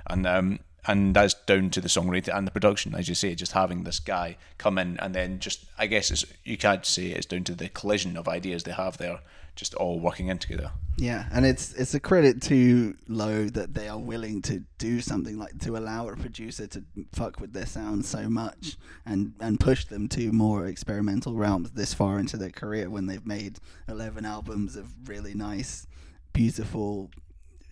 and 0.07 0.27
um 0.27 0.59
and 0.85 1.15
that's 1.15 1.33
down 1.33 1.69
to 1.69 1.79
the 1.79 1.87
songwriting 1.87 2.35
and 2.35 2.45
the 2.45 2.51
production, 2.51 2.93
as 2.93 3.07
you 3.07 3.15
say, 3.15 3.33
just 3.35 3.53
having 3.53 3.85
this 3.85 4.01
guy 4.01 4.35
come 4.57 4.77
in 4.77 4.99
and 4.99 5.15
then 5.15 5.39
just 5.39 5.63
I 5.77 5.87
guess 5.87 6.11
it's 6.11 6.25
you 6.43 6.57
can't 6.57 6.85
say 6.85 7.05
it's 7.05 7.25
down 7.25 7.45
to 7.45 7.55
the 7.55 7.69
collision 7.69 8.17
of 8.17 8.27
ideas 8.27 8.63
they 8.63 8.73
have 8.73 8.97
there, 8.97 9.19
just 9.55 9.73
all 9.75 9.99
working 9.99 10.27
in 10.27 10.37
together. 10.37 10.71
Yeah, 10.97 11.25
and 11.31 11.45
it's 11.45 11.73
it's 11.73 11.93
a 11.93 11.99
credit 11.99 12.41
to 12.43 12.95
Low 13.07 13.45
that 13.49 13.73
they 13.73 13.87
are 13.87 13.99
willing 13.99 14.41
to 14.43 14.63
do 14.77 15.01
something 15.01 15.37
like 15.37 15.57
to 15.59 15.75
allow 15.77 16.07
a 16.07 16.15
producer 16.15 16.67
to 16.67 16.83
fuck 17.13 17.39
with 17.39 17.53
their 17.53 17.65
sound 17.65 18.05
so 18.05 18.29
much 18.29 18.77
and 19.05 19.33
and 19.39 19.59
push 19.59 19.85
them 19.85 20.07
to 20.09 20.31
more 20.31 20.67
experimental 20.67 21.33
realms 21.35 21.71
this 21.71 21.93
far 21.93 22.19
into 22.19 22.37
their 22.37 22.51
career 22.51 22.89
when 22.89 23.07
they've 23.07 23.25
made 23.25 23.57
eleven 23.87 24.25
albums 24.25 24.75
of 24.75 24.87
really 25.07 25.33
nice, 25.33 25.87
beautiful, 26.31 27.09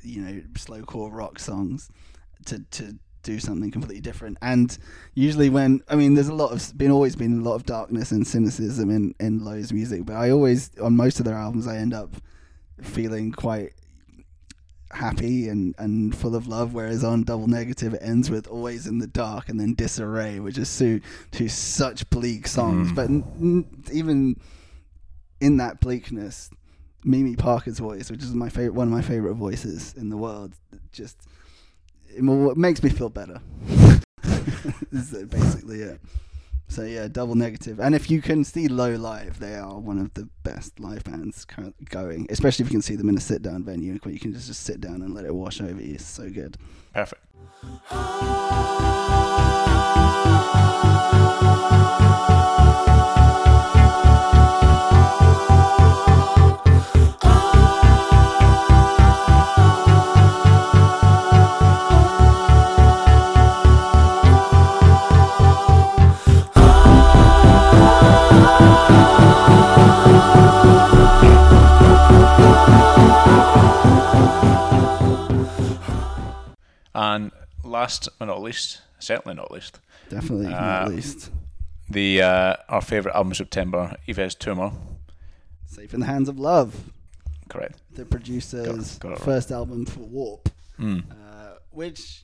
you 0.01 0.21
know, 0.21 0.41
slowcore 0.53 1.13
rock 1.13 1.39
songs 1.39 1.89
to 2.45 2.59
to 2.71 2.97
do 3.23 3.39
something 3.39 3.71
completely 3.71 4.01
different. 4.01 4.37
And 4.41 4.77
usually 5.13 5.49
when 5.49 5.81
I 5.89 5.95
mean, 5.95 6.15
there's 6.15 6.27
a 6.27 6.33
lot 6.33 6.51
of 6.51 6.77
been 6.77 6.91
always 6.91 7.15
been 7.15 7.39
a 7.39 7.43
lot 7.43 7.55
of 7.55 7.65
darkness 7.65 8.11
and 8.11 8.25
cynicism 8.25 8.89
in 8.89 9.15
in 9.19 9.43
Low's 9.43 9.71
music, 9.71 10.05
but 10.05 10.15
I 10.15 10.31
always 10.31 10.71
on 10.79 10.95
most 10.95 11.19
of 11.19 11.25
their 11.25 11.35
albums 11.35 11.67
I 11.67 11.77
end 11.77 11.93
up 11.93 12.15
feeling 12.81 13.31
quite 13.31 13.73
happy 14.93 15.47
and, 15.47 15.75
and 15.77 16.15
full 16.15 16.35
of 16.35 16.47
love, 16.47 16.73
whereas 16.73 17.03
on 17.03 17.23
Double 17.23 17.47
Negative 17.47 17.93
it 17.93 18.01
ends 18.03 18.29
with 18.29 18.47
Always 18.47 18.87
in 18.87 18.99
the 18.99 19.07
Dark 19.07 19.49
and 19.49 19.59
then 19.59 19.73
Disarray, 19.73 20.39
which 20.39 20.57
is 20.57 20.77
two, 20.77 21.01
two 21.31 21.47
such 21.47 22.09
bleak 22.09 22.47
songs. 22.47 22.91
Mm. 22.91 22.95
But 22.95 23.05
n- 23.05 23.23
n- 23.39 23.83
even 23.91 24.39
in 25.39 25.57
that 25.57 25.79
bleakness, 25.79 26.49
Mimi 27.03 27.35
Parker's 27.35 27.79
voice, 27.79 28.11
which 28.11 28.23
is 28.23 28.33
my 28.33 28.49
favorite, 28.49 28.73
one 28.73 28.87
of 28.87 28.93
my 28.93 29.01
favorite 29.01 29.35
voices 29.35 29.93
in 29.95 30.09
the 30.09 30.17
world, 30.17 30.53
just 30.91 31.17
it 32.15 32.57
makes 32.57 32.83
me 32.83 32.89
feel 32.89 33.09
better. 33.09 33.41
is 34.91 35.11
basically 35.29 35.81
it. 35.81 36.01
So 36.67 36.83
yeah, 36.83 37.07
double 37.09 37.35
negative. 37.35 37.79
And 37.79 37.93
if 37.93 38.09
you 38.09 38.21
can 38.21 38.45
see 38.45 38.67
Low 38.69 38.95
live, 38.95 39.39
they 39.39 39.55
are 39.55 39.77
one 39.77 39.99
of 39.99 40.13
the 40.13 40.29
best 40.43 40.79
live 40.79 41.03
bands 41.03 41.43
currently 41.43 41.85
going. 41.89 42.27
Especially 42.29 42.63
if 42.63 42.69
you 42.69 42.75
can 42.75 42.81
see 42.81 42.95
them 42.95 43.09
in 43.09 43.17
a 43.17 43.21
sit-down 43.21 43.63
venue, 43.63 43.97
where 44.03 44.13
you 44.13 44.19
can 44.19 44.31
just, 44.31 44.47
just 44.47 44.63
sit 44.63 44.79
down 44.79 45.01
and 45.01 45.13
let 45.13 45.25
it 45.25 45.35
wash 45.35 45.59
over 45.59 45.81
you. 45.81 45.95
It's 45.95 46.05
so 46.05 46.29
good. 46.29 46.57
Perfect. 46.93 47.25
Ah. 47.91 49.21
Last 77.91 78.09
but 78.19 78.25
not 78.25 78.41
least, 78.41 78.81
certainly 78.99 79.35
not 79.35 79.51
least, 79.51 79.79
Definitely, 80.09 80.47
Uh, 80.47 80.49
not 80.83 80.89
least. 80.89 81.29
the 81.89 82.21
uh, 82.21 82.55
our 82.69 82.81
favourite 82.81 83.15
album 83.15 83.31
of 83.31 83.37
September, 83.37 83.95
Yves 84.07 84.35
Tumor. 84.35 84.71
Safe 85.65 85.93
in 85.93 85.99
the 86.01 86.05
Hands 86.05 86.27
of 86.29 86.37
Love, 86.39 86.91
Correct. 87.49 87.81
the 87.93 88.05
producer's 88.05 88.97
Got- 88.97 88.99
got 88.99 89.07
it 89.09 89.11
right. 89.15 89.25
first 89.25 89.51
album 89.51 89.85
for 89.85 90.01
Warp, 90.01 90.49
Mm. 90.79 91.03
uh, 91.11 91.55
which 91.71 92.23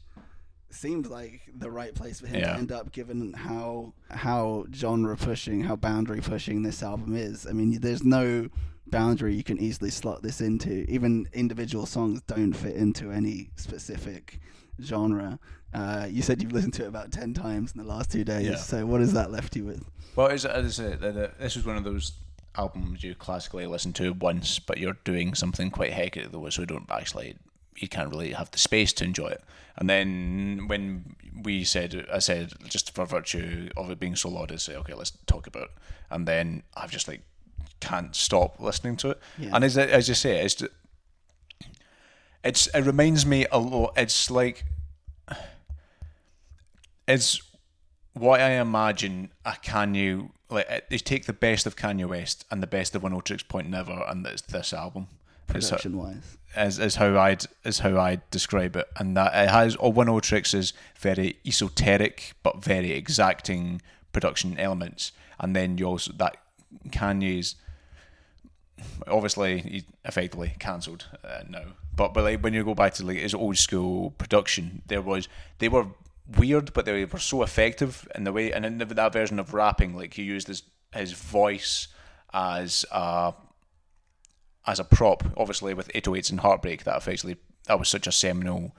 seemed 0.70 1.08
like 1.08 1.42
the 1.58 1.70
right 1.72 1.94
place 1.96 2.20
for 2.22 2.28
him 2.28 2.40
Yeah. 2.42 2.54
to 2.54 2.60
end 2.60 2.72
up, 2.72 2.92
given 2.92 3.34
how 3.34 3.94
how 4.10 4.66
genre 4.74 5.16
pushing, 5.18 5.62
how 5.64 5.76
boundary 5.76 6.22
pushing 6.22 6.64
this 6.64 6.82
album 6.84 7.16
is. 7.16 7.46
I 7.48 7.52
mean, 7.52 7.80
there's 7.82 8.04
no 8.04 8.50
boundary 8.86 9.36
you 9.36 9.44
can 9.44 9.58
easily 9.60 9.90
slot 9.90 10.22
this 10.24 10.40
into. 10.40 10.90
Even 10.90 11.28
individual 11.34 11.86
songs 11.86 12.22
don't 12.28 12.54
fit 12.54 12.76
into 12.76 13.12
any 13.12 13.50
specific 13.58 14.40
genre. 14.82 15.40
Uh, 15.74 16.08
you 16.10 16.22
said 16.22 16.42
you've 16.42 16.54
listened 16.54 16.74
to 16.76 16.84
it 16.86 16.88
about 16.88 17.12
ten 17.12 17.34
times 17.34 17.74
in 17.74 17.82
the 17.82 17.88
last 17.88 18.12
two 18.12 18.24
days. 18.24 18.48
Yeah. 18.48 18.56
So 18.56 18.86
what 18.86 19.02
has 19.02 19.14
that 19.14 19.32
left 19.32 19.56
you 19.56 19.66
with? 19.66 19.84
Well, 20.16 20.28
as, 20.30 20.46
I 20.46 20.62
the- 20.62 21.32
this 21.40 21.56
was 21.56 21.66
one 21.66 21.78
of 21.78 21.84
those 21.84 22.14
albums 22.56 23.04
you 23.04 23.14
classically 23.14 23.68
listen 23.68 23.94
to 23.94 24.14
once, 24.14 24.60
but 24.60 24.78
you're 24.80 24.98
doing 25.04 25.36
something 25.36 25.70
quite 25.70 25.94
hectic 25.94 26.32
though, 26.32 26.50
so 26.50 26.64
you 26.64 26.66
don't 26.66 26.90
actually, 26.90 27.36
you 27.76 27.88
can't 27.88 28.10
really 28.10 28.32
have 28.34 28.50
the 28.52 28.58
space 28.58 28.94
to 28.94 29.04
enjoy 29.04 29.28
it. 29.28 29.44
And 29.78 29.88
then 29.88 30.64
when 30.68 31.16
we 31.44 31.64
said, 31.64 32.08
I 32.12 32.18
said, 32.18 32.54
just 32.68 32.96
for 32.96 33.06
virtue 33.06 33.70
of 33.78 33.92
it 33.92 34.00
being 34.00 34.16
so 34.16 34.30
loud, 34.30 34.52
I 34.52 34.56
say, 34.56 34.76
okay, 34.78 34.96
let's 34.96 35.12
talk 35.28 35.46
about 35.46 35.64
it. 35.64 35.72
And 36.10 36.28
then 36.28 36.64
I've 36.76 36.90
just 36.90 37.08
like 37.08 37.22
can't 37.80 38.16
stop 38.16 38.60
listening 38.60 38.98
to 38.98 39.12
it. 39.12 39.20
Yeah. 39.38 39.52
And 39.54 39.64
as 39.64 39.78
as 39.78 40.10
you 40.10 40.16
say, 40.16 40.44
it's 40.44 40.64
it's 42.44 42.68
it 42.74 42.82
reminds 42.82 43.26
me 43.26 43.46
a 43.52 43.60
lot. 43.60 43.94
It's 43.98 44.32
like 44.32 44.66
it's 47.08 47.42
what 48.14 48.42
I 48.42 48.52
imagine 48.52 49.30
a 49.46 49.52
Kanye 49.52 50.30
like 50.50 50.90
they 50.90 50.98
take 50.98 51.26
the 51.26 51.34
best 51.34 51.66
of 51.66 51.76
Kanye 51.76 52.08
West 52.08 52.46
and 52.50 52.64
the 52.64 52.68
best 52.68 52.96
of 52.96 53.02
Oneohtrix 53.02 53.48
Point 53.48 53.70
Never, 53.70 54.04
and 54.08 54.26
it's 54.26 54.42
this 54.42 54.74
album. 54.74 55.08
How- 55.48 55.54
Production 55.54 55.98
wise. 55.98 56.38
is, 56.58 56.78
is 56.78 56.96
how 56.96 57.18
I'd 57.18 57.46
is 57.64 57.80
how 57.80 57.98
I 57.98 58.20
describe 58.32 58.76
it, 58.76 58.88
and 58.98 59.16
that 59.16 59.34
it 59.34 59.50
has 59.50 59.76
or 59.78 59.94
One 59.94 60.20
Tricks 60.22 60.54
is 60.54 60.74
very 61.00 61.38
esoteric 61.46 62.34
but 62.44 62.64
very 62.64 62.92
exacting 62.92 63.82
production 64.12 64.58
elements, 64.60 65.14
and 65.40 65.56
then 65.56 65.78
you 65.78 65.86
also 65.86 66.12
that 66.18 66.38
Kanye's 66.90 67.56
obviously 69.08 69.60
he's 69.60 69.84
effectively 70.06 70.54
cancelled 70.60 71.06
uh, 71.24 71.44
now, 71.48 71.64
but 71.96 72.14
but 72.14 72.24
like 72.26 72.44
when 72.44 72.54
you 72.54 72.64
go 72.64 72.76
back 72.76 72.94
to 72.96 73.06
like 73.06 73.18
his 73.18 73.34
old 73.34 73.58
school 73.58 74.12
production, 74.12 74.82
there 74.88 75.02
was 75.02 75.30
they 75.60 75.70
were 75.70 75.88
weird, 76.36 76.74
but 76.74 76.86
they 76.86 77.06
were 77.06 77.20
so 77.20 77.44
effective 77.44 78.08
in 78.16 78.24
the 78.24 78.34
way, 78.34 78.52
and 78.52 78.66
in 78.66 78.78
that 78.78 79.14
version 79.14 79.40
of 79.40 79.54
rapping, 79.54 79.96
like 79.96 80.16
he 80.16 80.24
used 80.24 80.48
his 80.48 80.64
his 80.94 81.14
voice 81.14 81.88
as 82.34 82.86
a 82.92 83.34
as 84.66 84.80
a 84.80 84.84
prop, 84.84 85.24
obviously 85.38 85.74
with 85.74 85.88
808s 85.94 86.30
and 86.30 86.42
Heartbreak, 86.42 86.84
that 86.84 86.98
effectively 86.98 87.38
that 87.68 87.80
was 87.80 87.90
such 87.90 88.08
a 88.08 88.12
seminal 88.12 88.76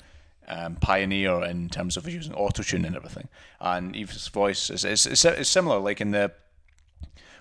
um, 0.47 0.77
pioneer 0.77 1.45
in 1.45 1.69
terms 1.69 1.97
of 1.97 2.09
using 2.09 2.35
auto 2.35 2.63
tune 2.63 2.85
and 2.85 2.97
everything. 2.97 3.29
And 3.61 3.95
Yves' 3.95 4.29
voice 4.29 4.71
is, 4.71 4.85
is, 4.85 5.07
is, 5.07 5.25
is 5.25 5.49
similar, 5.49 5.79
like 5.79 6.01
in 6.01 6.11
the 6.11 6.33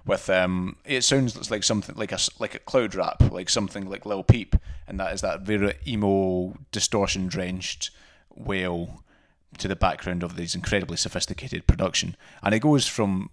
with 0.05 0.30
um, 0.30 0.78
it 0.86 1.03
sounds 1.03 1.51
like 1.51 1.64
something 1.64 1.95
like 1.95 2.14
a 2.14 2.20
like 2.39 2.55
a 2.55 2.60
cloud 2.60 2.95
rap, 2.95 3.22
like 3.32 3.49
something 3.49 3.89
like 3.89 4.05
Lil 4.05 4.24
Peep, 4.24 4.55
and 4.88 4.99
that 4.99 5.14
is 5.14 5.22
that 5.22 5.41
very 5.41 5.74
emo, 5.86 6.55
distortion 6.72 7.28
drenched 7.28 7.91
wail 8.34 9.03
to 9.58 9.68
the 9.68 9.76
background 9.76 10.24
of 10.24 10.36
these 10.36 10.55
incredibly 10.55 10.97
sophisticated 10.97 11.68
production, 11.68 12.16
and 12.43 12.53
it 12.53 12.60
goes 12.60 12.88
from 12.88 13.30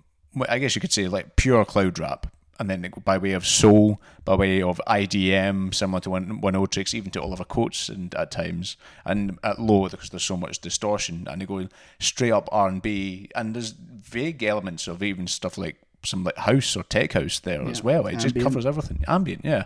I 0.48 0.58
guess 0.58 0.74
you 0.74 0.80
could 0.80 0.92
say 0.92 1.06
like 1.08 1.36
pure 1.36 1.64
cloud 1.64 1.98
rap, 1.98 2.26
and 2.58 2.70
then 2.70 2.92
by 3.04 3.18
way 3.18 3.32
of 3.32 3.46
soul, 3.46 4.00
by 4.24 4.34
way 4.34 4.62
of 4.62 4.80
IDM, 4.86 5.74
similar 5.74 6.00
to 6.00 6.10
one 6.10 6.40
Oneohtrix, 6.40 6.94
even 6.94 7.10
to 7.12 7.22
Oliver 7.22 7.44
Coates, 7.44 7.88
and 7.88 8.14
at 8.14 8.30
times, 8.30 8.76
and 9.04 9.38
at 9.42 9.60
low 9.60 9.88
because 9.88 10.10
there's 10.10 10.24
so 10.24 10.36
much 10.36 10.60
distortion, 10.60 11.26
and 11.30 11.42
it 11.42 11.48
goes 11.48 11.68
straight 11.98 12.32
up 12.32 12.48
R 12.52 12.68
and 12.68 12.82
B, 12.82 13.28
and 13.34 13.54
there's 13.54 13.70
vague 13.70 14.42
elements 14.42 14.86
of 14.86 15.02
even 15.02 15.26
stuff 15.26 15.58
like 15.58 15.76
some 16.04 16.24
like 16.24 16.36
house 16.36 16.76
or 16.76 16.82
tech 16.82 17.12
house 17.12 17.40
there 17.40 17.62
as 17.62 17.82
well. 17.82 18.06
It 18.06 18.18
just 18.18 18.38
covers 18.38 18.66
everything. 18.66 19.04
Ambient, 19.08 19.44
yeah. 19.44 19.64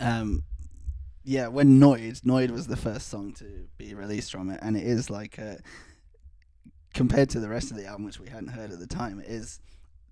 um, 0.00 0.42
yeah, 1.24 1.48
when 1.48 1.80
Noid, 1.80 2.22
Noid 2.22 2.50
was 2.50 2.66
the 2.66 2.76
first 2.76 3.08
song 3.08 3.32
to 3.34 3.66
be 3.76 3.94
released 3.94 4.32
from 4.32 4.50
it, 4.50 4.60
and 4.62 4.76
it 4.76 4.86
is 4.86 5.10
like 5.10 5.38
a, 5.38 5.60
compared 6.94 7.30
to 7.30 7.40
the 7.40 7.48
rest 7.48 7.70
of 7.70 7.76
the 7.76 7.86
album, 7.86 8.04
which 8.04 8.18
we 8.20 8.28
hadn't 8.28 8.48
heard 8.48 8.72
at 8.72 8.78
the 8.78 8.86
time, 8.86 9.20
it 9.20 9.28
is 9.28 9.60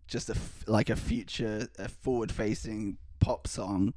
just 0.07 0.29
a 0.29 0.35
f- 0.35 0.65
like 0.67 0.91
a 0.91 0.97
future, 0.97 1.69
a 1.79 1.89
forward-facing 1.89 2.99
pop 3.21 3.47
song, 3.47 3.95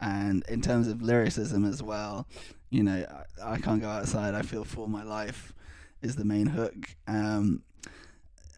and 0.00 0.44
in 0.48 0.60
terms 0.60 0.88
of 0.88 1.02
lyricism 1.02 1.64
as 1.64 1.82
well, 1.82 2.26
you 2.70 2.82
know, 2.82 3.06
I, 3.42 3.54
I 3.54 3.58
can't 3.58 3.80
go 3.80 3.88
outside. 3.88 4.34
I 4.34 4.42
feel 4.42 4.64
for 4.64 4.88
my 4.88 5.02
life 5.02 5.52
is 6.00 6.16
the 6.16 6.24
main 6.24 6.46
hook, 6.46 6.96
um, 7.06 7.62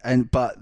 and 0.03 0.29
but 0.31 0.57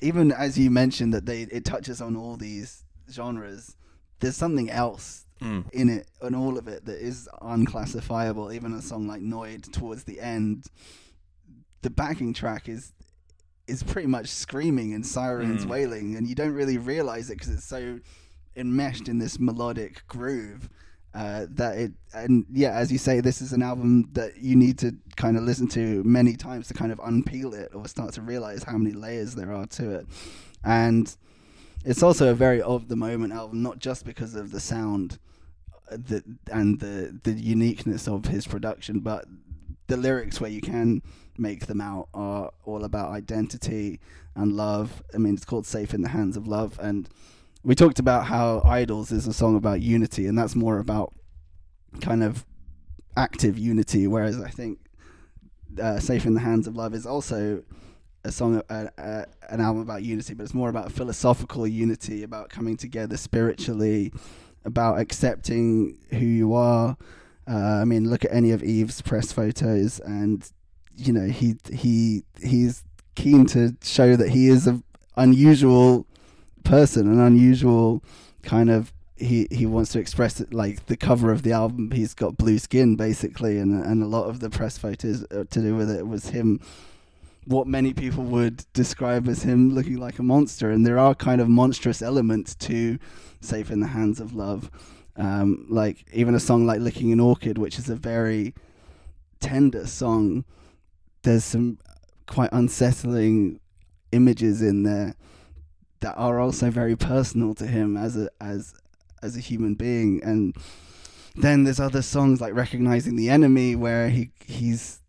even 0.00 0.32
as 0.32 0.58
you 0.58 0.70
mentioned 0.70 1.12
that 1.12 1.26
they 1.26 1.42
it 1.42 1.64
touches 1.64 2.00
on 2.00 2.16
all 2.16 2.36
these 2.36 2.84
genres 3.10 3.76
there's 4.20 4.36
something 4.36 4.70
else 4.70 5.26
Mm. 5.40 5.70
in 5.72 5.88
it 5.88 6.06
and 6.20 6.36
all 6.36 6.58
of 6.58 6.68
it 6.68 6.84
that 6.84 6.98
is 7.00 7.26
unclassifiable 7.40 8.52
even 8.52 8.74
a 8.74 8.82
song 8.82 9.06
like 9.06 9.22
noid 9.22 9.72
towards 9.72 10.04
the 10.04 10.20
end 10.20 10.66
the 11.82 11.90
backing 11.90 12.34
track 12.34 12.68
is 12.68 12.92
is 13.66 13.82
pretty 13.82 14.08
much 14.08 14.28
screaming 14.28 14.92
and 14.92 15.06
sirens 15.06 15.64
Mm. 15.64 15.68
wailing 15.70 16.16
and 16.16 16.26
you 16.28 16.34
don't 16.34 16.52
really 16.52 16.76
realize 16.76 17.30
it 17.30 17.38
because 17.38 17.54
it's 17.54 17.64
so 17.64 18.00
enmeshed 18.56 19.08
in 19.08 19.18
this 19.18 19.38
melodic 19.38 20.06
groove 20.08 20.68
uh, 21.14 21.46
that 21.50 21.78
it 21.78 21.92
and 22.12 22.44
yeah 22.52 22.72
as 22.72 22.92
you 22.92 22.98
say 22.98 23.20
this 23.20 23.40
is 23.40 23.52
an 23.52 23.62
album 23.62 24.08
that 24.12 24.36
you 24.36 24.54
need 24.56 24.78
to 24.78 24.94
kind 25.16 25.36
of 25.36 25.42
listen 25.42 25.66
to 25.68 26.02
many 26.04 26.36
times 26.36 26.68
to 26.68 26.74
kind 26.74 26.92
of 26.92 26.98
unpeel 26.98 27.54
it 27.54 27.74
or 27.74 27.88
start 27.88 28.12
to 28.12 28.20
realize 28.22 28.62
how 28.62 28.76
many 28.76 28.94
layers 28.94 29.34
there 29.34 29.52
are 29.52 29.66
to 29.66 29.90
it 29.90 30.06
and 30.64 31.16
it's 31.84 32.02
also 32.02 32.30
a 32.30 32.34
very 32.34 32.60
of 32.60 32.88
the 32.88 32.96
moment 32.96 33.32
album 33.32 33.62
not 33.62 33.78
just 33.78 34.04
because 34.04 34.34
of 34.34 34.50
the 34.52 34.60
sound 34.60 35.18
the, 35.90 36.22
and 36.50 36.80
the 36.80 37.18
the 37.22 37.32
uniqueness 37.32 38.08
of 38.08 38.26
his 38.26 38.46
production 38.46 39.00
but 39.00 39.26
the 39.86 39.96
lyrics 39.96 40.40
where 40.40 40.50
you 40.50 40.60
can 40.60 41.02
make 41.36 41.66
them 41.66 41.80
out 41.80 42.08
are 42.14 42.52
all 42.64 42.84
about 42.84 43.10
identity 43.10 43.98
and 44.36 44.52
love. 44.52 45.02
I 45.12 45.18
mean 45.18 45.34
it's 45.34 45.44
called 45.44 45.66
safe 45.66 45.92
in 45.92 46.02
the 46.02 46.10
hands 46.10 46.36
of 46.36 46.46
love 46.46 46.78
and 46.80 47.08
we 47.62 47.74
talked 47.74 47.98
about 47.98 48.26
how 48.26 48.62
Idles 48.64 49.12
is 49.12 49.26
a 49.26 49.32
song 49.32 49.56
about 49.56 49.82
unity 49.82 50.26
and 50.26 50.38
that's 50.38 50.54
more 50.54 50.78
about 50.78 51.12
kind 52.00 52.22
of 52.22 52.46
active 53.16 53.58
unity 53.58 54.06
whereas 54.06 54.40
i 54.40 54.48
think 54.48 54.78
uh, 55.80 55.98
safe 55.98 56.24
in 56.24 56.34
the 56.34 56.40
hands 56.40 56.66
of 56.66 56.76
love 56.76 56.94
is 56.94 57.06
also 57.06 57.62
a 58.24 58.30
song 58.32 58.62
uh, 58.70 58.86
uh, 58.98 59.24
an 59.48 59.60
album 59.60 59.82
about 59.82 60.02
unity 60.02 60.34
but 60.34 60.44
it's 60.44 60.54
more 60.54 60.68
about 60.68 60.92
philosophical 60.92 61.66
unity 61.66 62.22
about 62.22 62.48
coming 62.48 62.76
together 62.76 63.16
spiritually 63.16 64.12
about 64.64 64.98
accepting 64.98 65.98
who 66.10 66.26
you 66.26 66.54
are 66.54 66.96
uh, 67.48 67.80
i 67.80 67.84
mean 67.84 68.08
look 68.08 68.24
at 68.24 68.32
any 68.32 68.50
of 68.50 68.62
Yves' 68.62 69.02
press 69.02 69.32
photos 69.32 70.00
and 70.00 70.50
you 70.96 71.12
know 71.12 71.26
he 71.26 71.56
he 71.72 72.24
he's 72.42 72.84
keen 73.14 73.46
to 73.46 73.76
show 73.82 74.16
that 74.16 74.30
he 74.30 74.48
is 74.48 74.66
an 74.66 74.82
unusual 75.16 76.06
person, 76.64 77.10
an 77.10 77.20
unusual 77.20 78.02
kind 78.42 78.70
of. 78.70 78.92
He 79.16 79.46
he 79.50 79.66
wants 79.66 79.92
to 79.92 79.98
express 79.98 80.40
it 80.40 80.54
like 80.54 80.86
the 80.86 80.96
cover 80.96 81.30
of 81.30 81.42
the 81.42 81.52
album. 81.52 81.90
He's 81.90 82.14
got 82.14 82.38
blue 82.38 82.58
skin 82.58 82.96
basically, 82.96 83.58
and 83.58 83.84
and 83.84 84.02
a 84.02 84.06
lot 84.06 84.24
of 84.24 84.40
the 84.40 84.48
press 84.48 84.78
photos 84.78 85.24
uh, 85.24 85.44
to 85.50 85.60
do 85.60 85.76
with 85.76 85.90
it 85.90 86.06
was 86.06 86.30
him 86.30 86.58
what 87.46 87.66
many 87.66 87.92
people 87.92 88.24
would 88.24 88.64
describe 88.72 89.28
as 89.28 89.42
him 89.42 89.74
looking 89.74 89.98
like 89.98 90.18
a 90.18 90.22
monster, 90.22 90.70
and 90.70 90.86
there 90.86 90.98
are 90.98 91.14
kind 91.14 91.40
of 91.40 91.48
monstrous 91.48 92.02
elements 92.02 92.54
to 92.56 92.98
"Safe 93.40 93.70
in 93.70 93.80
the 93.80 93.88
Hands 93.88 94.20
of 94.20 94.34
Love." 94.34 94.70
Um, 95.16 95.66
like 95.68 96.04
even 96.12 96.34
a 96.34 96.40
song 96.40 96.66
like 96.66 96.80
"Licking 96.80 97.12
an 97.12 97.20
Orchid," 97.20 97.58
which 97.58 97.78
is 97.78 97.88
a 97.88 97.96
very 97.96 98.54
tender 99.40 99.86
song. 99.86 100.44
There's 101.22 101.44
some 101.44 101.78
quite 102.26 102.50
unsettling 102.52 103.60
images 104.12 104.62
in 104.62 104.82
there 104.84 105.14
that 106.00 106.14
are 106.16 106.40
also 106.40 106.70
very 106.70 106.96
personal 106.96 107.54
to 107.54 107.66
him 107.66 107.96
as 107.96 108.16
a 108.16 108.30
as 108.40 108.74
as 109.22 109.36
a 109.36 109.40
human 109.40 109.74
being 109.74 110.22
and 110.22 110.56
then 111.36 111.64
there's 111.64 111.80
other 111.80 112.02
songs 112.02 112.40
like 112.40 112.54
recognizing 112.54 113.16
the 113.16 113.28
enemy 113.28 113.76
where 113.76 114.08
he 114.08 114.30
he's 114.44 114.99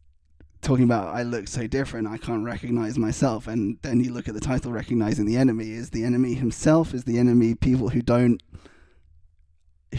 talking 0.62 0.84
about 0.84 1.16
I 1.16 1.24
look 1.24 1.48
so 1.48 1.66
different 1.66 2.08
I 2.08 2.18
can't 2.18 2.44
recognize 2.44 2.98
myself 2.98 3.48
and 3.48 3.78
then 3.82 4.00
you 4.00 4.14
look 4.14 4.28
at 4.28 4.36
the 4.36 4.40
title 4.40 4.72
recognizing 4.72 5.26
the 5.26 5.38
enemy 5.38 5.72
is 5.72 5.90
the 5.90 6.04
enemy 6.04 6.36
himself 6.36 6.94
is 6.94 7.04
the 7.04 7.18
enemy 7.18 7.56
people 7.56 7.90
who 7.90 8.02
don't 8.02 8.42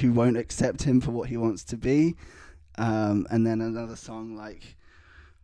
who 0.01 0.13
won't 0.13 0.37
accept 0.37 0.83
him 0.83 1.01
for 1.01 1.11
what 1.11 1.29
he 1.29 1.37
wants 1.37 1.65
to 1.65 1.77
be. 1.77 2.15
Um, 2.79 3.27
and 3.31 3.47
then 3.47 3.61
another 3.61 3.97
song 3.97 4.35
like 4.35 4.77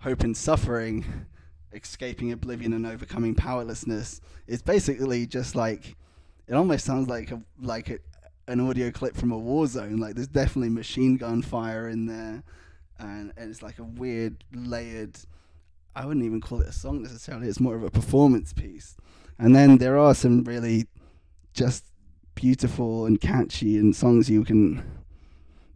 hope 0.01 0.23
and 0.23 0.37
suffering 0.37 1.27
escaping 1.73 2.33
oblivion 2.33 2.73
and 2.73 2.87
overcoming 2.87 3.35
powerlessness 3.35 4.23
is 4.47 4.63
basically 4.63 5.27
just 5.27 5.55
like 5.55 5.97
it 6.47 6.55
almost 6.55 6.85
sounds 6.85 7.09
like 7.09 7.31
a 7.31 7.43
like 7.61 7.91
a, 7.91 7.99
an 8.47 8.61
audio 8.61 8.91
clip 8.91 9.15
from 9.15 9.33
a 9.33 9.39
war 9.39 9.67
zone. 9.67 9.99
Like 9.99 10.15
there's 10.15 10.29
definitely 10.29 10.71
machine 10.71 11.17
gun 11.17 11.43
fire 11.43 11.89
in 11.89 12.07
there 12.07 12.43
and, 12.99 13.33
and 13.37 13.51
it's 13.51 13.63
like 13.63 13.79
a 13.79 13.85
weird 13.85 14.45
layered 14.53 15.19
i 15.95 16.05
wouldn't 16.05 16.25
even 16.25 16.41
call 16.41 16.61
it 16.61 16.69
a 16.69 16.73
song 16.73 17.03
necessarily 17.03 17.49
it's 17.49 17.61
more 17.61 17.77
of 17.77 17.83
a 17.83 17.91
performance 17.91 18.53
piece. 18.53 18.97
And 19.39 19.55
then 19.55 19.79
there 19.79 19.97
are 19.99 20.15
some 20.15 20.43
really 20.45 20.87
just 21.53 21.85
beautiful 22.35 23.07
and 23.07 23.21
catchy 23.21 23.77
and 23.77 23.95
songs 23.95 24.29
you 24.29 24.45
can 24.45 24.83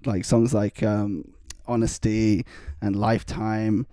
like 0.05 0.25
songs 0.25 0.53
like 0.53 0.83
um, 0.83 1.33
honesty 1.67 2.45
and 2.81 2.97
lifetime. 2.97 3.87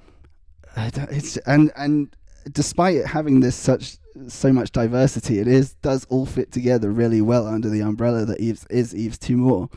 It's 0.75 1.37
and 1.37 1.71
and 1.75 2.15
despite 2.51 2.95
it 2.95 3.07
having 3.07 3.41
this 3.41 3.55
such 3.55 3.97
so 4.27 4.51
much 4.51 4.71
diversity, 4.71 5.39
it 5.39 5.47
is 5.47 5.73
does 5.75 6.05
all 6.05 6.25
fit 6.25 6.51
together 6.51 6.89
really 6.89 7.21
well 7.21 7.45
under 7.45 7.69
the 7.69 7.81
umbrella 7.81 8.25
that 8.25 8.39
Yves 8.39 8.65
is 8.69 8.93
Yves 8.93 9.19
Tumor, 9.19 9.67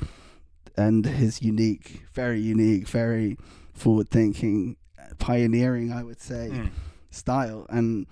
and 0.77 1.05
his 1.07 1.43
unique, 1.43 2.03
very 2.13 2.41
unique, 2.41 2.89
very 2.89 3.37
forward 3.75 4.09
thinking, 4.11 4.77
pioneering, 5.19 5.93
I 5.93 6.03
would 6.03 6.21
say, 6.21 6.51
Mm. 6.53 6.71
style. 7.11 7.67
And 7.69 8.07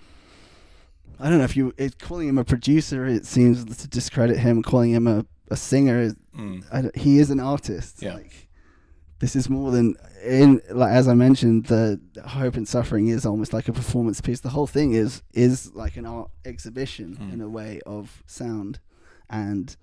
I 1.19 1.29
don't 1.29 1.37
know 1.39 1.43
if 1.43 1.55
you 1.55 1.73
it, 1.77 1.99
calling 1.99 2.27
him 2.27 2.37
a 2.37 2.43
producer, 2.45 3.05
it 3.05 3.25
seems 3.25 3.63
to 3.77 3.87
discredit 3.87 4.37
him. 4.37 4.61
Calling 4.63 4.91
him 4.91 5.07
a 5.07 5.25
a 5.49 5.55
singer, 5.57 6.11
Mm. 6.37 6.63
I 6.71 6.97
he 6.97 7.19
is 7.19 7.29
an 7.29 7.39
artist. 7.39 8.01
Yeah. 8.01 8.15
Like 8.15 8.47
this 9.19 9.35
is 9.35 9.49
more 9.49 9.69
than 9.71 9.95
in 10.25 10.61
like 10.71 10.91
as 10.91 11.07
I 11.07 11.13
mentioned, 11.13 11.65
the 11.65 11.99
hope 12.25 12.55
and 12.55 12.67
suffering 12.67 13.07
is 13.07 13.25
almost 13.25 13.53
like 13.53 13.67
a 13.67 13.73
performance 13.73 14.21
piece. 14.21 14.39
The 14.39 14.49
whole 14.49 14.67
thing 14.67 14.93
is 14.93 15.21
is 15.33 15.73
like 15.75 15.97
an 15.97 16.05
art 16.05 16.31
exhibition 16.45 17.17
Mm. 17.21 17.33
in 17.33 17.41
a 17.41 17.49
way 17.49 17.81
of 17.85 18.23
sound, 18.25 18.79
and 19.29 19.75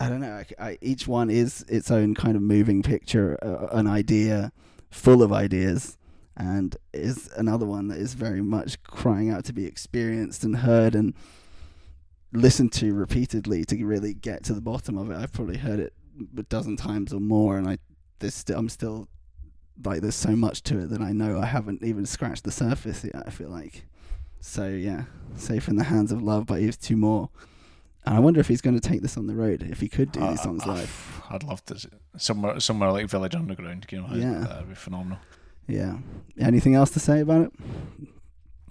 I 0.00 0.08
don't 0.08 0.20
know. 0.20 0.42
I, 0.58 0.64
I, 0.70 0.78
each 0.80 1.06
one 1.06 1.30
is 1.30 1.64
its 1.68 1.90
own 1.90 2.14
kind 2.14 2.36
of 2.36 2.42
moving 2.42 2.82
picture, 2.82 3.38
uh, 3.42 3.68
an 3.76 3.86
idea 3.86 4.52
full 4.90 5.22
of 5.22 5.32
ideas, 5.32 5.96
and 6.36 6.76
is 6.92 7.30
another 7.36 7.66
one 7.66 7.88
that 7.88 7.98
is 7.98 8.14
very 8.14 8.42
much 8.42 8.82
crying 8.82 9.30
out 9.30 9.44
to 9.44 9.52
be 9.52 9.66
experienced 9.66 10.42
and 10.42 10.58
heard 10.58 10.94
and 10.94 11.14
listened 12.32 12.72
to 12.72 12.92
repeatedly 12.92 13.64
to 13.64 13.84
really 13.84 14.12
get 14.12 14.42
to 14.44 14.54
the 14.54 14.60
bottom 14.60 14.98
of 14.98 15.10
it. 15.10 15.16
I've 15.16 15.32
probably 15.32 15.58
heard 15.58 15.78
it 15.78 15.92
a 16.36 16.42
dozen 16.42 16.76
times 16.76 17.12
or 17.12 17.20
more, 17.20 17.56
and 17.56 17.68
I 17.68 17.78
there's 18.18 18.34
still 18.34 18.58
I'm 18.58 18.68
still 18.68 19.08
like 19.84 20.00
there's 20.00 20.14
so 20.14 20.36
much 20.36 20.62
to 20.64 20.80
it 20.80 20.90
that 20.90 21.00
I 21.00 21.12
know 21.12 21.38
I 21.38 21.46
haven't 21.46 21.84
even 21.84 22.06
scratched 22.06 22.44
the 22.44 22.52
surface 22.52 23.04
yet. 23.04 23.22
I 23.26 23.30
feel 23.30 23.48
like 23.48 23.84
so 24.40 24.68
yeah, 24.68 25.04
safe 25.36 25.68
in 25.68 25.76
the 25.76 25.84
hands 25.84 26.12
of 26.12 26.22
love 26.22 26.46
by 26.46 26.58
Yves 26.58 26.76
Tumor. 26.76 27.28
And 28.06 28.14
I 28.14 28.18
wonder 28.20 28.38
if 28.40 28.48
he's 28.48 28.60
going 28.60 28.78
to 28.78 28.86
take 28.88 29.00
this 29.00 29.16
on 29.16 29.26
the 29.26 29.34
road 29.34 29.62
if 29.62 29.80
he 29.80 29.88
could 29.88 30.12
do 30.12 30.20
these 30.20 30.40
Uh, 30.40 30.42
songs 30.42 30.62
uh, 30.64 30.72
live. 30.74 31.22
I'd 31.30 31.42
love 31.42 31.64
to 31.66 31.88
somewhere 32.18 32.60
somewhere 32.60 32.92
like 32.92 33.08
Village 33.08 33.34
Underground. 33.34 33.86
You 33.90 34.02
know, 34.02 34.08
Yeah. 34.14 34.40
that'd 34.46 34.68
be 34.68 34.74
phenomenal. 34.74 35.18
Yeah. 35.66 35.96
Anything 36.38 36.74
else 36.74 36.90
to 36.90 37.00
say 37.00 37.20
about 37.20 37.46
it? 37.46 37.52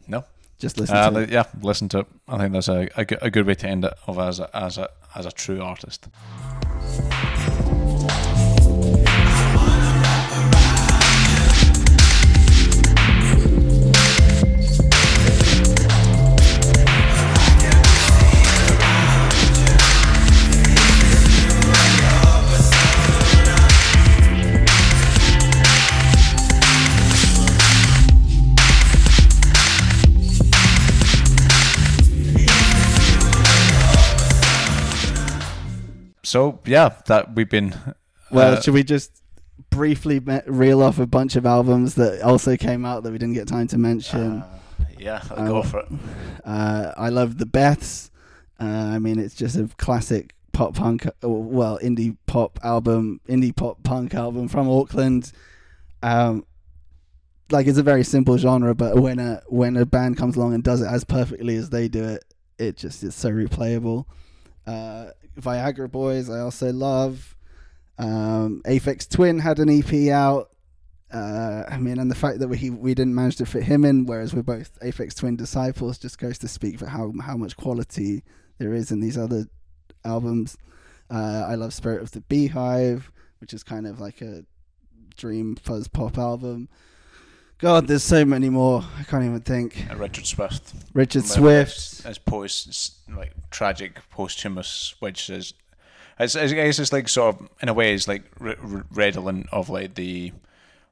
No. 0.07 0.23
Just 0.59 0.77
listen 0.79 0.95
Uh, 0.95 1.09
li- 1.09 1.23
it. 1.23 1.31
yeah, 1.31 1.45
listen 1.61 1.89
to 1.89 1.99
it. 1.99 2.07
I 2.27 2.37
think 2.37 2.53
that's 2.53 2.67
a, 2.67 2.87
a, 2.95 3.05
good- 3.05 3.17
a 3.23 3.31
good 3.31 3.47
way 3.47 3.55
to 3.55 3.67
end 3.67 3.83
it 3.85 3.93
of 4.07 4.19
as 4.19 4.39
a, 4.39 4.55
as 4.55 4.77
a 4.77 4.89
as 5.15 5.25
a 5.25 5.31
true 5.31 5.61
artist. 5.61 6.07
So 36.33 36.59
yeah, 36.65 36.95
that 37.05 37.35
we've 37.35 37.47
been. 37.47 37.75
Well, 38.31 38.53
uh, 38.57 38.61
should 38.61 38.73
we 38.73 38.83
just 38.83 39.21
briefly 39.69 40.17
reel 40.47 40.81
off 40.81 40.97
a 40.97 41.05
bunch 41.05 41.35
of 41.35 41.45
albums 41.45 41.93
that 41.93 42.23
also 42.23 42.57
came 42.57 42.85
out 42.85 43.03
that 43.03 43.11
we 43.11 43.19
didn't 43.19 43.35
get 43.35 43.47
time 43.47 43.67
to 43.67 43.77
mention? 43.77 44.41
uh, 44.41 44.59
yeah, 44.97 45.21
I'll 45.29 45.43
Uh, 45.43 45.47
go 45.47 45.61
for 45.61 45.81
it. 45.81 45.87
Uh, 46.43 46.91
I 46.97 47.09
love 47.09 47.37
the 47.37 47.45
Beths. 47.45 48.09
Uh, 48.59 48.63
I 48.65 48.97
mean, 48.97 49.19
it's 49.19 49.35
just 49.35 49.55
a 49.55 49.69
classic 49.77 50.33
pop 50.53 50.73
punk, 50.73 51.05
well, 51.21 51.77
indie 51.83 52.17
pop 52.25 52.59
album, 52.63 53.21
indie 53.29 53.55
pop 53.55 53.83
punk 53.83 54.15
album 54.15 54.47
from 54.47 54.67
Auckland. 54.67 55.31
Um, 56.01 56.45
like 57.51 57.67
it's 57.67 57.77
a 57.77 57.83
very 57.83 58.03
simple 58.03 58.39
genre, 58.39 58.73
but 58.73 58.97
when 58.97 59.19
a 59.19 59.43
when 59.49 59.77
a 59.77 59.85
band 59.85 60.17
comes 60.17 60.35
along 60.35 60.55
and 60.55 60.63
does 60.63 60.81
it 60.81 60.87
as 60.87 61.03
perfectly 61.03 61.55
as 61.57 61.69
they 61.69 61.87
do 61.87 62.03
it, 62.03 62.25
it 62.57 62.75
just 62.75 63.03
is 63.03 63.13
so 63.13 63.29
replayable. 63.29 64.05
Uh, 64.65 65.07
Viagra 65.39 65.91
Boys, 65.91 66.29
I 66.29 66.39
also 66.39 66.71
love. 66.71 67.35
Um, 67.97 68.61
Aphex 68.65 69.07
Twin 69.07 69.39
had 69.39 69.59
an 69.59 69.69
EP 69.69 70.09
out. 70.11 70.49
Uh, 71.11 71.63
I 71.69 71.77
mean, 71.77 71.99
and 71.99 72.09
the 72.09 72.15
fact 72.15 72.39
that 72.39 72.47
we 72.47 72.71
we 72.71 72.95
didn't 72.95 73.13
manage 73.13 73.35
to 73.37 73.45
fit 73.45 73.63
him 73.63 73.85
in, 73.85 74.05
whereas 74.05 74.33
we're 74.33 74.41
both 74.41 74.79
Aphex 74.79 75.15
Twin 75.15 75.35
disciples, 75.35 75.99
just 75.99 76.17
goes 76.17 76.39
to 76.39 76.47
speak 76.47 76.79
for 76.79 76.87
how 76.87 77.13
how 77.21 77.37
much 77.37 77.55
quality 77.55 78.23
there 78.57 78.73
is 78.73 78.91
in 78.91 78.99
these 78.99 79.17
other 79.17 79.45
albums. 80.03 80.57
Uh, 81.09 81.45
I 81.47 81.55
love 81.55 81.73
Spirit 81.73 82.01
of 82.01 82.11
the 82.11 82.21
Beehive, 82.21 83.11
which 83.39 83.53
is 83.53 83.63
kind 83.63 83.85
of 83.85 83.99
like 83.99 84.21
a 84.21 84.45
dream 85.15 85.55
fuzz 85.55 85.87
pop 85.87 86.17
album. 86.17 86.69
God, 87.63 87.87
there's 87.87 88.03
so 88.03 88.25
many 88.25 88.49
more. 88.49 88.83
I 88.99 89.03
can't 89.03 89.23
even 89.23 89.39
think. 89.39 89.87
Uh, 89.89 89.95
Richard 89.95 90.25
Swift. 90.25 90.73
Richard 90.93 91.23
Swift. 91.23 92.05
As 92.05 92.17
post 92.17 92.93
like 93.09 93.31
tragic 93.51 94.01
posthumous, 94.09 94.95
which 94.99 95.29
is, 95.29 95.53
it's, 96.19 96.35
I 96.35 96.47
guess 96.47 96.77
it's 96.77 96.91
like 96.91 97.07
sort 97.07 97.35
of 97.35 97.49
in 97.61 97.69
a 97.69 97.73
way 97.73 97.93
it's 97.93 98.05
like 98.05 98.23
re- 98.37 98.57
re- 98.61 98.83
redolent 98.91 99.47
of 99.53 99.69
like 99.69 99.95
the 99.95 100.33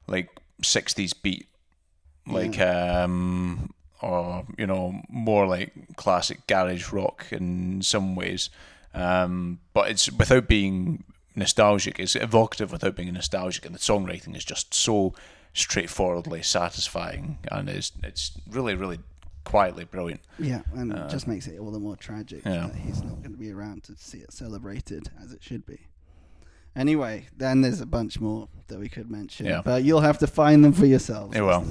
like 0.06 0.30
'60s 0.62 1.12
beat, 1.20 1.46
like 2.26 2.58
um 2.58 3.74
or 4.00 4.46
you 4.56 4.66
know 4.66 5.02
more 5.10 5.46
like 5.46 5.74
classic 5.96 6.46
garage 6.46 6.90
rock 6.90 7.26
in 7.30 7.82
some 7.82 8.14
ways, 8.14 8.48
um, 8.94 9.58
but 9.74 9.90
it's 9.90 10.10
without 10.10 10.48
being 10.48 11.04
nostalgic. 11.36 12.00
It's 12.00 12.16
evocative 12.16 12.72
without 12.72 12.96
being 12.96 13.12
nostalgic, 13.12 13.66
and 13.66 13.74
the 13.74 13.78
songwriting 13.78 14.34
is 14.34 14.44
just 14.46 14.72
so 14.72 15.12
straightforwardly 15.54 16.42
satisfying, 16.42 17.38
and 17.50 17.68
it's 17.68 17.92
it's 18.02 18.32
really 18.50 18.74
really 18.74 18.98
quietly 19.44 19.84
brilliant. 19.84 20.20
Yeah, 20.38 20.62
and 20.74 20.92
it 20.92 21.10
just 21.10 21.26
makes 21.26 21.46
it 21.46 21.58
all 21.58 21.70
the 21.70 21.80
more 21.80 21.96
tragic 21.96 22.46
Uh, 22.46 22.50
yeah. 22.50 22.66
that 22.68 22.76
he's 22.76 23.02
not 23.02 23.16
going 23.22 23.32
to 23.32 23.38
be 23.38 23.50
around 23.50 23.82
to 23.84 23.96
see 23.96 24.18
it 24.18 24.32
celebrated 24.32 25.10
as 25.22 25.32
it 25.32 25.42
should 25.42 25.66
be. 25.66 25.80
Anyway, 26.74 27.26
then 27.36 27.60
there's 27.60 27.80
a 27.80 27.86
bunch 27.86 28.18
more 28.20 28.48
that 28.68 28.78
we 28.78 28.88
could 28.88 29.10
mention, 29.10 29.44
Yeah. 29.46 29.60
but 29.64 29.84
you'll 29.84 30.00
have 30.00 30.18
to 30.18 30.26
find 30.26 30.64
them 30.64 30.72
for 30.72 30.86
yourselves. 30.86 31.34
Yeah, 31.36 31.42
well. 31.42 31.66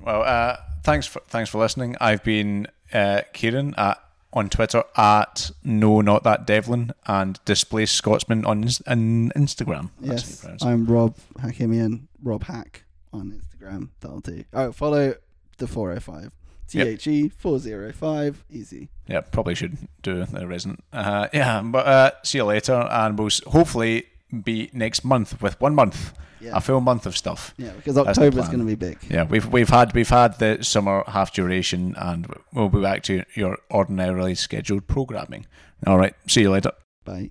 Well, 0.00 0.22
uh, 0.22 0.56
thanks 0.82 1.06
for 1.06 1.20
thanks 1.28 1.48
for 1.50 1.58
listening. 1.58 1.96
I've 2.00 2.24
been 2.24 2.66
uh, 2.92 3.22
Kieran 3.32 3.74
at 3.76 4.02
on 4.32 4.48
Twitter 4.48 4.82
at 4.96 5.50
no 5.62 6.00
not 6.00 6.24
that 6.24 6.46
Devlin 6.46 6.90
and 7.06 7.38
displaced 7.44 7.94
Scotsman 7.94 8.44
on 8.46 8.64
on 8.88 9.30
Instagram. 9.36 9.90
You 10.00 10.12
Yes. 10.12 10.44
I'm 10.62 10.86
Rob 10.86 11.16
Hakimian, 11.38 12.08
Rob 12.22 12.44
Hack 12.44 12.84
on 13.12 13.32
Instagram. 13.40 13.88
That'll 14.00 14.20
do. 14.20 14.44
Oh, 14.52 14.72
follow 14.72 15.14
the 15.58 15.66
405. 15.66 16.32
T 16.68 16.80
H 16.80 17.06
E 17.06 17.28
405. 17.28 18.44
Easy. 18.50 18.88
Yeah, 19.06 19.20
probably 19.20 19.54
should 19.54 19.76
do 20.02 20.24
the 20.24 20.46
resident. 20.46 20.82
Uh, 20.92 21.28
yeah, 21.32 21.60
but 21.62 21.86
uh, 21.86 22.10
see 22.22 22.38
you 22.38 22.44
later, 22.44 22.88
and 22.90 23.18
we'll 23.18 23.28
hopefully 23.48 24.06
be 24.44 24.70
next 24.72 25.04
month 25.04 25.42
with 25.42 25.60
one 25.60 25.74
month, 25.74 26.14
Yeah. 26.40 26.52
a 26.54 26.60
full 26.60 26.80
month 26.80 27.04
of 27.04 27.14
stuff. 27.16 27.52
Yeah, 27.58 27.72
because 27.72 27.96
the 27.96 28.06
October's 28.06 28.46
going 28.46 28.60
to 28.60 28.64
be 28.64 28.74
big. 28.74 28.98
Yeah, 29.10 29.24
we've 29.24 29.46
we've 29.48 29.68
had 29.68 29.92
we've 29.94 30.08
had 30.08 30.38
the 30.38 30.62
summer 30.64 31.04
half 31.08 31.32
duration, 31.34 31.94
and 31.98 32.26
we'll 32.54 32.70
be 32.70 32.80
back 32.80 33.02
to 33.04 33.24
your 33.34 33.58
ordinarily 33.70 34.34
scheduled 34.34 34.86
programming. 34.86 35.44
All 35.86 35.98
right, 35.98 36.14
see 36.26 36.40
you 36.42 36.50
later. 36.50 36.72
Bye. 37.04 37.30